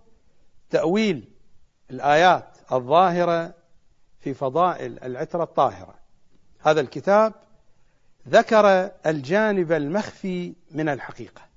[0.69, 1.31] تأويل
[1.91, 3.53] الآيات الظاهرة
[4.19, 5.95] في فضائل العترة الطاهرة.
[6.59, 7.33] هذا الكتاب
[8.27, 11.50] ذكر الجانب المخفي من الحقيقة.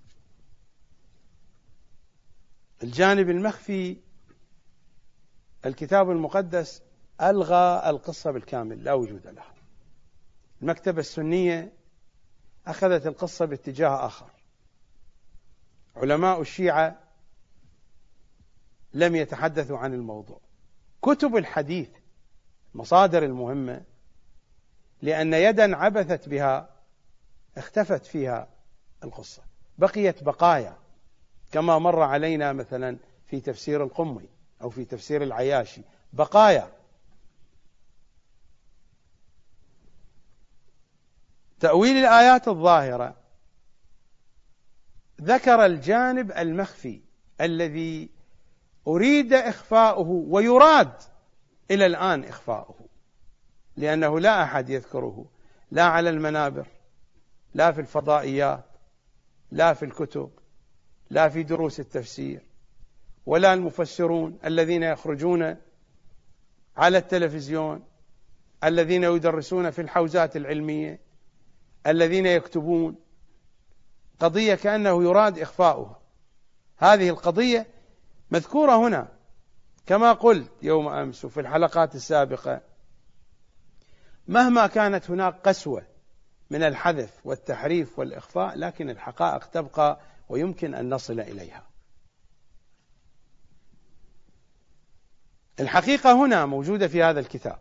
[2.85, 3.97] الجانب المخفي
[5.67, 6.83] الكتاب المقدس
[7.21, 9.55] ألغى القصة بالكامل لا وجود لها.
[10.63, 11.73] المكتبة السنية
[12.67, 14.31] أخذت القصة باتجاه آخر.
[15.97, 17.01] علماء الشيعة
[18.95, 20.41] لم يتحدثوا عن الموضوع.
[21.03, 21.91] كتب الحديث
[22.75, 23.85] مصادر المهمة
[25.03, 26.69] لأن يدا عبثت بها
[27.57, 28.49] اختفت فيها
[29.05, 29.43] القصة.
[29.79, 30.84] بقيت بقايا.
[31.55, 34.29] كما مر علينا مثلا في تفسير القمي
[34.63, 35.83] أو في تفسير العياشي.
[36.13, 36.73] بقايا.
[41.61, 43.17] تأويل الآيات الظاهرة.
[45.21, 47.01] ذكر الجانب المخفي
[47.41, 48.11] الذي
[48.87, 50.93] أريد إخفاؤه ويراد
[51.71, 52.77] إلى الآن إخفاؤه.
[53.77, 55.25] لأنه لا أحد يذكره.
[55.71, 56.67] لا على المنابر.
[57.55, 58.65] لا في الفضائيات.
[59.51, 60.44] لا في الكتب.
[61.15, 62.43] لا في دروس التفسير
[63.27, 65.57] ولا المفسرون الذين يخرجون
[66.77, 67.85] على التلفزيون
[68.65, 71.01] الذين يدرسون في الحوزات العلمية
[71.87, 72.97] الذين يكتبون.
[74.21, 76.01] قضية كأنه يراد إخفاؤها.
[76.77, 77.67] هذه القضية
[78.31, 79.09] مذكورة هنا.
[79.87, 82.61] كما قلت يوم أمس وفي الحلقات السابقة
[84.29, 85.87] مهما كانت هناك قسوة
[86.51, 91.67] من الحذف والتحريف والإخفاء لكن الحقائق تبقى ويمكن أن نصل إليها.
[95.61, 97.59] الحقيقة هنا موجودة في هذا الكتاب.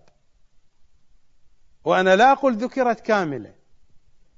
[1.85, 3.55] وأنا لا أقول ذكرت كاملة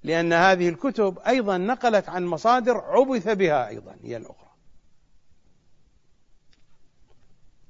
[0.03, 4.52] لأن هذه الكتب أيضا نقلت عن مصادر عبث بها أيضا هي الأخرى.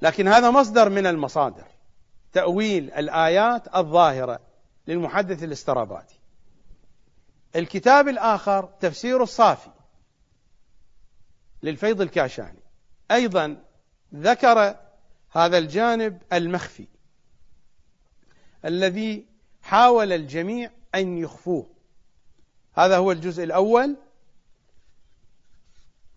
[0.02, 1.68] لكن هذا مصدر من المصادر
[2.34, 4.40] تأويل الآيات الظاهرة
[4.88, 6.20] للمحدث الاستراباتي.
[7.56, 9.70] الكتاب الآخر تفسير الصافي.
[11.66, 12.60] للفيض الكاشاني.
[13.12, 13.64] أيضا
[14.16, 14.76] ذكر
[15.32, 16.88] هذا الجانب المخفي
[18.66, 19.26] الذي
[19.62, 21.70] حاول الجميع أن يخفوه.
[22.74, 23.96] هذا هو الجزء الأول.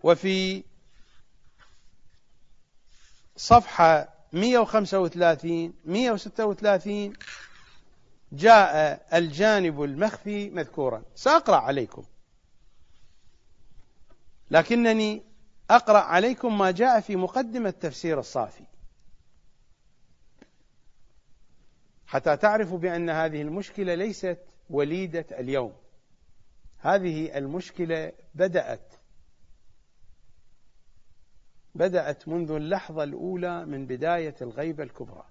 [0.02, 0.64] وفي
[3.36, 7.12] صفحة 135 136
[8.32, 11.02] جاء الجانب المخفي مذكورا.
[11.14, 12.04] سأقرأ عليكم.
[14.50, 15.27] لكنني
[15.70, 18.64] أقرأ عليكم ما جاء في مقدمة تفسير الصافي.
[22.06, 24.38] حتى تعرفوا بأن هذه المشكلة ليست
[24.70, 25.72] وليدة اليوم.
[26.78, 28.94] هذه المشكلة بدأت
[31.74, 35.24] بدأت منذ اللحظة الأولى من بداية الغيبة الكبرى.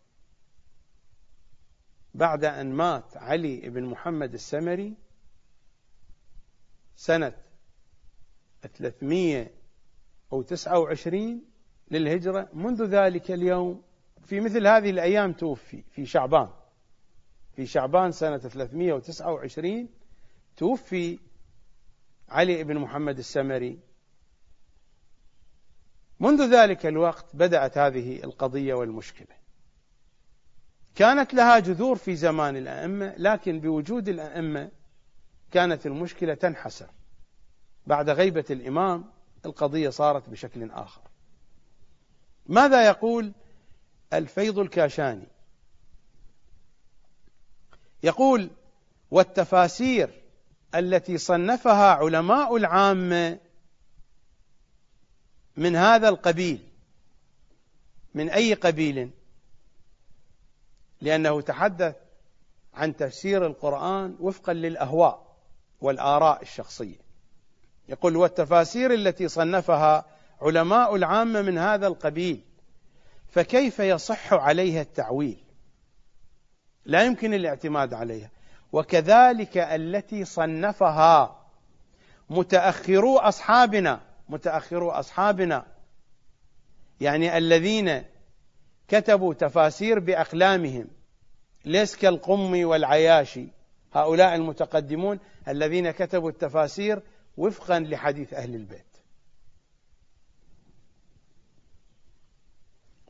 [2.13, 4.93] بعد أن مات علي بن محمد السمري
[6.95, 7.33] سنة
[10.31, 11.41] 329
[11.91, 13.81] للهجرة منذ ذلك اليوم
[14.25, 16.49] في مثل هذه الأيام توفي في شعبان.
[17.55, 19.89] في شعبان سنة 329
[20.57, 21.19] توفي
[22.29, 23.79] علي بن محمد السمري.
[26.19, 29.37] منذ ذلك الوقت بدأت هذه القضية والمشكلة.
[30.95, 34.71] كانت لها جذور في زمان الأئمة لكن بوجود الأئمة
[35.51, 36.89] كانت المشكلة تنحسر.
[37.87, 39.16] بعد غيبة الإمام
[39.47, 41.01] القضية صارت بشكل آخر.
[42.45, 43.33] ماذا يقول
[44.13, 45.27] الفيض الكاشاني؟
[48.03, 48.49] يقول
[49.11, 50.21] والتفاسير
[50.75, 53.39] التي صنفها علماء العامه
[55.57, 56.67] من هذا القبيل
[58.13, 59.11] من أي قبيل؟
[61.01, 61.95] لأنه تحدث
[62.73, 65.37] عن تفسير القرآن وفقا للأهواء
[65.81, 67.06] والآراء الشخصية.
[67.89, 70.05] يقول والتفاسير التي صنفها
[70.41, 72.41] علماء العامة من هذا القبيل
[73.27, 75.37] فكيف يصح عليها التعويل؟
[76.85, 78.29] لا يمكن الاعتماد عليها.
[78.71, 81.43] وكذلك التي صنفها
[82.29, 85.65] متأخرو أصحابنا متأخرو أصحابنا
[87.01, 88.03] يعني الذين
[88.87, 90.87] كتبوا تفاسير بأقلامهم
[91.65, 93.47] ليس كالقمي والعياشي
[93.93, 97.01] هؤلاء المتقدمون الذين كتبوا التفاسير
[97.37, 98.97] وفقا لحديث أهل البيت.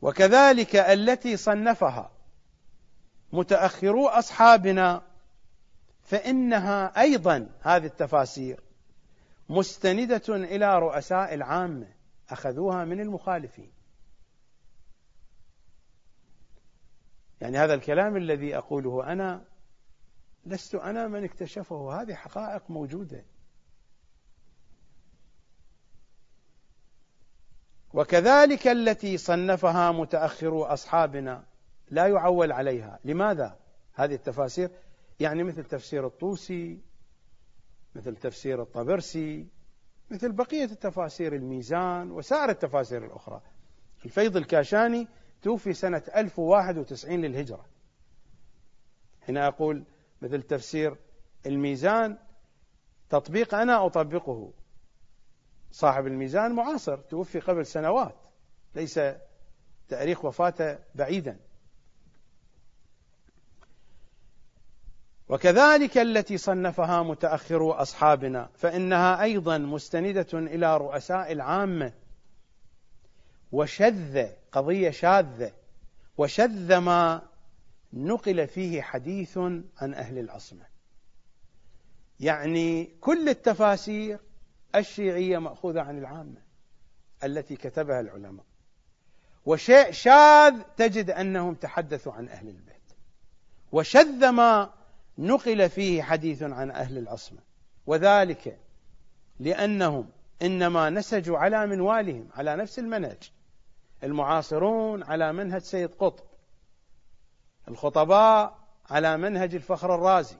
[0.02, 2.10] وكذلك التي صنفها
[3.32, 5.02] متأخرو أصحابنا
[6.02, 8.60] فإنها أيضا هذه التفاسير
[9.48, 11.88] مستندة إلى رؤساء العامة
[12.30, 13.72] أخذوها من المخالفين.
[17.40, 19.44] يعني هذا الكلام الذي أقوله أنا
[20.46, 23.24] لست أنا من اكتشفه هذه حقائق موجودة.
[27.94, 31.44] وكذلك التي صنفها متاخرو أصحابنا
[31.90, 32.98] لا يعول عليها.
[33.04, 33.58] لماذا
[33.94, 34.70] هذه التفاسير؟
[35.20, 36.80] يعني مثل تفسير الطوسي
[37.94, 39.46] مثل تفسير الطبرسي
[40.10, 43.40] مثل بقية التفاسير الميزان وسائر التفاسير الأخرى.
[44.04, 45.08] الفيض الكاشاني
[45.42, 47.64] توفي سنة 1091 للهجرة.
[49.28, 49.84] هنا أقول
[50.22, 50.96] مثل تفسير
[51.46, 52.18] الميزان
[53.10, 54.52] تطبيق أنا أطبقه.
[55.70, 58.16] صاحب الميزان معاصر توفي قبل سنوات
[58.74, 59.00] ليس
[59.88, 61.38] تاريخ وفاته بعيدا.
[65.28, 71.92] وكذلك التي صنفها متاخرو أصحابنا فإنها أيضا مستندة إلى رؤساء العامة.
[73.52, 75.52] وشذ قضية شاذة
[76.18, 77.22] وشذ ما
[77.92, 79.38] نقل فيه حديث
[79.78, 80.66] عن أهل العصمة.
[82.20, 84.20] يعني كل التفاسير
[84.78, 86.42] الشيعية مأخوذة عن العامة
[87.24, 88.44] التي كتبها العلماء.
[89.46, 92.74] وشيء شاذ تجد أنهم تحدثوا عن أهل البيت.
[93.72, 94.70] وشذ ما
[95.18, 97.38] نقل فيه حديث عن أهل العصمة.
[97.86, 98.58] وذلك
[99.40, 100.08] لأنهم
[100.42, 103.32] إنما نسجوا على منوالهم على نفس المنهج.
[104.04, 106.24] المعاصرون على منهج سيد قطب.
[107.68, 108.58] الخطباء
[108.90, 110.36] على منهج الفخر الرازي.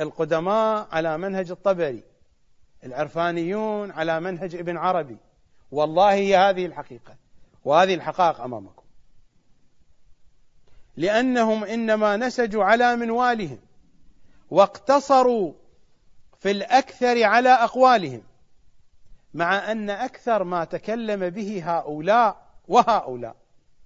[0.00, 2.02] القدماء على منهج الطبري.
[2.84, 5.16] العرفانيون على منهج ابن عربي.
[5.70, 7.16] والله هي هذه الحقيقة.
[7.64, 8.82] وهذه الحقائق أمامكم.
[10.96, 13.58] لأنهم إنما نسجوا على منوالهم.
[14.50, 15.52] واقتصروا
[16.38, 18.22] في الأكثر على أقوالهم.
[19.34, 23.36] مع أن أكثر ما تكلم به هؤلاء وهؤلاء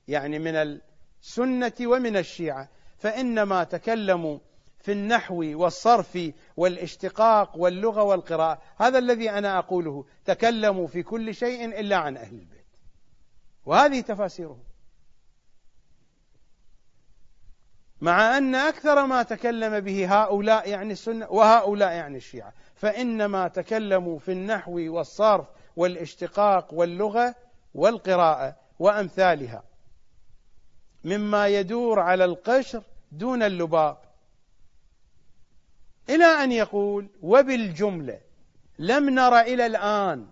[0.08, 4.38] يعني من السنة ومن الشيعة فإنما تكلموا
[4.82, 6.18] في النحو والصرف
[6.56, 8.62] والاشتقاق واللغة والقراءة.
[8.76, 10.04] هذا الذي أنا أقوله.
[10.24, 12.66] تكلموا في كل شيء إلا عن أهل البيت.
[13.66, 14.62] وهذه تفاسيرهم
[18.00, 24.32] مع أن أكثر ما تكلم به هؤلاء يعني السنة وهؤلاء يعني الشيعة فإنما تكلموا في
[24.32, 25.46] النحو والصرف
[25.76, 27.34] والاشتقاق واللغة
[27.74, 29.62] والقراءة وأمثالها.
[31.04, 32.82] مما يدور على القشر
[33.12, 33.98] دون اللباب
[36.08, 38.20] إلى أن يقول وبالجملة
[38.78, 40.26] لم نر إلى الآن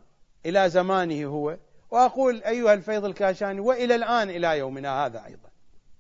[0.47, 1.57] إلى زمانه هو
[1.91, 5.49] وأقول أيها الفيض الكاشاني وإلى الآن إلى يومنا هذا أيضا.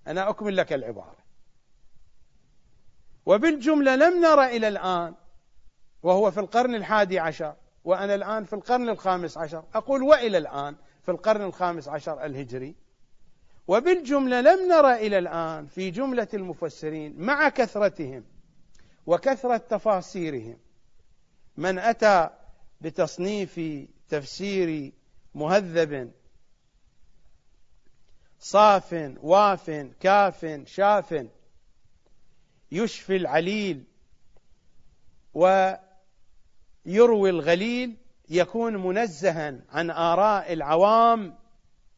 [0.07, 1.17] أنا أكمل لك العبارة.
[3.27, 5.15] وبالجملة لم نرى إلى الآن
[6.03, 9.65] وهو في القرن الحادي عشر وأنا الآن في القرن الخامس عشر.
[9.75, 12.75] أقول وإلى الآن في القرن الخامس عشر الهجري.
[13.69, 18.25] وبالجملة لم نرى إلى الآن في جملة المفسرين مع كثرتهم.
[19.11, 20.59] وكثرة تفاسيرهم.
[21.57, 22.31] من أتى
[22.81, 23.61] بتصنيف
[24.09, 24.93] تفسير
[25.35, 26.13] مهذب
[28.41, 29.71] صاف واف
[30.01, 31.27] كاف شاف
[32.73, 33.85] يشفي العليل
[35.35, 37.97] ويروي الغليل
[38.29, 41.39] يكون منزها عن آراء العوام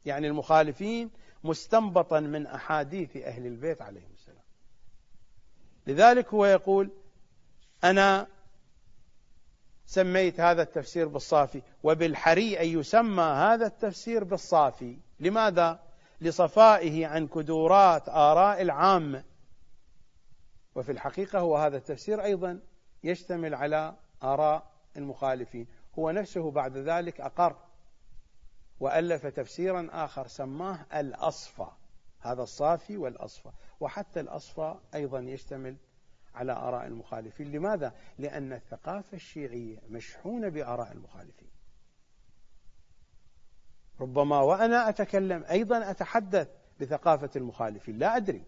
[0.05, 1.11] يعني المخالفين
[1.45, 4.45] مستنبطا من أحاديث أهل البيت عليهم السلام.
[5.87, 7.02] لذلك هو يقول
[7.85, 8.27] أنا
[9.87, 14.99] سميت هذا التفسير بالصافي وبالحري أن يسمى هذا التفسير بالصافي.
[15.21, 15.83] لماذا؟
[16.21, 19.25] لصفائه عن كدورات آراء العامة
[20.75, 22.61] وفي الحقيقة هو هذا التفسير أيضا
[23.05, 25.67] يشتمل على آراء المخالفين.
[25.99, 27.57] هو نفسه بعد ذلك أقر
[28.81, 31.67] وألف تفسيرا آخر سماه الأصفى
[32.21, 33.51] هذا الصافي والأصفى.
[33.81, 35.77] وحتى الأصفى أيضا يشتمل
[36.35, 37.53] على آراء المخالفين.
[37.53, 41.49] لماذا؟ لأن الثقافة الشيعية مشحونة بآراء المخالفين.
[44.01, 46.49] ربما وأنا أتكلم أيضا أتحدث
[46.81, 47.99] بثقافة المخالفين.
[47.99, 48.45] لا أدري.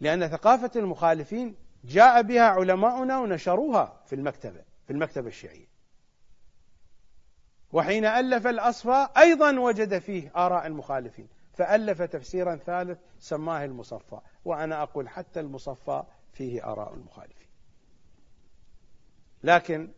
[0.00, 5.66] لأن ثقافة المخالفين جاء بها علماؤنا ونشروها في المكتبة في المكتبة الشيعية.
[7.72, 11.28] وحين ألف الأصفى أيضا وجد فيه آراء المخالفين.
[11.54, 14.20] فألف تفسيرا ثالث سماه المصفى.
[14.44, 16.02] وأنا أقول حتى المصفى
[16.32, 17.48] فيه آراء المخالفين.
[19.42, 19.92] لكن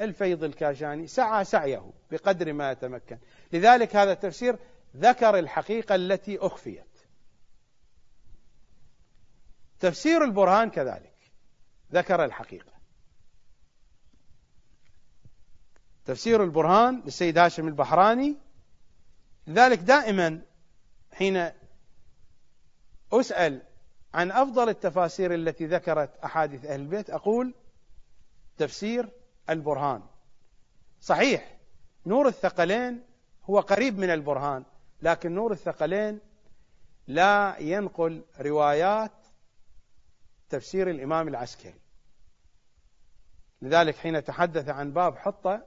[0.00, 3.18] الفيض الكاشاني سعى سعيه بقدر ما يتمكن.
[3.52, 4.58] لذلك هذا التفسير
[4.96, 6.86] ذكر الحقيقة التي أخفيت.
[9.80, 11.14] تفسير البرهان كذلك
[11.92, 12.76] ذكر الحقيقة.
[16.06, 18.36] تفسير البرهان للسيد هاشم البحراني
[19.46, 20.42] لذلك دائما
[21.12, 21.50] حين
[23.12, 23.62] أسأل
[24.14, 27.10] عن أفضل التفاسير التي ذكرت أحاديث أهل البيت.
[27.10, 27.54] أقول
[28.58, 29.08] تفسير
[29.50, 30.02] البرهان.
[31.00, 31.56] صحيح
[32.06, 33.02] نور الثقلين
[33.44, 34.64] هو قريب من البرهان
[35.02, 36.20] لكن نور الثقلين
[37.06, 39.12] لا ينقل روايات
[40.48, 41.80] تفسير الإمام العسكري.
[43.62, 45.66] لذلك حين تحدث عن باب حطة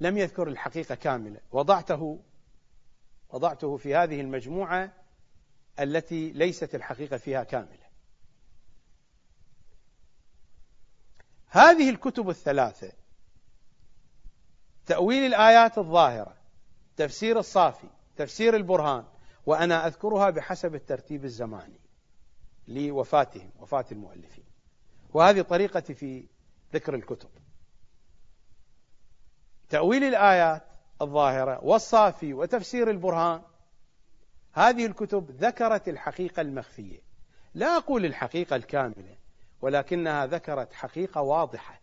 [0.00, 1.40] لم يذكر الحقيقة كاملة.
[1.52, 2.20] وضعته
[3.28, 4.92] وضعته في هذه المجموعة
[5.80, 7.86] التي ليست الحقيقة فيها كاملة.
[11.48, 12.92] هذه الكتب الثلاثة
[14.86, 16.36] تأويل الآيات الظاهرة
[16.96, 19.04] تفسير الصافي تفسير البرهان
[19.46, 21.80] وأنا أذكرها بحسب الترتيب الزماني
[22.68, 24.44] لوفاتهم وفاة المؤلفين.
[25.14, 26.26] وهذه طريقتي في
[26.74, 27.28] ذكر الكتب.
[29.68, 33.42] تأويل الآيات الظاهرة والصافي وتفسير البرهان.
[34.52, 37.00] هذه الكتب ذكرت الحقيقة المخفية.
[37.54, 39.16] لا أقول الحقيقة الكاملة
[39.62, 41.80] ولكنها ذكرت حقيقة واضحة.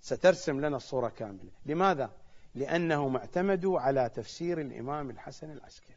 [0.00, 1.50] سترسم لنا الصورة كاملة.
[1.66, 2.10] لماذا؟
[2.54, 5.96] لأنهم اعتمدوا على تفسير الإمام الحسن العسكري.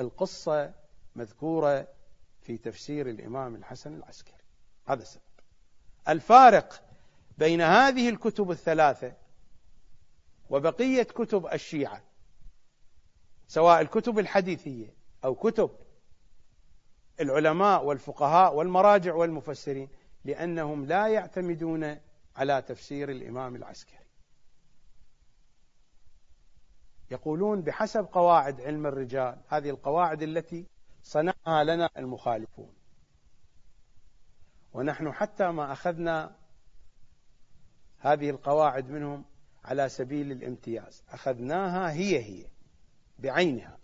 [0.00, 0.72] القصة
[1.16, 1.88] مذكورة
[2.42, 4.34] في تفسير الإمام الحسن العسكري.
[4.86, 5.22] هذا السبب.
[6.08, 6.82] الفارق
[7.38, 9.12] بين هذه الكتب الثلاثة
[10.50, 12.02] وبقية كتب الشيعة
[13.46, 14.94] سواء الكتب الحديثية
[15.24, 15.70] أو كتب
[17.20, 19.88] العلماء والفقهاء والمراجع والمفسرين
[20.24, 21.98] لأنهم لا يعتمدون
[22.36, 23.98] على تفسير الإمام العسكري.
[27.10, 30.66] يقولون بحسب قواعد علم الرجال هذه القواعد التي
[31.02, 32.74] صنعها لنا المخالفون.
[34.72, 36.36] ونحن حتى ما أخذنا
[37.98, 39.24] هذه القواعد منهم
[39.68, 41.02] على سبيل الامتياز.
[41.10, 42.46] أخذناها هي هي
[43.18, 43.78] بعينها.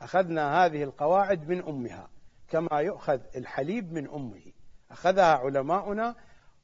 [0.00, 2.10] أخذنا هذه القواعد من أمها
[2.48, 4.52] كما يؤخذ الحليب من أمه.
[4.90, 6.16] أخذها علماؤنا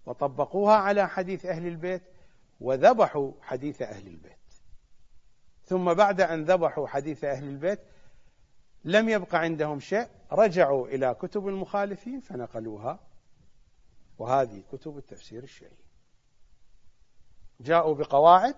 [0.06, 2.02] وطبقوها على حديث أهل البيت
[2.60, 4.32] وذبحوا حديث أهل البيت.
[5.64, 7.80] ثم بعد أن ذبحوا حديث أهل البيت
[8.84, 13.00] لم يبق عندهم شيء رجعوا إلى كتب المخالفين فنقلوها.
[14.18, 15.76] وهذه كتب التفسير الشيعي
[17.62, 18.56] جاءوا بقواعد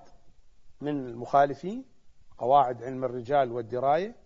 [0.81, 1.85] من المخالفين
[2.39, 4.17] قواعد علم الرجال والدراية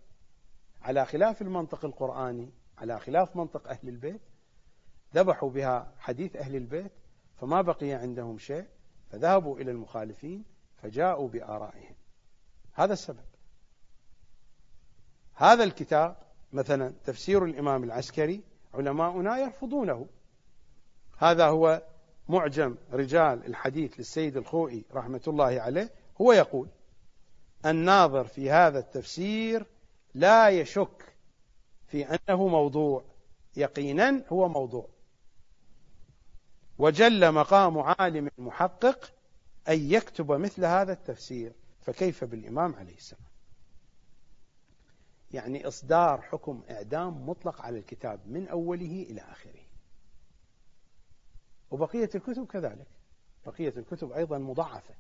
[0.83, 4.21] على خلاف المنطق القرآني على خلاف منطق أهل البيت
[5.15, 6.93] ذبحوا بها حديث أهل البيت
[7.37, 8.67] فما بقي عندهم شيء
[9.11, 10.45] فذهبوا إلى المخالفين
[10.77, 11.95] فجاءوا بآرائهم.
[12.73, 13.25] هذا السبب.
[15.35, 16.17] هذا الكتاب
[16.53, 18.43] مثلا تفسير الإمام العسكري
[18.75, 20.07] علماؤنا يرفضونه.
[21.19, 21.83] هذا هو
[22.29, 25.91] معجم رجال الحديث للسيد الخوئي رحمة الله عليه
[26.21, 26.69] هو يقول
[27.67, 29.67] الناظر في هذا التفسير
[30.15, 31.15] لا يشك
[31.87, 33.05] في أنه موضوع
[33.57, 34.89] يقينا هو موضوع.
[36.79, 39.13] وجل مقام عالم محقق
[39.69, 43.29] أن يكتب مثل هذا التفسير فكيف بالإمام عليه السلام؟
[45.31, 49.58] يعني إصدار حكم إعدام مطلق على الكتاب من أوله إلى آخره.
[51.71, 52.87] وبقية الكتب كذلك.
[53.47, 54.95] بقية الكتب أيضا مضاعفة.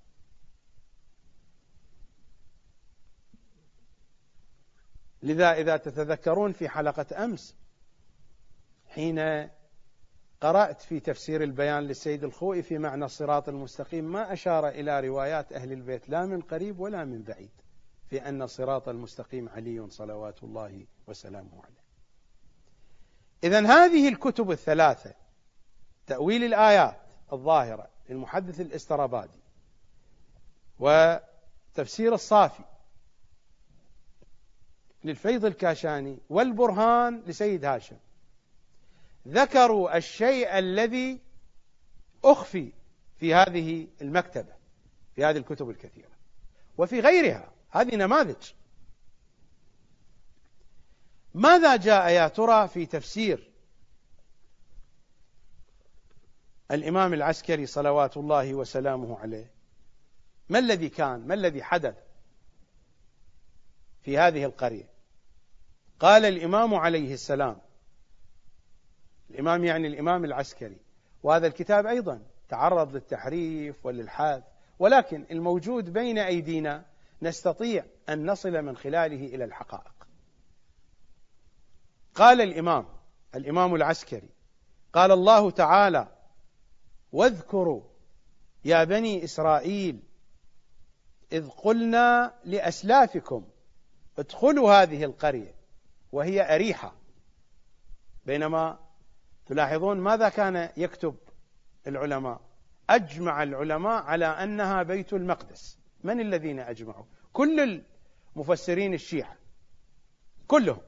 [5.23, 7.55] لذا إذا تتذكرون في حلقة أمس
[8.89, 9.49] حين
[10.40, 15.73] قرأت في تفسير البيان للسيد الخوئي في معنى الصراط المستقيم ما أشار إلى روايات أهل
[15.73, 17.51] البيت لا من قريب ولا من بعيد
[18.07, 21.89] في أن الصراط المستقيم علي صلوات الله وسلامه عليه.
[23.45, 25.15] إذا هذه الكتب الثلاثة
[26.09, 27.01] تأويل الآيات
[27.32, 29.40] الظاهرة للمحدث الإسترابادي
[30.78, 32.62] وتفسير الصافي
[35.05, 37.97] للفيض الكاشاني والبرهان لسيد هاشم.
[39.28, 41.20] ذكروا الشيء الذي
[42.24, 42.72] أخفي
[43.18, 44.52] في هذه المكتبة
[45.16, 46.10] في هذه الكتب الكثيرة
[46.78, 47.52] وفي غيرها.
[47.70, 48.52] هذه نماذج.
[51.35, 53.48] ماذا جاء يا ترى في تفسير
[56.70, 59.51] الإمام العسكري صلوات الله وسلامه عليه.
[60.49, 61.95] ما الذي كان؟ ما الذي حدث
[64.03, 64.89] في هذه القرية؟
[66.01, 67.59] قال الإمام عليه السلام
[69.31, 70.77] الإمام يعني الإمام العسكري
[71.23, 74.43] وهذا الكتاب أيضا تعرض للتحريف وللحاذ
[74.78, 76.85] ولكن الموجود بين أيدينا
[77.23, 80.07] نستطيع أن نصل من خلاله إلى الحقائق.
[82.15, 82.86] قال الإمام
[83.35, 84.28] الإمام العسكري
[84.93, 86.18] قال الله تعالى
[87.12, 87.82] واذكروا
[88.64, 90.02] يا بني إسرائيل
[91.32, 93.44] إذ قلنا لأسلافكم
[94.18, 95.55] ادخلوا هذه القرية
[96.12, 96.94] وهي أريحة.
[98.26, 98.78] بينما
[99.47, 101.16] تلاحظون ماذا كان يكتب
[101.86, 102.40] العلماء؟
[102.90, 105.78] أجمع العلماء على أنها بيت المقدس.
[106.05, 107.85] من الذين أجمعوا؟ كل
[108.36, 109.36] المفسرين الشيعة.
[110.47, 110.80] كلهم.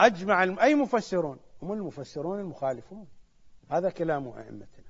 [0.00, 3.06] أجمع أي مفسرون؟ هم المفسرون المخالفون.
[3.70, 4.86] هذا كلام أئمتنا.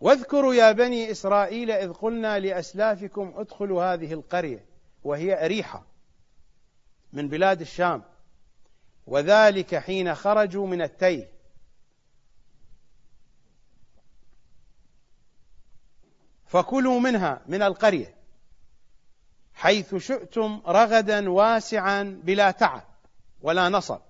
[0.00, 4.64] واذكروا يا بني إسرائيل إذ قلنا لأسلافكم ادخلوا هذه القرية
[5.04, 5.86] وهي أريحة
[7.12, 8.02] من بلاد الشام
[9.06, 11.30] وذلك حين خرجوا من التيه.
[16.46, 18.16] فكلوا منها من القرية
[19.54, 22.84] حيث شئتم رغدا واسعا بلا تعب
[23.42, 24.00] ولا نصب.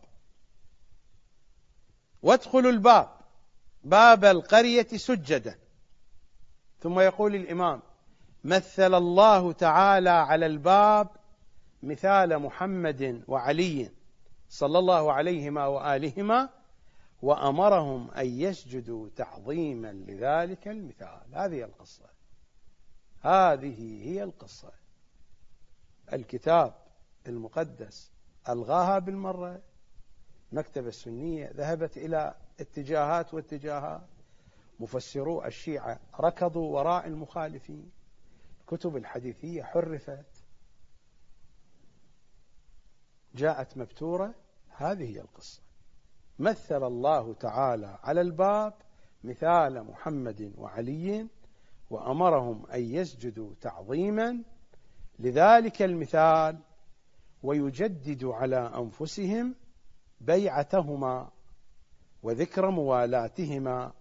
[2.26, 3.08] وادخلوا الباب
[3.84, 5.58] باب القرية سجدا.
[6.80, 7.82] ثم يقول الإمام
[8.44, 11.08] مثل الله تعالى على الباب
[11.82, 13.90] مثال محمد وعلي
[14.48, 16.48] صلى الله عليهما وآلهما
[17.22, 21.22] وأمرهم أن يسجدوا تعظيما لذلك المثال.
[21.32, 22.06] هذه القصة.
[23.20, 24.72] هذه هي القصة.
[26.12, 26.74] الكتاب
[27.26, 28.10] المقدس
[28.48, 29.60] ألغاها بالمرة.
[30.56, 34.08] المكتبة السنية ذهبت إلى اتجاهات واتجاهات
[34.80, 37.90] مفسرو الشيعة ركضوا وراء المخالفين.
[38.60, 40.44] الكتب الحديثية حرفت.
[43.34, 44.34] جاءت مبتورة.
[44.70, 45.62] هذه هي القصة.
[46.38, 48.74] مثل الله تعالى على الباب
[49.24, 51.26] مثال محمد وعلي
[51.90, 54.42] وأمرهم أن يسجدوا تعظيما
[55.18, 56.58] لذلك المثال
[57.42, 59.54] ويجدد على أنفسهم
[60.20, 61.30] بيعتهما
[62.22, 63.92] وذكر موالاتهما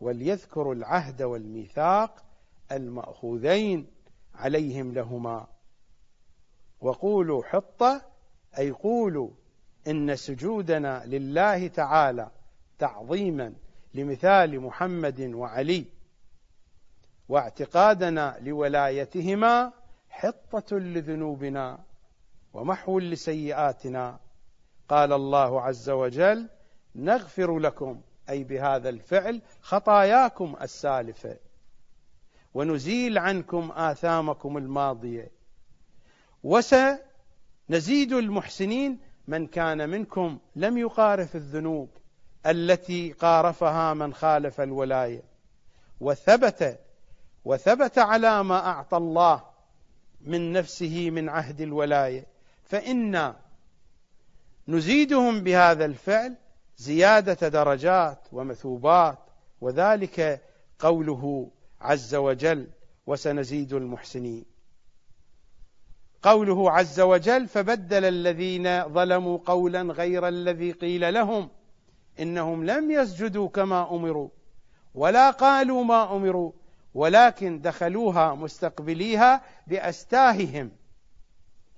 [0.00, 2.24] وليذكروا العهد والميثاق
[2.72, 3.86] المأخوذين
[4.34, 5.46] عليهم لهما.
[6.80, 8.02] وقولوا حطة
[8.58, 9.30] أي قولوا
[9.88, 12.30] إن سجودنا لله تعالى
[12.78, 13.54] تعظيما
[13.94, 15.86] لمثال محمد وعلي
[17.28, 19.72] واعتقادنا لولايتهما
[20.10, 21.84] حطة لذنوبنا
[22.52, 24.25] ومحو لسيئاتنا.
[24.88, 26.48] قال الله عز وجل
[26.94, 28.00] نغفر لكم
[28.30, 31.36] أي بهذا الفعل خطاياكم السالفة.
[32.54, 35.30] ونزيل عنكم آثامكم الماضية.
[36.42, 38.98] وسنزيد المحسنين
[39.28, 41.88] من كان منكم لم يقارف الذنوب
[42.46, 45.22] التي قارفها من خالف الولاية.
[46.00, 46.80] وثبت
[47.44, 49.42] وثبت على ما أعطى الله
[50.20, 52.26] من نفسه من عهد الولاية.
[52.64, 53.45] فإنا
[54.68, 56.36] نزيدهم بهذا الفعل
[56.76, 59.18] زيادة درجات ومثوبات
[59.60, 60.42] وذلك
[60.78, 62.68] قوله عز وجل
[63.06, 64.44] وسنزيد المحسنين
[66.22, 71.48] قوله عز وجل فبدل الذين ظلموا قولا غير الذي قيل لهم
[72.20, 74.28] إنهم لم يسجدوا كما أمروا
[74.94, 76.52] ولا قالوا ما أمروا
[76.94, 80.70] ولكن دخلوها مستقبليها بأستاههم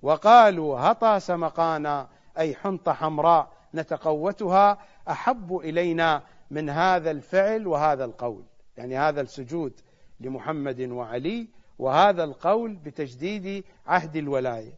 [0.03, 2.09] وقالوا هطى سمقانا
[2.39, 4.79] أي حنطه حمراء نتقوتها
[5.11, 8.45] أحب إلينا من هذا الفعل وهذا القول.
[8.77, 9.81] يعني هذا السجود
[10.21, 11.49] لمحمد وعلي
[11.79, 14.73] وهذا القول بتجديد عهد الولاية.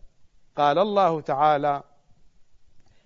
[0.56, 1.82] قال الله تعالى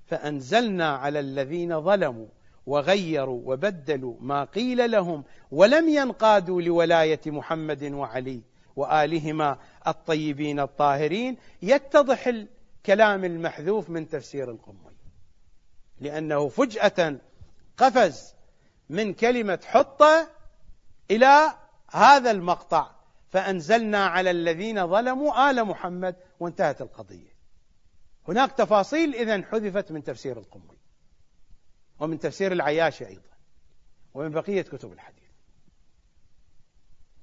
[0.07, 2.27] فأنزلنا على الذين ظلموا
[2.67, 8.43] وغيروا وبدلوا ما قيل لهم ولم ينقادوا لولاية محمد وعلي
[8.77, 12.29] وآلهما الطيبين الطاهرين يتضح
[12.85, 14.97] الكلام المحذوف من تفسير القمي.
[16.01, 17.17] لأنه فجأة
[17.77, 18.35] قفز
[18.89, 20.29] من كلمة حطه
[21.11, 21.55] إلى
[21.91, 22.91] هذا المقطع
[23.31, 27.35] فأنزلنا على الذين ظلموا آل محمد وانتهت القضية.
[28.29, 30.79] هناك تفاصيل اذا حذفت من تفسير القمي
[32.01, 33.37] ومن تفسير العياشي أيضا
[34.15, 35.31] ومن بقية كتب الحديث.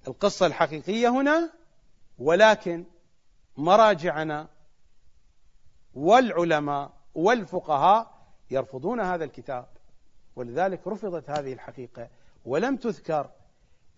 [0.08, 1.54] القصة الحقيقية هنا
[2.20, 2.86] ولكن
[3.58, 4.61] مراجعنا
[5.96, 8.12] والعلماء والفقهاء
[8.52, 9.68] يرفضون هذا الكتاب.
[10.36, 12.10] ولذلك رفضت هذه الحقيقة.
[12.46, 13.30] ولم تذكر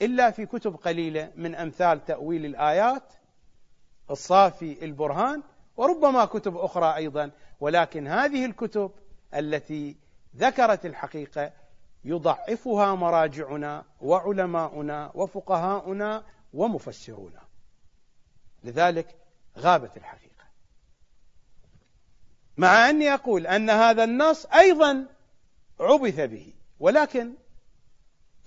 [0.02, 3.14] إلا في كتب قليلة من أمثال تأويل الآيات
[4.12, 5.44] الصافي البرهان
[5.78, 7.32] وربما كتب أخرى أيضا.
[7.60, 8.92] ولكن هذه الكتب
[9.36, 9.98] التي
[10.36, 11.52] ذكرت الحقيقة
[12.06, 17.42] يضعفها مراجعنا وعلماؤنا وفقهاؤنا ومفسرونا
[18.64, 19.16] لذلك
[19.58, 20.33] غابت الحقيقة.
[22.58, 25.06] مع أني أقول أن هذا النص أيضا
[25.80, 27.34] عبث به ولكن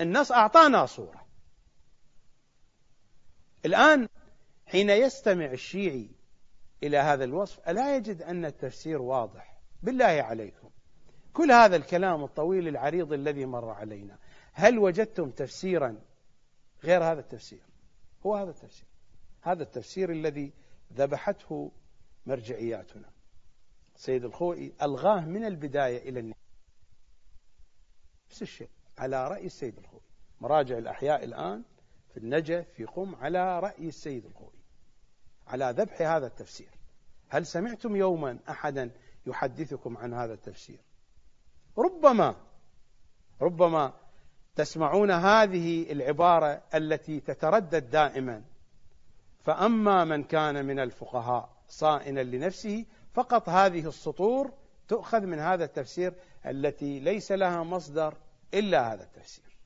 [0.01, 1.27] النص أعطانا صورة.
[3.65, 4.09] الآن
[4.67, 6.09] حين يستمع الشيعي
[6.83, 10.71] إلى هذا الوصف ألا يجد أن التفسير واضح؟ بالله عليكم.
[11.33, 14.19] كل هذا الكلام الطويل العريض الذي مر علينا
[14.53, 16.01] هل وجدتم تفسيرا
[16.85, 17.63] غير هذا التفسير؟
[18.27, 18.87] هو هذا التفسير.
[19.43, 20.53] هذا التفسير الذي
[20.93, 21.71] ذبحته
[22.27, 23.16] مرجعياتنا.
[23.97, 26.47] سيد الخوئي ألغاه من البداية إلى النهاية.
[28.27, 28.69] نفس الشيء
[28.99, 30.03] على رأي السيد الخوئي.
[30.41, 31.63] مراجع الأحياء الآن
[32.11, 34.59] في النجف في قم على رأي السيد الخوئي.
[35.47, 36.71] على ذبح هذا التفسير.
[37.29, 38.91] هل سمعتم يوما أحدا
[39.27, 40.79] يحدثكم عن هذا التفسير؟
[41.79, 42.37] ربما
[43.43, 43.93] ربما
[44.55, 48.45] تسمعون هذه العبارة التي تتردد دائما.
[49.41, 52.87] فأما من كان من الفقهاء صائنا لنفسه
[53.17, 54.53] فقط هذه السطور
[54.89, 56.15] تؤخذ من هذا التفسير
[56.47, 58.15] التي ليس لها مصدر
[58.55, 59.57] إلا هذا التفسير.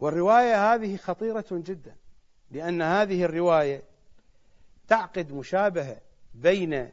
[0.00, 1.96] والرواية هذه خطيرة جدا
[2.50, 3.82] لأن هذه الرواية
[4.88, 6.00] تعقد مشابهة
[6.34, 6.90] بين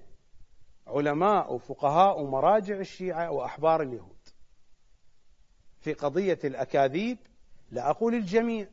[0.87, 4.17] علماء وفقهاء ومراجع الشيعة وأحبار اليهود.
[5.79, 7.17] في قضية الأكاذيب
[7.71, 8.67] لا أقول الجميع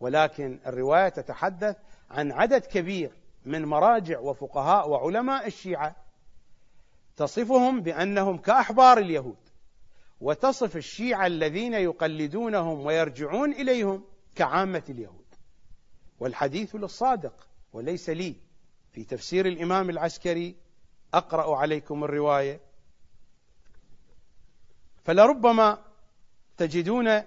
[0.00, 1.76] ولكن الرواية تتحدث
[2.12, 3.12] عن عدد كبير
[3.44, 5.96] من مراجع وفقهاء وعلماء الشيعة
[7.16, 9.36] تصفهم بأنهم كأحبار اليهود
[10.20, 15.24] وتصف الشيعة الذين يقلدونهم ويرجعون إليهم كعامة اليهود.
[16.20, 18.36] والحديث للصادق وليس لي
[18.92, 20.56] في تفسير الإمام العسكري
[21.14, 22.60] أقرأ عليكم الرواية.
[25.04, 25.84] فلربما
[26.56, 27.22] تجدون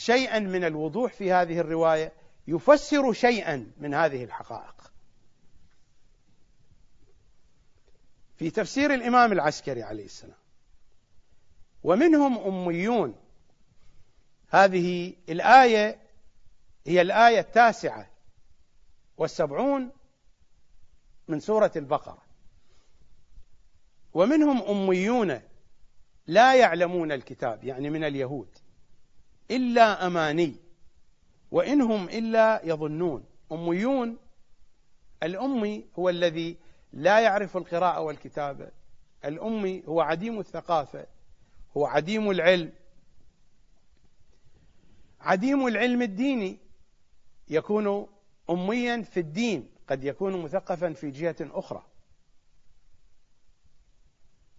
[0.00, 2.12] شيئا من الوضوح في هذه الرواية
[2.46, 4.92] يفسر شيئا من هذه الحقائق.
[8.36, 10.38] في تفسير الإمام العسكري عليه السلام
[11.82, 13.14] ومنهم أميون.
[14.48, 15.98] هذه الآية
[16.86, 18.10] هي الآية التاسعة
[19.16, 19.90] والسبعون
[21.28, 22.22] من سورة البقرة.
[24.14, 25.40] ومنهم أميون
[26.26, 28.58] لا يعلمون الكتاب يعني من اليهود.
[29.50, 30.56] إلا أماني
[31.50, 33.24] وإنهم إلا يظنون.
[33.52, 34.18] أميون
[35.22, 36.56] الأمي هو الذي
[36.92, 38.70] لا يعرف القراءة والكتابة.
[39.24, 41.06] الأمي هو عديم الثقافة
[41.76, 42.72] هو عديم العلم.
[45.20, 46.58] عديم العلم الديني
[47.48, 48.06] يكون
[48.50, 51.82] أميا في الدين قد يكون مثقفا في جهة أخرى.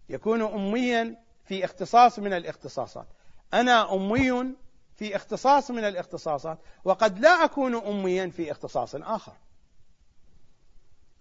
[0.10, 3.08] يكون أميا في اختصاص من الاختصاصات.
[3.54, 4.56] أنا أمي
[5.02, 9.34] في اختصاص من الاختصاصات وقد لا أكون أميا في اختصاص آخر.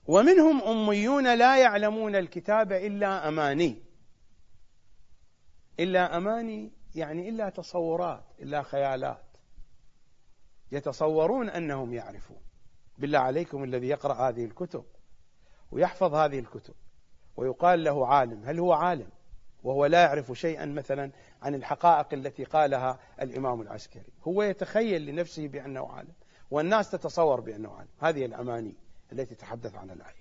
[0.07, 3.83] ومنهم أميون لا يعلمون الكتاب إلا أماني.
[5.81, 9.37] إلا أماني يعني إلا تصورات إلا خيالات.
[10.73, 12.41] يتصورون أنهم يعرفون.
[12.99, 14.85] بالله عليكم الذي يقرأ هذه الكتب
[15.71, 16.75] ويحفظ هذه الكتب
[17.37, 18.45] ويقال له عالم.
[18.45, 19.11] هل هو عالم؟
[19.63, 21.11] وهو لا يعرف شيئا مثلا
[21.43, 24.13] عن الحقائق التي قالها الإمام العسكري.
[24.23, 26.13] هو يتخيل لنفسه بأنه عالم
[26.51, 27.89] والناس تتصور بأنه عالم.
[27.99, 28.75] هذه الأماني
[29.13, 30.21] التي تحدث عنها الآية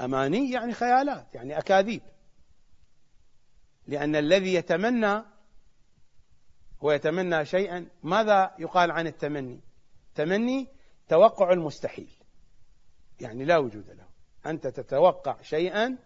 [0.00, 2.02] أماني يعني خيالات يعني أكاذيب.
[3.86, 5.22] لأن الذي يتمنى
[6.80, 7.86] هو يتمنى شيئا.
[8.02, 9.60] ماذا يقال عن التمني؟
[10.14, 10.68] تمني
[11.08, 12.10] توقع المستحيل.
[13.20, 14.06] يعني لا وجود له.
[14.46, 15.98] أنت تتوقع شيئا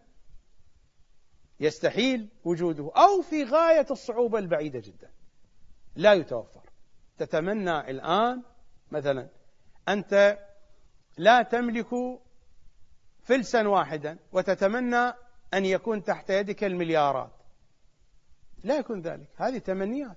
[1.61, 5.11] يستحيل وجوده أو في غاية الصعوبة البعيدة جدا.
[5.97, 6.71] لا يتوفر.
[7.19, 8.43] تتمنى الآن
[8.91, 9.29] مثلا
[9.89, 10.39] أنت
[11.19, 11.89] لا تملك
[13.23, 15.13] فلسا واحدا وتتمنى
[15.55, 17.33] أن يكون تحت يدك المليارات.
[18.65, 19.29] لا يكون ذلك.
[19.37, 20.17] هذه تمنيات.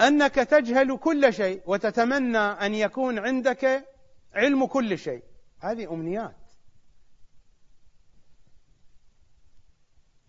[0.00, 3.88] أنك تجهل كل شيء وتتمنى أن يكون عندك
[4.34, 5.22] علم كل شيء.
[5.58, 6.41] هذه أمنيات.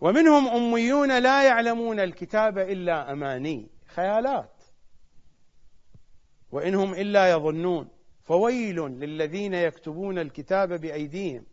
[0.03, 4.63] ومنهم أميون لا يعلمون الكتاب إلا أماني خيالات.
[6.51, 7.89] وإنهم إلا يظنون
[8.21, 11.45] فويل للذين يكتبون الكتاب بأيديهم.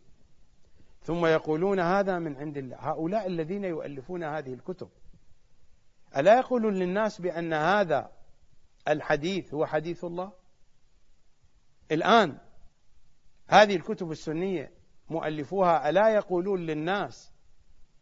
[1.03, 2.77] ثم يقولون هذا من عند الله.
[2.81, 4.89] هؤلاء الذين يؤلفون هذه الكتب.
[6.17, 8.13] ألا يقولون للناس بأن هذا
[8.89, 10.33] الحديث هو حديث الله؟
[11.93, 12.39] الآن
[13.49, 14.73] هذه الكتب السنية
[15.11, 17.33] مؤلفوها ألا يقولون للناس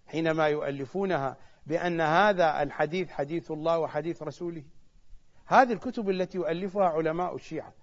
[0.08, 1.36] حينما يؤلفونها
[1.66, 4.64] بأن هذا الحديث حديث الله وحديث رسوله.
[5.46, 7.74] هذه الكتب التي يؤلفها علماء الشيعة.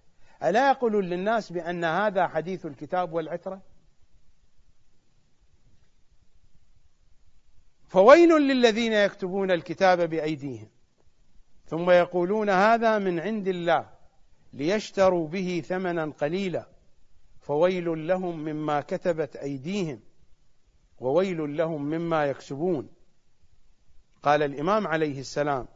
[0.44, 3.62] ألا يقولون للناس بأن هذا حديث الكتاب والعترة؟
[7.88, 10.70] فويل للذين يكتبون الكتاب بأيديهم.
[11.66, 13.90] ثم يقولون هذا من عند الله
[14.54, 16.68] ليشتروا به ثمنا قليلا.
[17.40, 20.00] فويل لهم مما كتبت أيديهم.
[21.00, 22.90] وويل لهم مما يكسبون.
[24.24, 25.68] قال الإمام عليه السلام.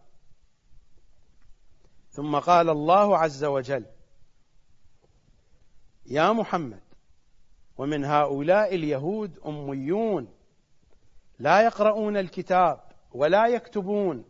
[2.12, 3.86] ثم قال الله عز وجل
[6.06, 6.82] يا محمد
[7.78, 10.28] ومن هؤلاء اليهود أميون
[11.40, 12.80] لا يقرؤون الكتاب
[13.12, 14.26] ولا يكتبون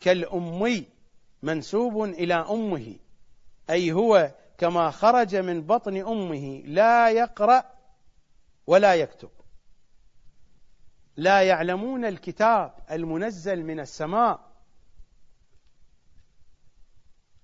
[0.00, 0.86] كالأمي
[1.42, 2.96] منسوب إلى أمه
[3.70, 7.64] أي هو كما خرج من بطن أمه لا يقرأ
[8.66, 9.30] ولا يكتب.
[11.16, 14.40] لا يعلمون الكتاب المنزل من السماء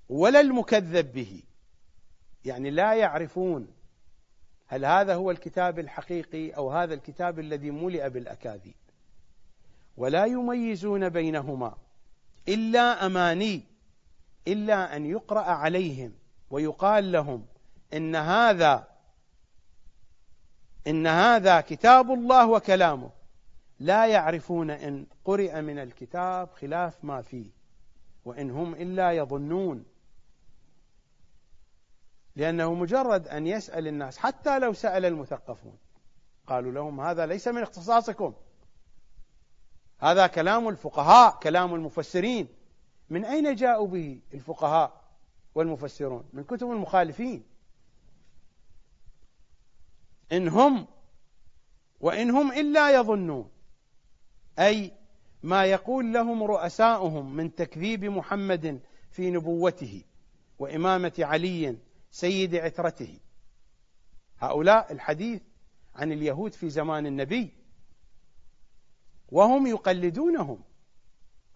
[0.08, 1.42] ولا المكذب به.
[2.44, 3.68] يعني لا يعرفون
[4.66, 8.74] هل هذا هو الكتاب الحقيقي أو هذا الكتاب الذي ملئ بالأكاذيب.
[9.96, 11.74] ولا يميزون بينهما.
[12.48, 13.62] إلا أماني.
[14.48, 16.12] إلا أن يقرأ عليهم
[16.50, 17.46] ويقال لهم
[17.94, 18.88] إن هذا
[20.86, 23.21] إن هذا كتاب الله وكلامه.
[23.78, 27.50] لا يعرفون إن قرئ من الكتاب خلاف ما فيه
[28.24, 29.84] وإن هم إلا يظنون.
[32.36, 35.78] لأنه مجرد أن يسأل الناس حتى لو سأل المثقفون
[36.46, 38.34] قالوا لهم هذا ليس من اختصاصكم.
[39.98, 42.48] هذا كلام الفقهاء كلام المفسرين.
[43.10, 45.02] من أين جاءوا به الفقهاء
[45.54, 47.44] والمفسرون؟ من كتب المخالفين.
[50.32, 50.86] إن هم
[52.00, 53.51] وإن هم إلا يظنون.
[54.58, 54.92] أي
[55.42, 58.80] ما يقول لهم رؤساؤهم من تكذيب محمد
[59.10, 60.04] في نبوته
[60.58, 61.78] وإمامة علي
[62.10, 63.18] سيد عترته.
[64.38, 65.42] هؤلاء الحديث
[65.94, 67.52] عن اليهود في زمان النبي.
[69.28, 70.62] وهم يقلدونهم.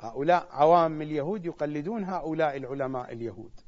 [0.01, 3.61] هؤلاء عوام اليهود يقلدون هؤلاء العلماء اليهود.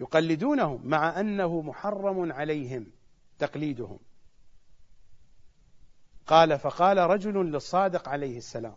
[0.00, 2.86] يقلدونهم مع أنه محرم عليهم
[3.38, 3.98] تقليدهم.
[6.28, 8.76] قال فقال رجل للصادق عليه السلام.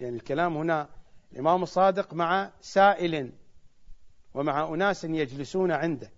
[0.00, 0.88] يعني الكلام هنا
[1.32, 3.32] الإمام الصادق مع سائل
[4.34, 6.10] ومع أناس يجلسون عنده.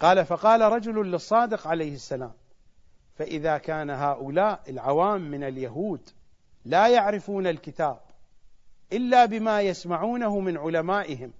[0.00, 2.32] قال فقال رجل للصادق عليه السلام
[3.14, 6.00] فإذا كان هؤلاء العوام من اليهود
[6.64, 8.00] لا يعرفون الكتاب
[8.92, 11.32] إلا بما يسمعونه من علمائهم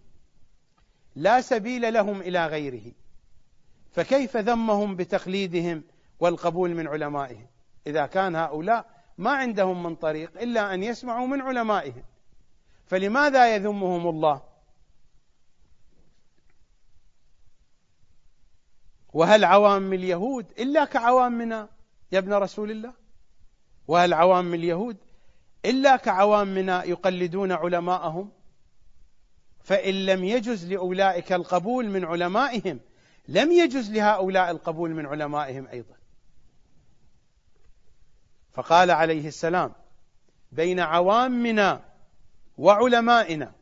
[1.17, 2.93] لا سبيل لهم إلى غيره
[3.93, 5.83] فكيف ذمهم بتقليدهم
[6.21, 7.47] والقبول من علمائهم؟
[7.87, 8.87] إذا كان هؤلاء
[9.19, 12.03] ما عندهم من طريق إلا أن يسمعوا من علمائهم.
[12.87, 14.43] فلماذا يذمهم الله؟
[19.13, 21.69] وهل عوام اليهود إلا كعوامنا
[22.13, 22.93] يا ابن رسول الله؟
[23.89, 24.97] وهل عوام اليهود
[25.65, 28.31] إلا كعوامنا يقلدون علماءهم؟
[29.61, 32.81] فإن لم يجز لأولئك القبول من علمائهم
[33.29, 35.95] لم يجز لهؤلاء القبول من علمائهم أيضا.
[38.57, 39.73] فقال عليه السلام
[40.53, 41.85] بين عوامنا
[42.59, 43.53] وعلمائنا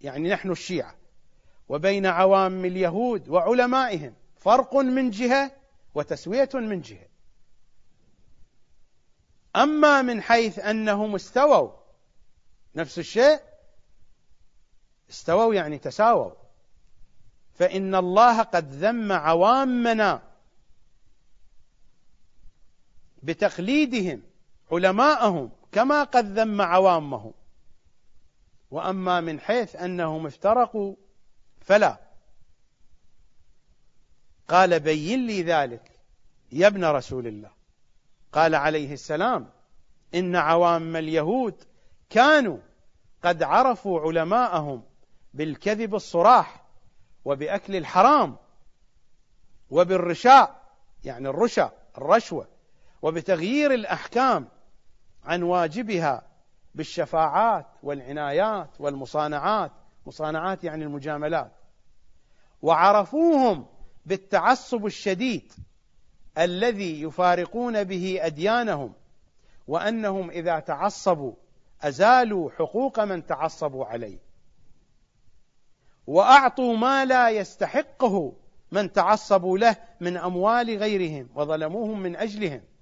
[0.00, 0.94] يعني نحن الشيعة
[1.68, 5.50] وبين عوام اليهود وعلمائهم فرق من جهة
[5.94, 7.06] وتسوية من جهة.
[9.56, 11.70] أما من حيث أنهم استووا
[12.74, 13.40] نفس الشيء
[15.10, 16.32] استووا يعني تساووا
[17.54, 20.22] فإن الله قد ذم عوامنا
[23.24, 24.22] بتقليدهم
[24.72, 27.32] علماءهم كما قد ذم عوامهم.
[28.70, 30.94] وأما من حيث أنهم افترقوا
[31.60, 32.00] فلا.
[34.48, 35.90] قال بين لي ذلك
[36.52, 37.50] يا ابن رسول الله.
[38.32, 39.50] قال عليه السلام
[40.14, 41.64] إن عوام اليهود
[42.10, 42.58] كانوا
[43.22, 44.82] قد عرفوا علماءهم
[45.34, 46.64] بالكذب الصراح
[47.24, 48.36] وبأكل الحرام
[49.70, 50.62] وبالرشاء
[51.04, 52.53] يعني الرشا الرشوة.
[53.04, 54.48] وبتغيير الأحكام
[55.24, 56.22] عن واجبها
[56.74, 59.72] بالشفاعات والعنايات والمصانعات.
[60.06, 61.52] مصانعات يعني المجاملات.
[62.62, 63.66] وعرفوهم
[64.06, 65.52] بالتعصب الشديد
[66.38, 68.92] الذي يفارقون به أديانهم
[69.68, 71.32] وأنهم إذا تعصبوا
[71.82, 74.18] أزالوا حقوق من تعصبوا عليه.
[76.06, 78.32] وأعطوا ما لا يستحقه
[78.72, 82.73] من تعصبوا له من أموال غيرهم وظلموهم من أجلهم.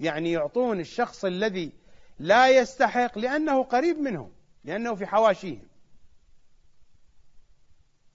[0.00, 1.72] يعني يعطون الشخص الذي
[2.18, 4.32] لا يستحق لأنه قريب منهم
[4.64, 5.68] لأنه في حواشيهم.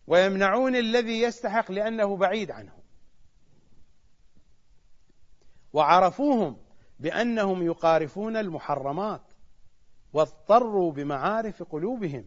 [0.08, 2.80] ويمنعون الذي يستحق لأنه بعيد عنهم.
[5.74, 6.58] وعرفوهم
[7.00, 9.22] بأنهم يقارفون المحرمات
[10.14, 12.26] واضطروا بمعارف قلوبهم.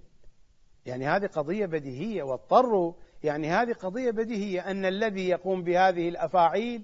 [0.87, 6.83] يعني هذه قضية بديهية واضطروا يعني هذه قضية بديهية أن الذي يقوم بهذه الأفاعيل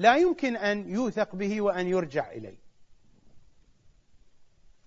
[0.00, 2.56] لا يمكن أن يوثق به وأن يرجع إليه.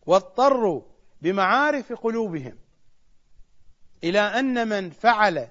[0.06, 0.82] واضطروا
[1.22, 2.58] بمعارف قلوبهم
[4.04, 5.48] إلى أن من فعل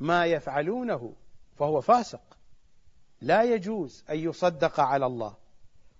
[0.00, 1.12] ما يفعلونه
[1.56, 2.38] فهو فاسق.
[3.20, 5.36] لا يجوز أن يصدق على الله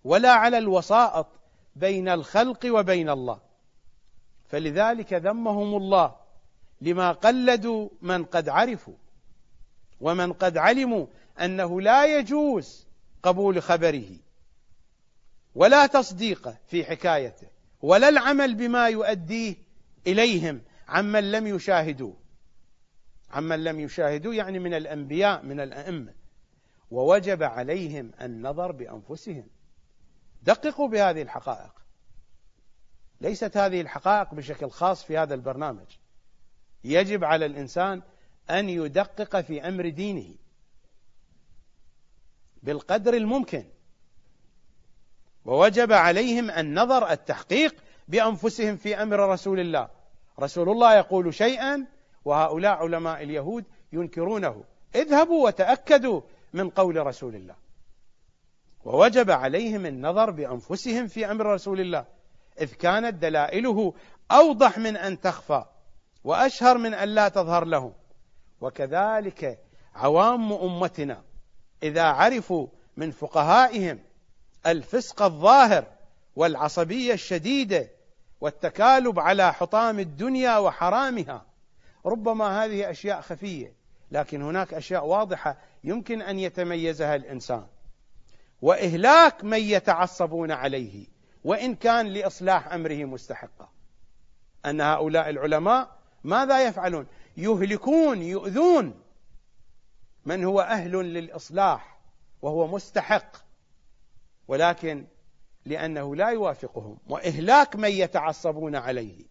[0.05, 1.27] ولا على الوسائط
[1.77, 3.41] بين الخلق وبين الله.
[4.47, 6.17] فلذلك ذمهم الله
[6.81, 8.95] لما قلدوا من قد عرفوا
[10.01, 11.07] ومن قد علموا
[11.41, 12.84] أنه لا يجوز
[13.25, 14.17] قبول خبره
[15.55, 17.47] ولا تصديقه في حكايته
[17.83, 19.55] ولا العمل بما يؤديه
[20.07, 22.17] إليهم عمن لم يشاهدوه.
[23.31, 26.15] عمن لم يشاهدوه يعني من الأنبياء من الأئمة.
[26.91, 29.47] ووجب عليهم النظر بأنفسهم.
[30.43, 31.73] دققوا بهذه الحقائق.
[33.21, 35.87] ليست هذه الحقائق بشكل خاص في هذا البرنامج.
[36.85, 38.03] يجب على الإنسان
[38.51, 40.35] أن يدقق في أمر دينه.
[42.65, 43.65] بالقدر الممكن.
[45.45, 47.75] ووجب عليهم النظر التحقيق
[48.09, 49.89] بأنفسهم في أمر رسول الله.
[50.41, 51.87] رسول الله يقول شيئا
[52.25, 54.65] وهؤلاء علماء اليهود ينكرونه.
[54.95, 56.21] اذهبوا وتأكدوا
[56.53, 57.55] من قول رسول الله.
[58.85, 62.05] ووجب عليهم النظر بأنفسهم في أمر رسول الله.
[62.61, 63.95] إذ كانت دلائله
[64.31, 65.65] أوضح من أن تخفى
[66.25, 67.93] وأشهر من أن لا تظهر لهم.
[68.61, 69.59] وكذلك
[69.95, 71.23] عوام أمتنا
[71.83, 73.99] إذا عرفوا من فقهائهم
[74.67, 75.85] الفسق الظاهر
[76.37, 77.91] والعصبية الشديدة
[78.41, 81.47] والتكالب على حطام الدنيا وحرامها
[82.07, 83.73] ربما هذه أشياء خفية
[84.11, 87.67] لكن هناك أشياء واضحة يمكن أن يتميزها الإنسان.
[88.63, 91.07] وإهلاك من يتعصبون عليه
[91.45, 93.69] وإن كان لإصلاح أمره مستحقا
[94.67, 97.07] أن هؤلاء العلماء ماذا يفعلون؟
[97.37, 99.04] يهلكون يؤذون
[100.27, 101.99] من هو أهل للإصلاح
[102.43, 103.37] وهو مستحق
[104.49, 105.07] ولكن
[105.65, 109.25] لأنه لا يوافقهم وإهلاك من يتعصبون عليه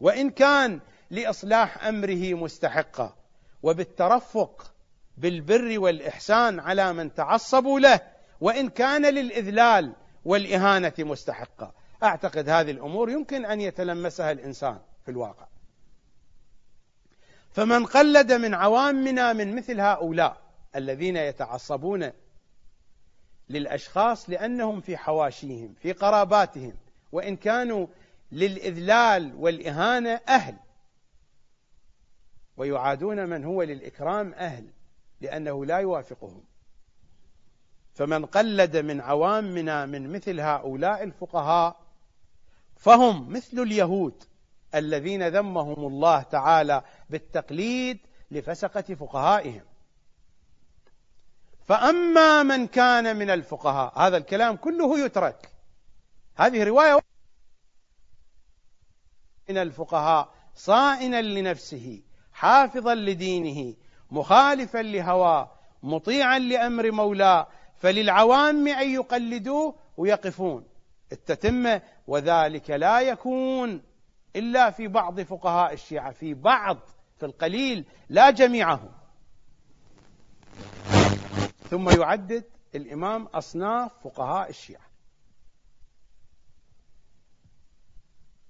[0.00, 0.80] وإن كان
[1.10, 3.16] لإصلاح أمره مستحقا
[3.62, 4.74] وبالترفق
[5.16, 8.00] بالبر والإحسان على من تعصبوا له
[8.40, 11.72] وإن كان للإذلال والإهانة مستحقا
[12.02, 15.49] أعتقد هذه الأمور يمكن أن يتلمسها الإنسان في الواقع.
[17.50, 20.40] فمن قلد من عوامنا من مثل هؤلاء
[20.76, 22.12] الذين يتعصبون
[23.48, 26.74] للأشخاص لأنهم في حواشيهم في قراباتهم
[27.12, 27.86] وإن كانوا
[28.32, 30.56] للإذلال والإهانة أهل.
[32.56, 34.66] ويعادون من هو للإكرام أهل
[35.20, 36.44] لأنه لا يوافقهم.
[37.94, 41.76] فمن قلد من عوامنا من مثل هؤلاء الفقهاء
[42.76, 44.24] فهم مثل اليهود
[44.74, 47.98] الذين ذمهم الله تعالى بالتقليد
[48.30, 49.62] لفسقة فقهائهم.
[51.64, 55.50] فأما من كان من الفقهاء هذا الكلام كله يترك.
[56.36, 56.98] هذه رواية
[59.48, 63.74] من الفقهاء صائنا لنفسه حافظا لدينه
[64.10, 65.50] مخالفا لهواه
[65.82, 70.66] مطيعا لأمر مولاه فللعوام أن يقلدوه ويقفون.
[71.12, 73.82] التتمه وذلك لا يكون
[74.36, 76.78] إلا في بعض فقهاء الشيعة في بعض
[77.20, 78.90] في القليل لا جميعهم
[81.70, 82.44] ثم يعدد
[82.74, 84.90] الإمام أصناف فقهاء الشيعة.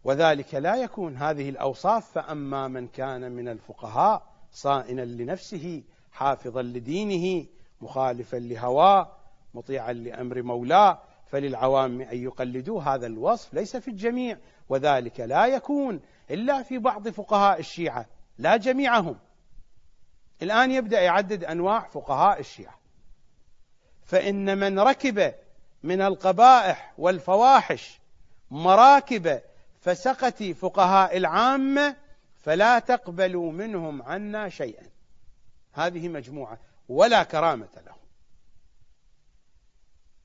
[0.05, 5.83] وذلك لا يكون هذه الأوصاف فأما من كان من الفقهاء صائنا لنفسه
[6.13, 7.47] حافظا لدينه
[7.81, 9.17] مخالفا لهواه
[9.55, 14.39] مطيعا لأمر مولاه فللعوام أن يقلدوا هذا الوصف ليس في الجميع.
[14.69, 18.07] وذلك لا يكون إلا في بعض فقهاء الشيعة.
[18.41, 19.19] لا جميعهم.
[20.43, 22.81] الآن يبدأ يعدد أنواع فقهاء الشيعة.
[24.05, 25.35] فإن من ركب
[25.83, 28.01] من القبائح والفواحش
[28.51, 29.41] مراكب
[29.81, 31.97] فسقة فقهاء العامة
[32.37, 34.87] فلا تقبلوا منهم عنا شيئا.
[35.73, 36.59] هذه مجموعة
[36.89, 38.01] ولا كرامة لهم.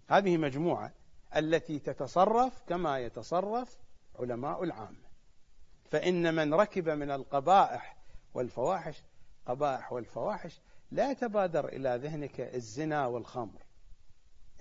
[0.10, 0.92] هذه مجموعة
[1.36, 3.78] التي تتصرف كما يتصرف
[4.20, 5.06] علماء العامة
[5.92, 7.95] فإن من ركب من القبائح
[8.36, 9.04] والفواحش
[9.46, 13.62] قبائح والفواحش لا يتبادر إلى ذهنك الزنا والخمر.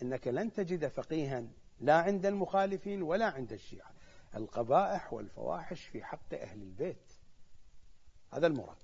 [0.03, 1.45] إنك لن تجد فقيها
[1.81, 3.91] لا عند المخالفين ولا عند الشيعة.
[4.37, 7.13] القبائح والفواحش في حق أهل البيت.
[8.33, 8.77] هذا المراد.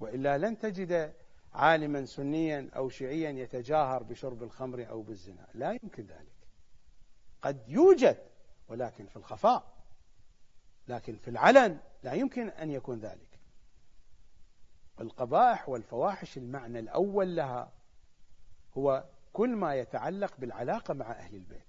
[0.00, 1.12] وإلا لن تجد
[1.52, 5.46] عالما سنيا أو شيعيا يتجاهر بشرب الخمر أو بالزنا.
[5.54, 6.36] لا يمكن ذلك.
[7.42, 8.18] قد يوجد
[8.68, 9.76] ولكن في الخفاء
[10.88, 13.38] لكن في العلن لا يمكن أن يكون ذلك.
[15.00, 17.72] القبائح والفواحش المعنى الأول لها
[18.76, 21.66] هو كل ما يتعلق بالعلاقة مع أهل البيت.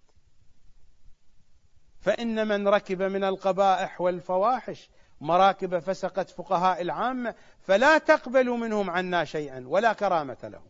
[1.99, 4.89] فإن من ركب من القبائح والفواحش
[5.21, 10.69] مراكب فسقت فقهاء العامة فلا تقبلوا منهم عنا شيئا ولا كرامة لهم.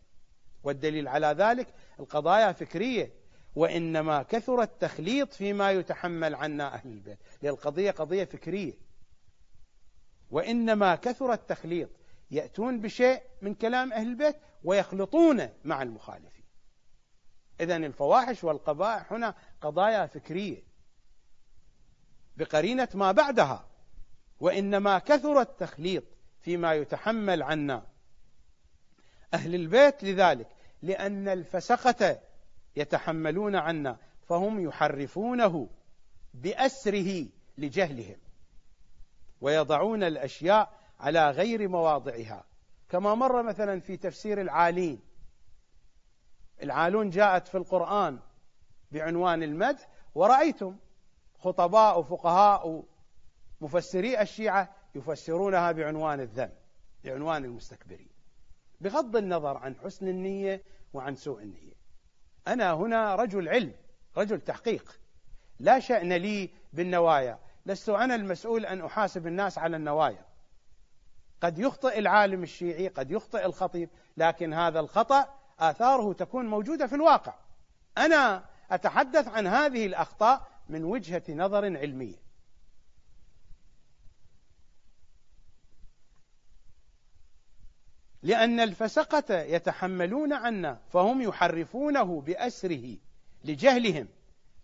[0.63, 1.67] والدليل على ذلك
[1.99, 3.11] القضايا فكرية
[3.55, 7.19] وإنما كثر التخليط فيما يتحمل عنا أهل البيت.
[7.41, 8.86] لأن القضية قضية فكرية.
[10.31, 11.89] وإنما كثر التخليط.
[12.31, 16.45] يأتون بشيء من كلام أهل البيت ويخلطونه مع المخالفين.
[17.61, 20.63] إذا الفواحش والقبائح هنا قضايا فكرية.
[22.37, 23.67] بقرينة ما بعدها.
[24.39, 26.03] وإنما كثر التخليط
[26.41, 27.85] فيما يتحمل عنا
[29.33, 30.47] أهل البيت لذلك.
[30.81, 32.19] لأن الفسقة
[32.75, 33.97] يتحملون عنا
[34.27, 35.69] فهم يحرفونه
[36.33, 37.25] بأسره
[37.57, 38.17] لجهلهم.
[39.41, 42.43] ويضعون الأشياء على غير مواضعها.
[42.89, 45.01] كما مر مثلا في تفسير العالين.
[46.63, 48.19] العالون جاءت في القرآن
[48.91, 50.75] بعنوان المدح ورأيتم
[51.39, 52.83] خطباء وفقهاء
[53.61, 56.49] مفسري الشيعة يفسرونها بعنوان الذم
[57.03, 58.09] بعنوان المستكبرين
[58.81, 61.73] بغض النظر عن حسن النية وعن سوء النية.
[62.47, 63.73] أنا هنا رجل علم
[64.17, 64.99] رجل تحقيق.
[65.59, 67.39] لا شأن لي بالنوايا.
[67.67, 70.25] لست أنا المسؤول أن أحاسب الناس على النوايا.
[71.41, 77.33] قد يخطئ العالم الشيعي قد يخطئ الخطيب لكن هذا الخطأ آثاره تكون موجودة في الواقع.
[77.97, 82.27] أنا أتحدث عن هذه الأخطاء من وجهة نظر علمية.
[88.23, 92.97] لأن الفسقة يتحملون عنا فهم يحرفونه بأسره
[93.43, 94.07] لجهلهم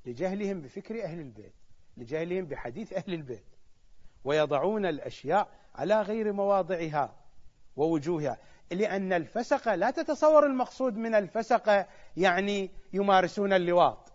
[0.06, 1.63] لجهلهم بفكر أهل البيت.
[1.98, 3.46] لجهلهم بحديث أهل البيت
[4.24, 7.16] ويضعون الأشياء على غير مواضعها
[7.76, 8.38] ووجوهها
[8.72, 11.88] لأن الفسقة لا تتصور المقصود من الفسقة
[12.18, 14.12] يعني يمارسون اللواط.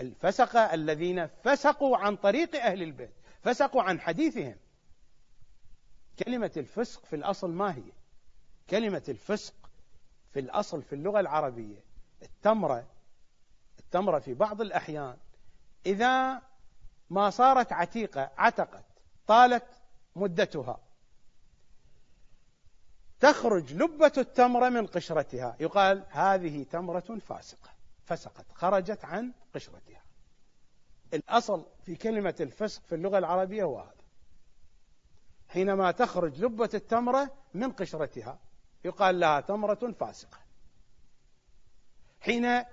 [0.00, 4.56] الفسقة الذين فسقوا عن طريق أهل البيت فسقوا عن حديثهم.
[6.18, 7.92] كلمة الفسق في الأصل ما هي؟
[8.70, 9.54] كلمة الفسق
[10.32, 11.84] في الأصل في اللغة العربية
[12.22, 12.86] التمرة
[13.78, 15.16] التمرة في بعض الأحيان
[15.86, 16.42] إذا
[17.10, 18.84] ما صارت عتيقة عتقت
[19.26, 19.66] طالت
[20.16, 20.80] مدتها.
[23.20, 25.56] تخرج لبة التمرة من قشرتها.
[25.60, 27.70] يقال هذه تمرة فاسقة
[28.04, 30.02] فسقت خرجت عن قشرتها.
[31.14, 34.04] الأصل في كلمة الفسق في اللغة العربية هو هذا.
[35.48, 38.38] حينما تخرج لبة التمرة من قشرتها
[38.84, 40.38] يقال لها تمرة فاسقة.
[42.20, 42.64] حين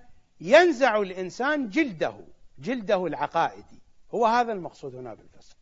[0.42, 2.16] ينزع الإنسان جلده
[2.60, 3.85] جلده العقائدي.
[4.16, 5.58] هو هذا المقصود هنا بالفسق.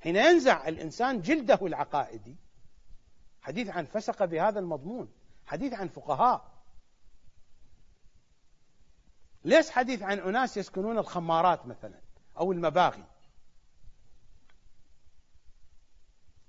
[0.00, 2.36] حين ينزع الإنسان جلده العقائدي
[3.40, 5.12] حديث عن فسقة بهذا المضمون
[5.46, 6.50] حديث عن فقهاء.
[9.44, 12.00] ليس حديث عن أناس يسكنون الخمارات مثلا
[12.38, 13.04] أو المباغي.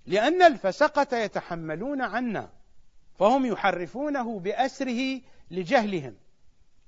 [0.05, 2.49] لأن الفسقة يتحملون عنا
[3.19, 5.21] فهم يحرفونه بأسره
[5.51, 6.17] لجهلهم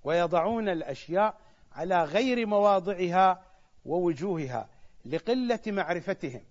[0.04, 1.38] ويضعون الأشياء
[1.72, 3.53] على غير مواضعها
[3.86, 4.70] ووجوهها
[5.06, 6.42] لقلة معرفتهم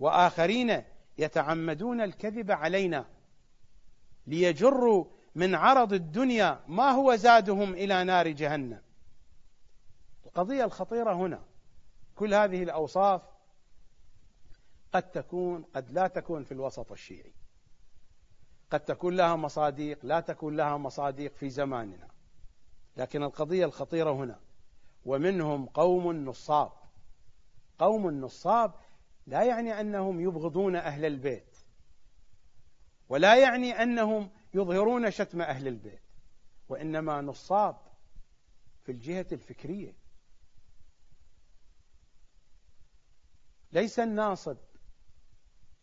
[0.00, 0.82] وآخرين
[1.18, 3.06] يتعمدون الكذب علينا
[4.26, 5.04] ليجروا
[5.34, 8.82] من عرض الدنيا ما هو زادهم إلى نار جهنم.
[10.26, 11.42] القضية الخطيرة هنا
[12.16, 13.22] كل هذه الأوصاف
[14.92, 17.32] قد تكون قد لا تكون في الوسط الشيعي.
[18.70, 22.08] قد تكون لها مصاديق لا تكون لها مصاديق في زماننا.
[22.96, 24.40] لكن القضية الخطيرة هنا
[25.04, 26.72] ومنهم قوم نصاب.
[27.78, 28.74] قوم نصاب
[29.26, 31.56] لا يعني أنهم يبغضون أهل البيت
[33.08, 36.02] ولا يعني أنهم يظهرون شتم أهل البيت
[36.68, 37.76] وإنما نصاب
[38.82, 39.94] في الجهة الفكرية.
[43.72, 44.56] ليس الناصب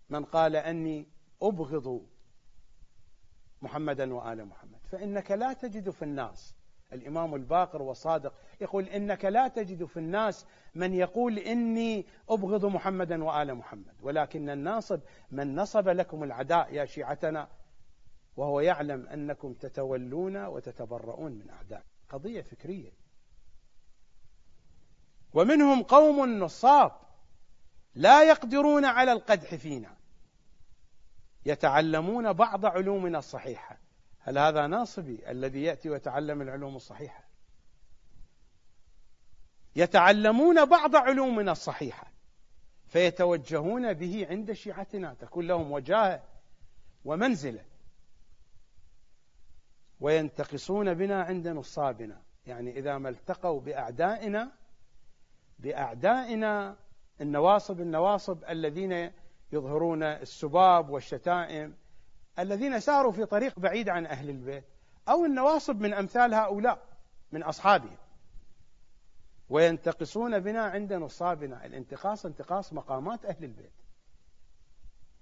[0.10, 1.08] من قال أني
[1.42, 2.08] أبغض
[3.62, 6.56] محمدا وآل محمد فإنك لا تجد في الناس
[6.94, 10.46] الإمام الباقر والصادق يقول إنك لا تجد في الناس
[10.76, 15.00] من يقول إني أبغض محمدا وآل محمد ولكن الناصب
[15.32, 17.48] من نصب لكم العداء يا شيعتنا
[18.38, 21.84] وهو يعلم أنكم تتولون وتتبرؤون من أعداء.
[22.10, 22.92] قضية فكرية.
[25.34, 26.92] ومنهم قوم نصاب
[27.96, 29.98] لا يقدرون على القدح فينا
[31.46, 33.78] يتعلمون بعض علومنا الصحيحة.
[34.28, 37.24] هل هذا ناصبي الذي يأتي ويتعلم العلوم الصحيحة؟
[39.76, 42.12] يتعلمون بعض علومنا الصحيحة
[42.88, 46.24] فيتوجهون به عند شيعتنا تكون لهم وجاهة
[47.06, 47.66] ومنزلة
[50.00, 52.22] وينتقصون بنا عند نصابنا.
[52.48, 54.52] يعني إذا ما التقوا بأعدائنا
[55.60, 56.76] بأعدائنا
[57.22, 59.12] النواصب النواصب الذين
[59.52, 61.76] يظهرون السباب والشتائم
[62.40, 64.64] الذين ساروا في طريق بعيد عن أهل البيت
[65.10, 66.80] أو النواصب من أمثال هؤلاء
[67.32, 67.98] من أصحابهم.
[69.50, 71.66] وينتقصون بنا عند نصابنا.
[71.66, 73.72] الانتقاص انتقاص مقامات أهل البيت.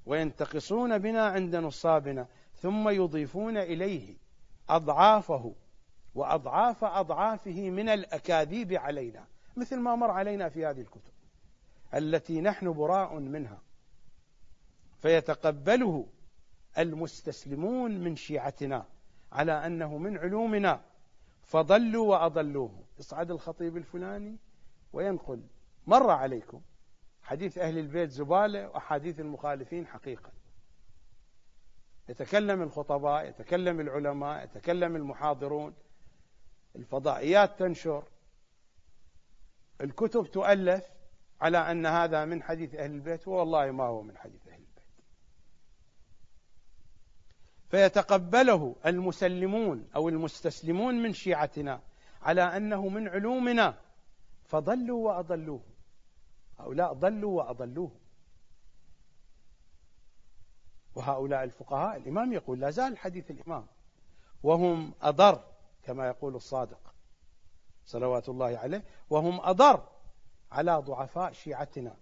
[0.05, 4.17] وينتقصون بنا عند نصابنا ثم يضيفون إليه
[4.69, 5.55] أضعافه
[6.15, 9.25] وأضعاف أضعافه من الأكاذيب علينا
[9.57, 11.13] مثل ما مر علينا في هذه الكتب
[11.93, 13.61] التي نحن براء منها.
[15.01, 16.07] فيتقبله
[16.77, 18.85] المستسلمون من شيعتنا
[19.31, 20.81] على أنه من علومنا.
[21.43, 22.83] فضلوا وأضلوه.
[22.99, 24.37] يصعد الخطيب الفلاني
[24.93, 25.41] وينقل.
[25.87, 26.61] مر عليكم
[27.21, 30.31] حديث أهل البيت زبالة واحاديث المخالفين حقيقة.
[32.09, 35.73] يتكلم الخطباء يتكلم العلماء يتكلم المحاضرون.
[36.75, 38.03] الفضائيات تنشر.
[39.81, 40.85] الكتب تؤلف
[41.41, 43.27] على أن هذا من حديث أهل البيت.
[43.27, 44.65] والله ما هو من حديث أهل البيت
[47.67, 51.81] فيتقبله المسلمون أو المستسلمون من شيعتنا
[52.21, 53.77] على أنه من علومنا.
[54.43, 55.61] فضلوا وأضلوه.
[56.59, 57.91] هؤلاء ضلوا وأضلوه.
[60.95, 63.65] وهؤلاء الفقهاء الإمام يقول لا زال حديث الإمام.
[64.43, 65.43] وهم أضر
[65.83, 66.93] كما يقول الصادق
[67.85, 68.83] صلوات الله عليه.
[69.09, 69.87] وهم أضر
[70.51, 71.97] على ضعفاء شيعتنا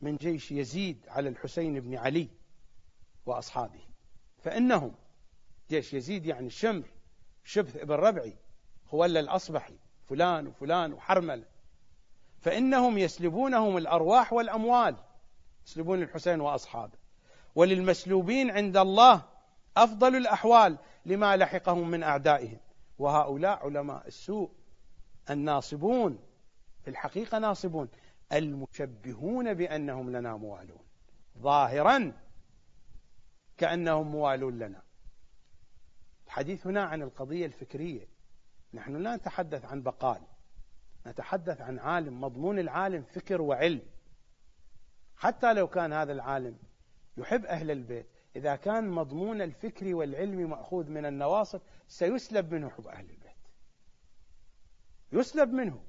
[0.00, 2.28] من جيش يزيد على الحسين بن علي
[3.26, 3.91] وأصحابه.
[4.42, 4.94] فإنهم
[5.70, 6.84] جيش يزيد يعني الشمر
[7.44, 8.36] شبث ابن ربعي
[8.86, 9.74] خولة الأصبحي
[10.08, 11.44] فلان وفلان وحرمله
[12.40, 14.96] فإنهم يسلبونهم الأرواح والأموال
[15.66, 16.98] يسلبون الحسين وأصحابه.
[17.54, 19.22] وللمسلوبين عند الله
[19.76, 22.58] أفضل الأحوال لما لحقهم من أعدائهم.
[22.98, 24.50] وهؤلاء علماء السوء
[25.30, 26.18] الناصبون
[26.84, 27.88] في الحقيقة ناصبون
[28.32, 30.82] المشبهون بأنهم لنا موالون.
[31.38, 32.12] ظاهرا
[33.62, 34.82] كأنهم موالون لنا.
[36.26, 38.08] الحديث هنا عن القضية الفكرية.
[38.74, 40.20] نحن لا نتحدث عن بقال.
[41.06, 43.82] نتحدث عن عالم مضمون العالم فكر وعلم.
[45.16, 46.58] حتى لو كان هذا العالم
[47.16, 48.06] يحب أهل البيت
[48.36, 53.32] إذا كان مضمون الفكر والعلم مأخوذ من النواصب سيسلب منه حب أهل البيت.
[55.12, 55.84] يسلب منه.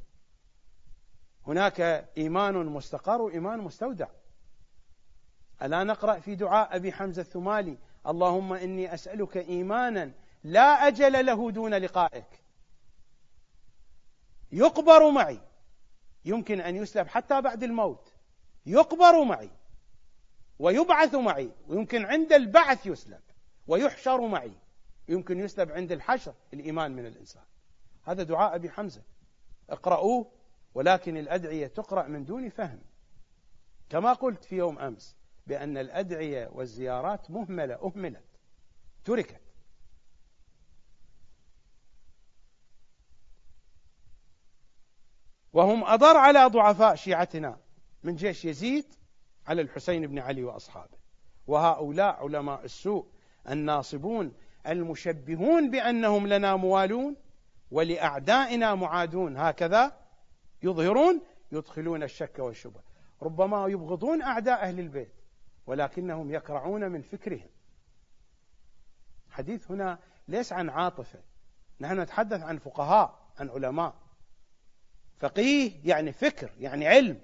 [1.47, 1.81] هناك
[2.17, 4.07] إيمان مستقر وإيمان مستودع.
[5.63, 7.77] ألا نقرأ في دعاء أبي حمزة الثمالي
[8.07, 10.11] اللهم إني أسألك إيمانا
[10.43, 12.41] لا أجل له دون لقائك.
[14.51, 15.39] يقبر معي
[16.25, 18.13] يمكن أن يسلب حتى بعد الموت
[18.65, 19.49] يقبر معي
[20.59, 23.21] ويبعث معي ويمكن عند البعث يسلب
[23.67, 24.51] ويحشر معي
[25.07, 27.43] يمكن يسلب عند الحشر الإيمان من الإنسان.
[28.03, 29.01] هذا دعاء أبي حمزة.
[29.69, 30.31] اقرأوه
[30.73, 32.79] ولكن الأدعية تقرأ من دون فهم.
[33.89, 35.15] كما قلت في يوم أمس
[35.47, 38.23] بأن الأدعية والزيارات مهملة أهملت
[39.05, 39.41] تركت.
[45.53, 47.59] وهم أضر على ضعفاء شيعتنا
[48.03, 48.85] من جيش يزيد
[49.47, 50.97] على الحسين بن علي وأصحابه.
[51.47, 53.07] وهؤلاء علماء السوء
[53.49, 54.33] الناصبون
[54.67, 57.15] المشبهون بأنهم لنا موالون
[57.71, 59.37] ولأعدائنا معادون.
[59.37, 59.97] هكذا
[60.63, 61.21] يظهرون
[61.51, 62.83] يدخلون الشك والشبهة
[63.21, 65.22] ربما يبغضون أعداء أهل البيت.
[65.65, 67.49] ولكنهم يكرعون من فكرهم.
[69.29, 71.19] حديث هنا ليس عن عاطفة.
[71.79, 73.95] نحن نتحدث عن فقهاء عن علماء.
[75.19, 77.21] فقيه يعني فكر يعني علم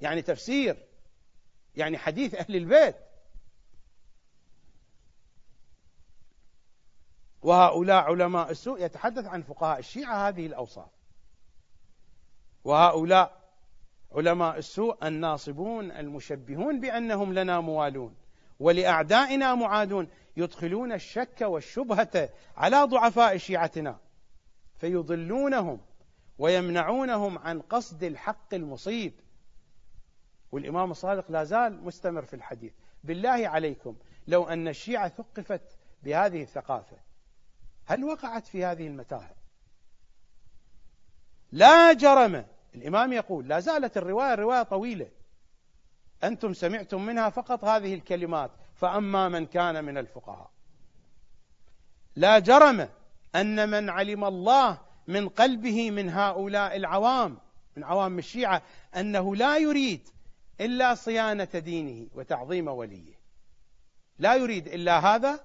[0.00, 0.88] يعني تفسير
[1.76, 2.96] يعني حديث أهل البيت.
[7.42, 10.90] وهؤلاء علماء السوء يتحدث عن فقهاء الشيعة هذه الأوصاف.
[12.64, 13.41] وهؤلاء
[14.14, 18.14] علماء السوء الناصبون المشبهون بأنهم لنا موالون
[18.60, 23.98] ولأعدائنا معادون يدخلون الشك والشبهة على ضعفاء شيعتنا
[24.78, 25.80] فيضلونهم
[26.38, 29.12] ويمنعونهم عن قصد الحق المصيب.
[30.52, 32.72] والإمام الصادق لا زال مستمر في الحديث.
[33.04, 36.96] بالله عليكم لو أن الشيعة ثقفت بهذه الثقافة
[37.84, 39.34] هل وقعت في هذه المتاهة؟
[41.52, 45.10] لا جرم الإمام يقول لا زالت الرواية الرواية طويلة.
[46.24, 48.50] أنتم سمعتم منها فقط هذه الكلمات.
[48.74, 50.50] فأما من كان من الفقهاء.
[52.16, 52.88] لا جرم
[53.34, 57.38] أن من علم الله من قلبه من هؤلاء العوام
[57.76, 58.62] من عوام الشيعة
[58.96, 60.08] أنه لا يريد
[60.60, 63.14] إلا صيانة دينه وتعظيم وليه.
[64.18, 65.44] لا يريد إلا هذا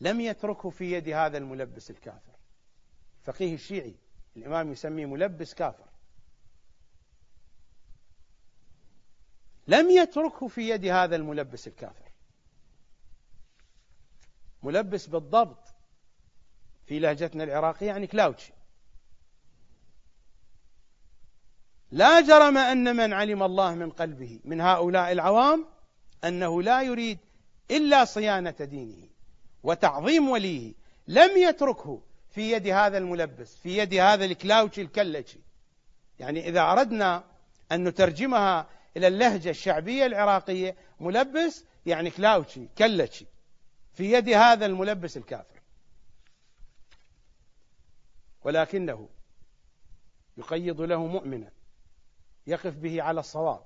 [0.00, 2.32] لم يتركه في يد هذا الملبس الكافر.
[3.22, 3.94] فقيه الشيعي
[4.36, 5.88] الإمام يسميه ملبس كافر.
[9.68, 12.10] لم يتركه في يد هذا الملبس الكافر.
[14.62, 15.74] ملبس بالضبط
[16.86, 18.52] في لهجتنا العراقية يعني كلاوتشي.
[21.90, 25.66] لا جرم أن من علم الله من قلبه من هؤلاء العوام
[26.24, 27.18] أنه لا يريد
[27.70, 29.08] إلا صيانة دينه
[29.62, 30.74] وتعظيم وليه.
[31.08, 35.40] لم يتركه في يد هذا الملبس في يد هذا الكلاوتشي الكلتشي.
[36.18, 37.24] يعني إذا أردنا
[37.72, 38.66] أن نترجمها
[38.96, 43.26] إلى اللهجة الشعبية العراقية ملبس يعني كلاوتشي كلتشي
[43.92, 45.60] في يد هذا الملبس الكافر.
[48.42, 49.08] ولكنه
[50.36, 51.50] يقيض له مؤمنا
[52.46, 53.64] يقف به على الصواب.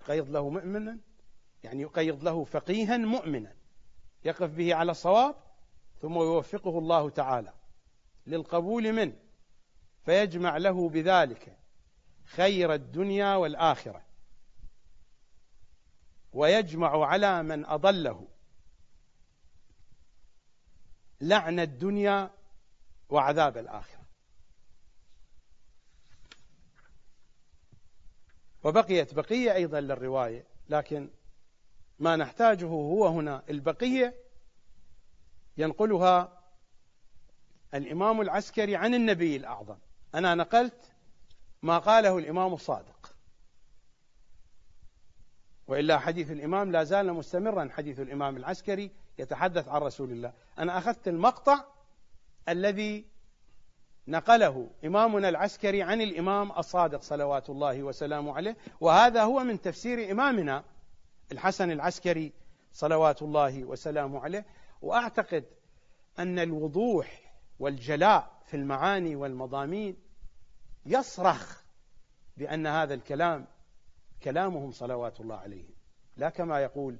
[0.00, 0.98] يقيض له مؤمنا
[1.64, 3.52] يعني يقيض له فقيها مؤمنا
[4.24, 5.34] يقف به على الصواب
[6.02, 7.52] ثم يوفقه الله تعالى
[8.26, 9.16] للقبول منه
[10.04, 11.56] فيجمع له بذلك
[12.24, 14.02] خير الدنيا والآخرة.
[16.32, 18.28] ويجمع على من أضله.
[21.20, 22.30] لعن الدنيا
[23.08, 24.00] وعذاب الآخرة.
[28.64, 31.10] وبقيت بقية أيضا للرواية لكن
[31.98, 33.42] ما نحتاجه هو هنا.
[33.50, 34.14] البقية
[35.56, 36.40] ينقلها
[37.74, 39.78] الإمام العسكري عن النبي الأعظم.
[40.14, 40.92] أنا نقلت
[41.62, 42.99] ما قاله الإمام الصادق.
[45.70, 50.32] وإلا حديث الإمام لا زال مستمرا حديث الإمام العسكري يتحدث عن رسول الله.
[50.58, 51.64] أنا أخذت المقطع
[52.48, 53.04] الذي
[54.08, 60.64] نقله إمامنا العسكري عن الإمام الصادق صلوات الله وسلامه عليه وهذا هو من تفسير إمامنا
[61.32, 62.32] الحسن العسكري
[62.72, 64.46] صلوات الله وسلامه عليه.
[64.82, 65.44] وأعتقد
[66.18, 69.96] أن الوضوح والجلاء في المعاني والمضامين
[70.86, 71.62] يصرخ
[72.36, 73.46] بأن هذا الكلام
[74.22, 75.74] كلامهم صلوات الله عليهم.
[76.16, 76.98] لا كما يقول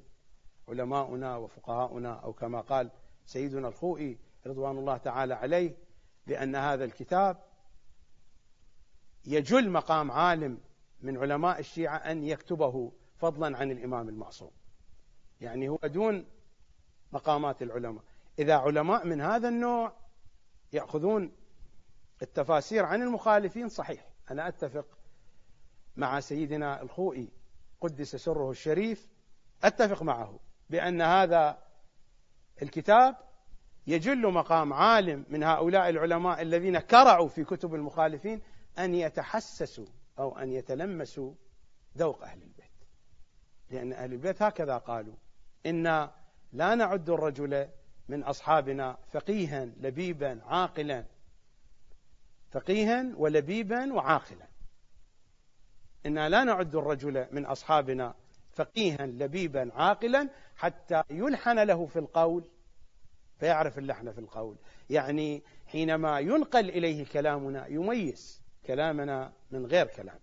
[0.69, 2.91] علماؤنا وفقهاؤنا أو كما قال
[3.25, 5.77] سيدنا الخوئي رضوان الله تعالى عليه
[6.27, 7.45] بأن هذا الكتاب
[9.27, 10.59] يجل مقام عالم
[11.01, 14.51] من علماء الشيعة أن يكتبه فضلا عن الإمام المعصوم.
[15.41, 16.27] يعني هو دون
[17.13, 18.05] مقامات العلماء.
[18.39, 19.93] إذا علماء من هذا النوع
[20.73, 21.33] يأخذون
[22.23, 24.09] التفاسير عن المخالفين صحيح.
[24.31, 25.00] أنا أتفق
[26.01, 27.29] مع سيدنا الخوئي
[27.81, 29.09] قدس سره الشريف
[29.65, 30.41] أتفق معه
[30.71, 31.59] بأن هذا
[32.63, 33.17] الكتاب
[33.87, 38.41] يجل مقام عالم من هؤلاء العلماء الذين كرعوا في كتب المخالفين
[38.79, 39.87] أن يتحسسوا
[40.19, 41.33] أو أن يتلمسوا
[41.99, 42.71] ذوق أهل البيت.
[43.71, 45.15] لأن أهل البيت هكذا قالوا
[45.67, 46.15] إنا
[46.53, 47.69] لا نعد الرجل
[48.09, 51.05] من أصحابنا فقيها لبيبا عاقلا.
[52.51, 54.50] فقيها ولبيبا وعاقلا.
[56.07, 58.15] إنا لا نعد الرجل من أصحابنا
[58.53, 62.45] فقيها لبيبا عاقلا حتى يلحن له في القول.
[63.39, 64.57] فيعرف اللحن في القول.
[64.91, 70.21] يعني حينما ينقل إليه كلامنا يميز كلامنا من غير كلامنا.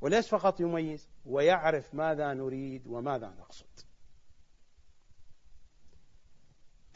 [0.00, 3.66] وليس فقط يميز ويعرف ماذا نريد وماذا نقصد.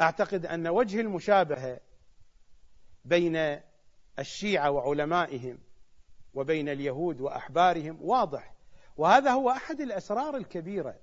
[0.01, 1.81] أعتقد أن وجه المشابهة
[3.05, 3.61] بين
[4.19, 5.59] الشيعة وعلمائهم
[6.35, 8.55] وبين اليهود وأحبارهم واضح.
[8.97, 10.99] وهذا هو أحد الأسرار الكبيرة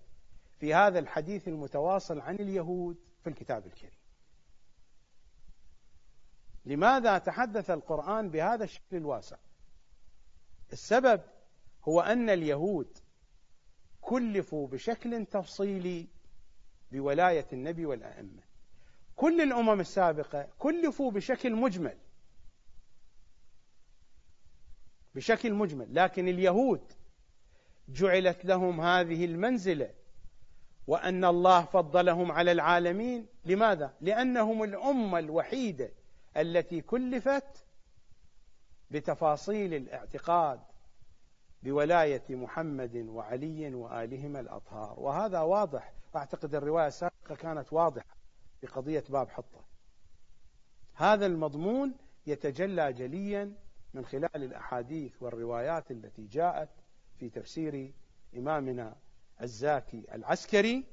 [0.60, 4.00] في هذا الحديث المتواصل عن اليهود في الكتاب الكريم.
[6.66, 9.38] لماذا تحدث القرآن بهذا الشكل الواسع؟
[10.74, 11.22] السبب
[11.84, 12.98] هو أن اليهود
[14.02, 16.08] كلفوا بشكل تفصيلي
[16.92, 18.42] بولاية النبي والأئمة.
[19.16, 21.98] كل الأمم السابقة كلفوا بشكل مجمل.
[25.20, 26.82] بشكل مجمل لكن اليهود
[27.90, 29.94] جعلت لهم هذه المنزلة
[30.88, 33.28] وأن الله فضلهم على العالمين.
[33.46, 35.92] لماذا؟ لأنهم الأمة الوحيدة
[36.38, 37.66] التي كلفت
[38.92, 40.60] بتفاصيل الاعتقاد
[41.64, 45.00] بولاية محمد وعلي وآلهما الأطهار.
[45.00, 45.94] وهذا واضح.
[46.14, 48.16] واعتقد الرواية السابقة كانت واضحة
[48.62, 49.66] في قضية باب حطة.
[50.94, 51.94] هذا المضمون
[52.28, 53.54] يتجلى جليا
[53.94, 56.70] من خلال الأحاديث والروايات التي جاءت
[57.20, 57.94] في تفسير
[58.38, 58.96] إمامنا
[59.42, 60.84] الزاكي العسكري.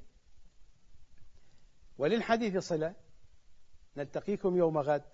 [1.98, 2.94] وللحديث صلة
[3.96, 5.04] نلتقيكم يوم غد.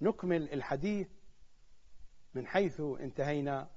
[0.00, 1.08] نكمل الحديث
[2.34, 3.70] من حيث انتهينا.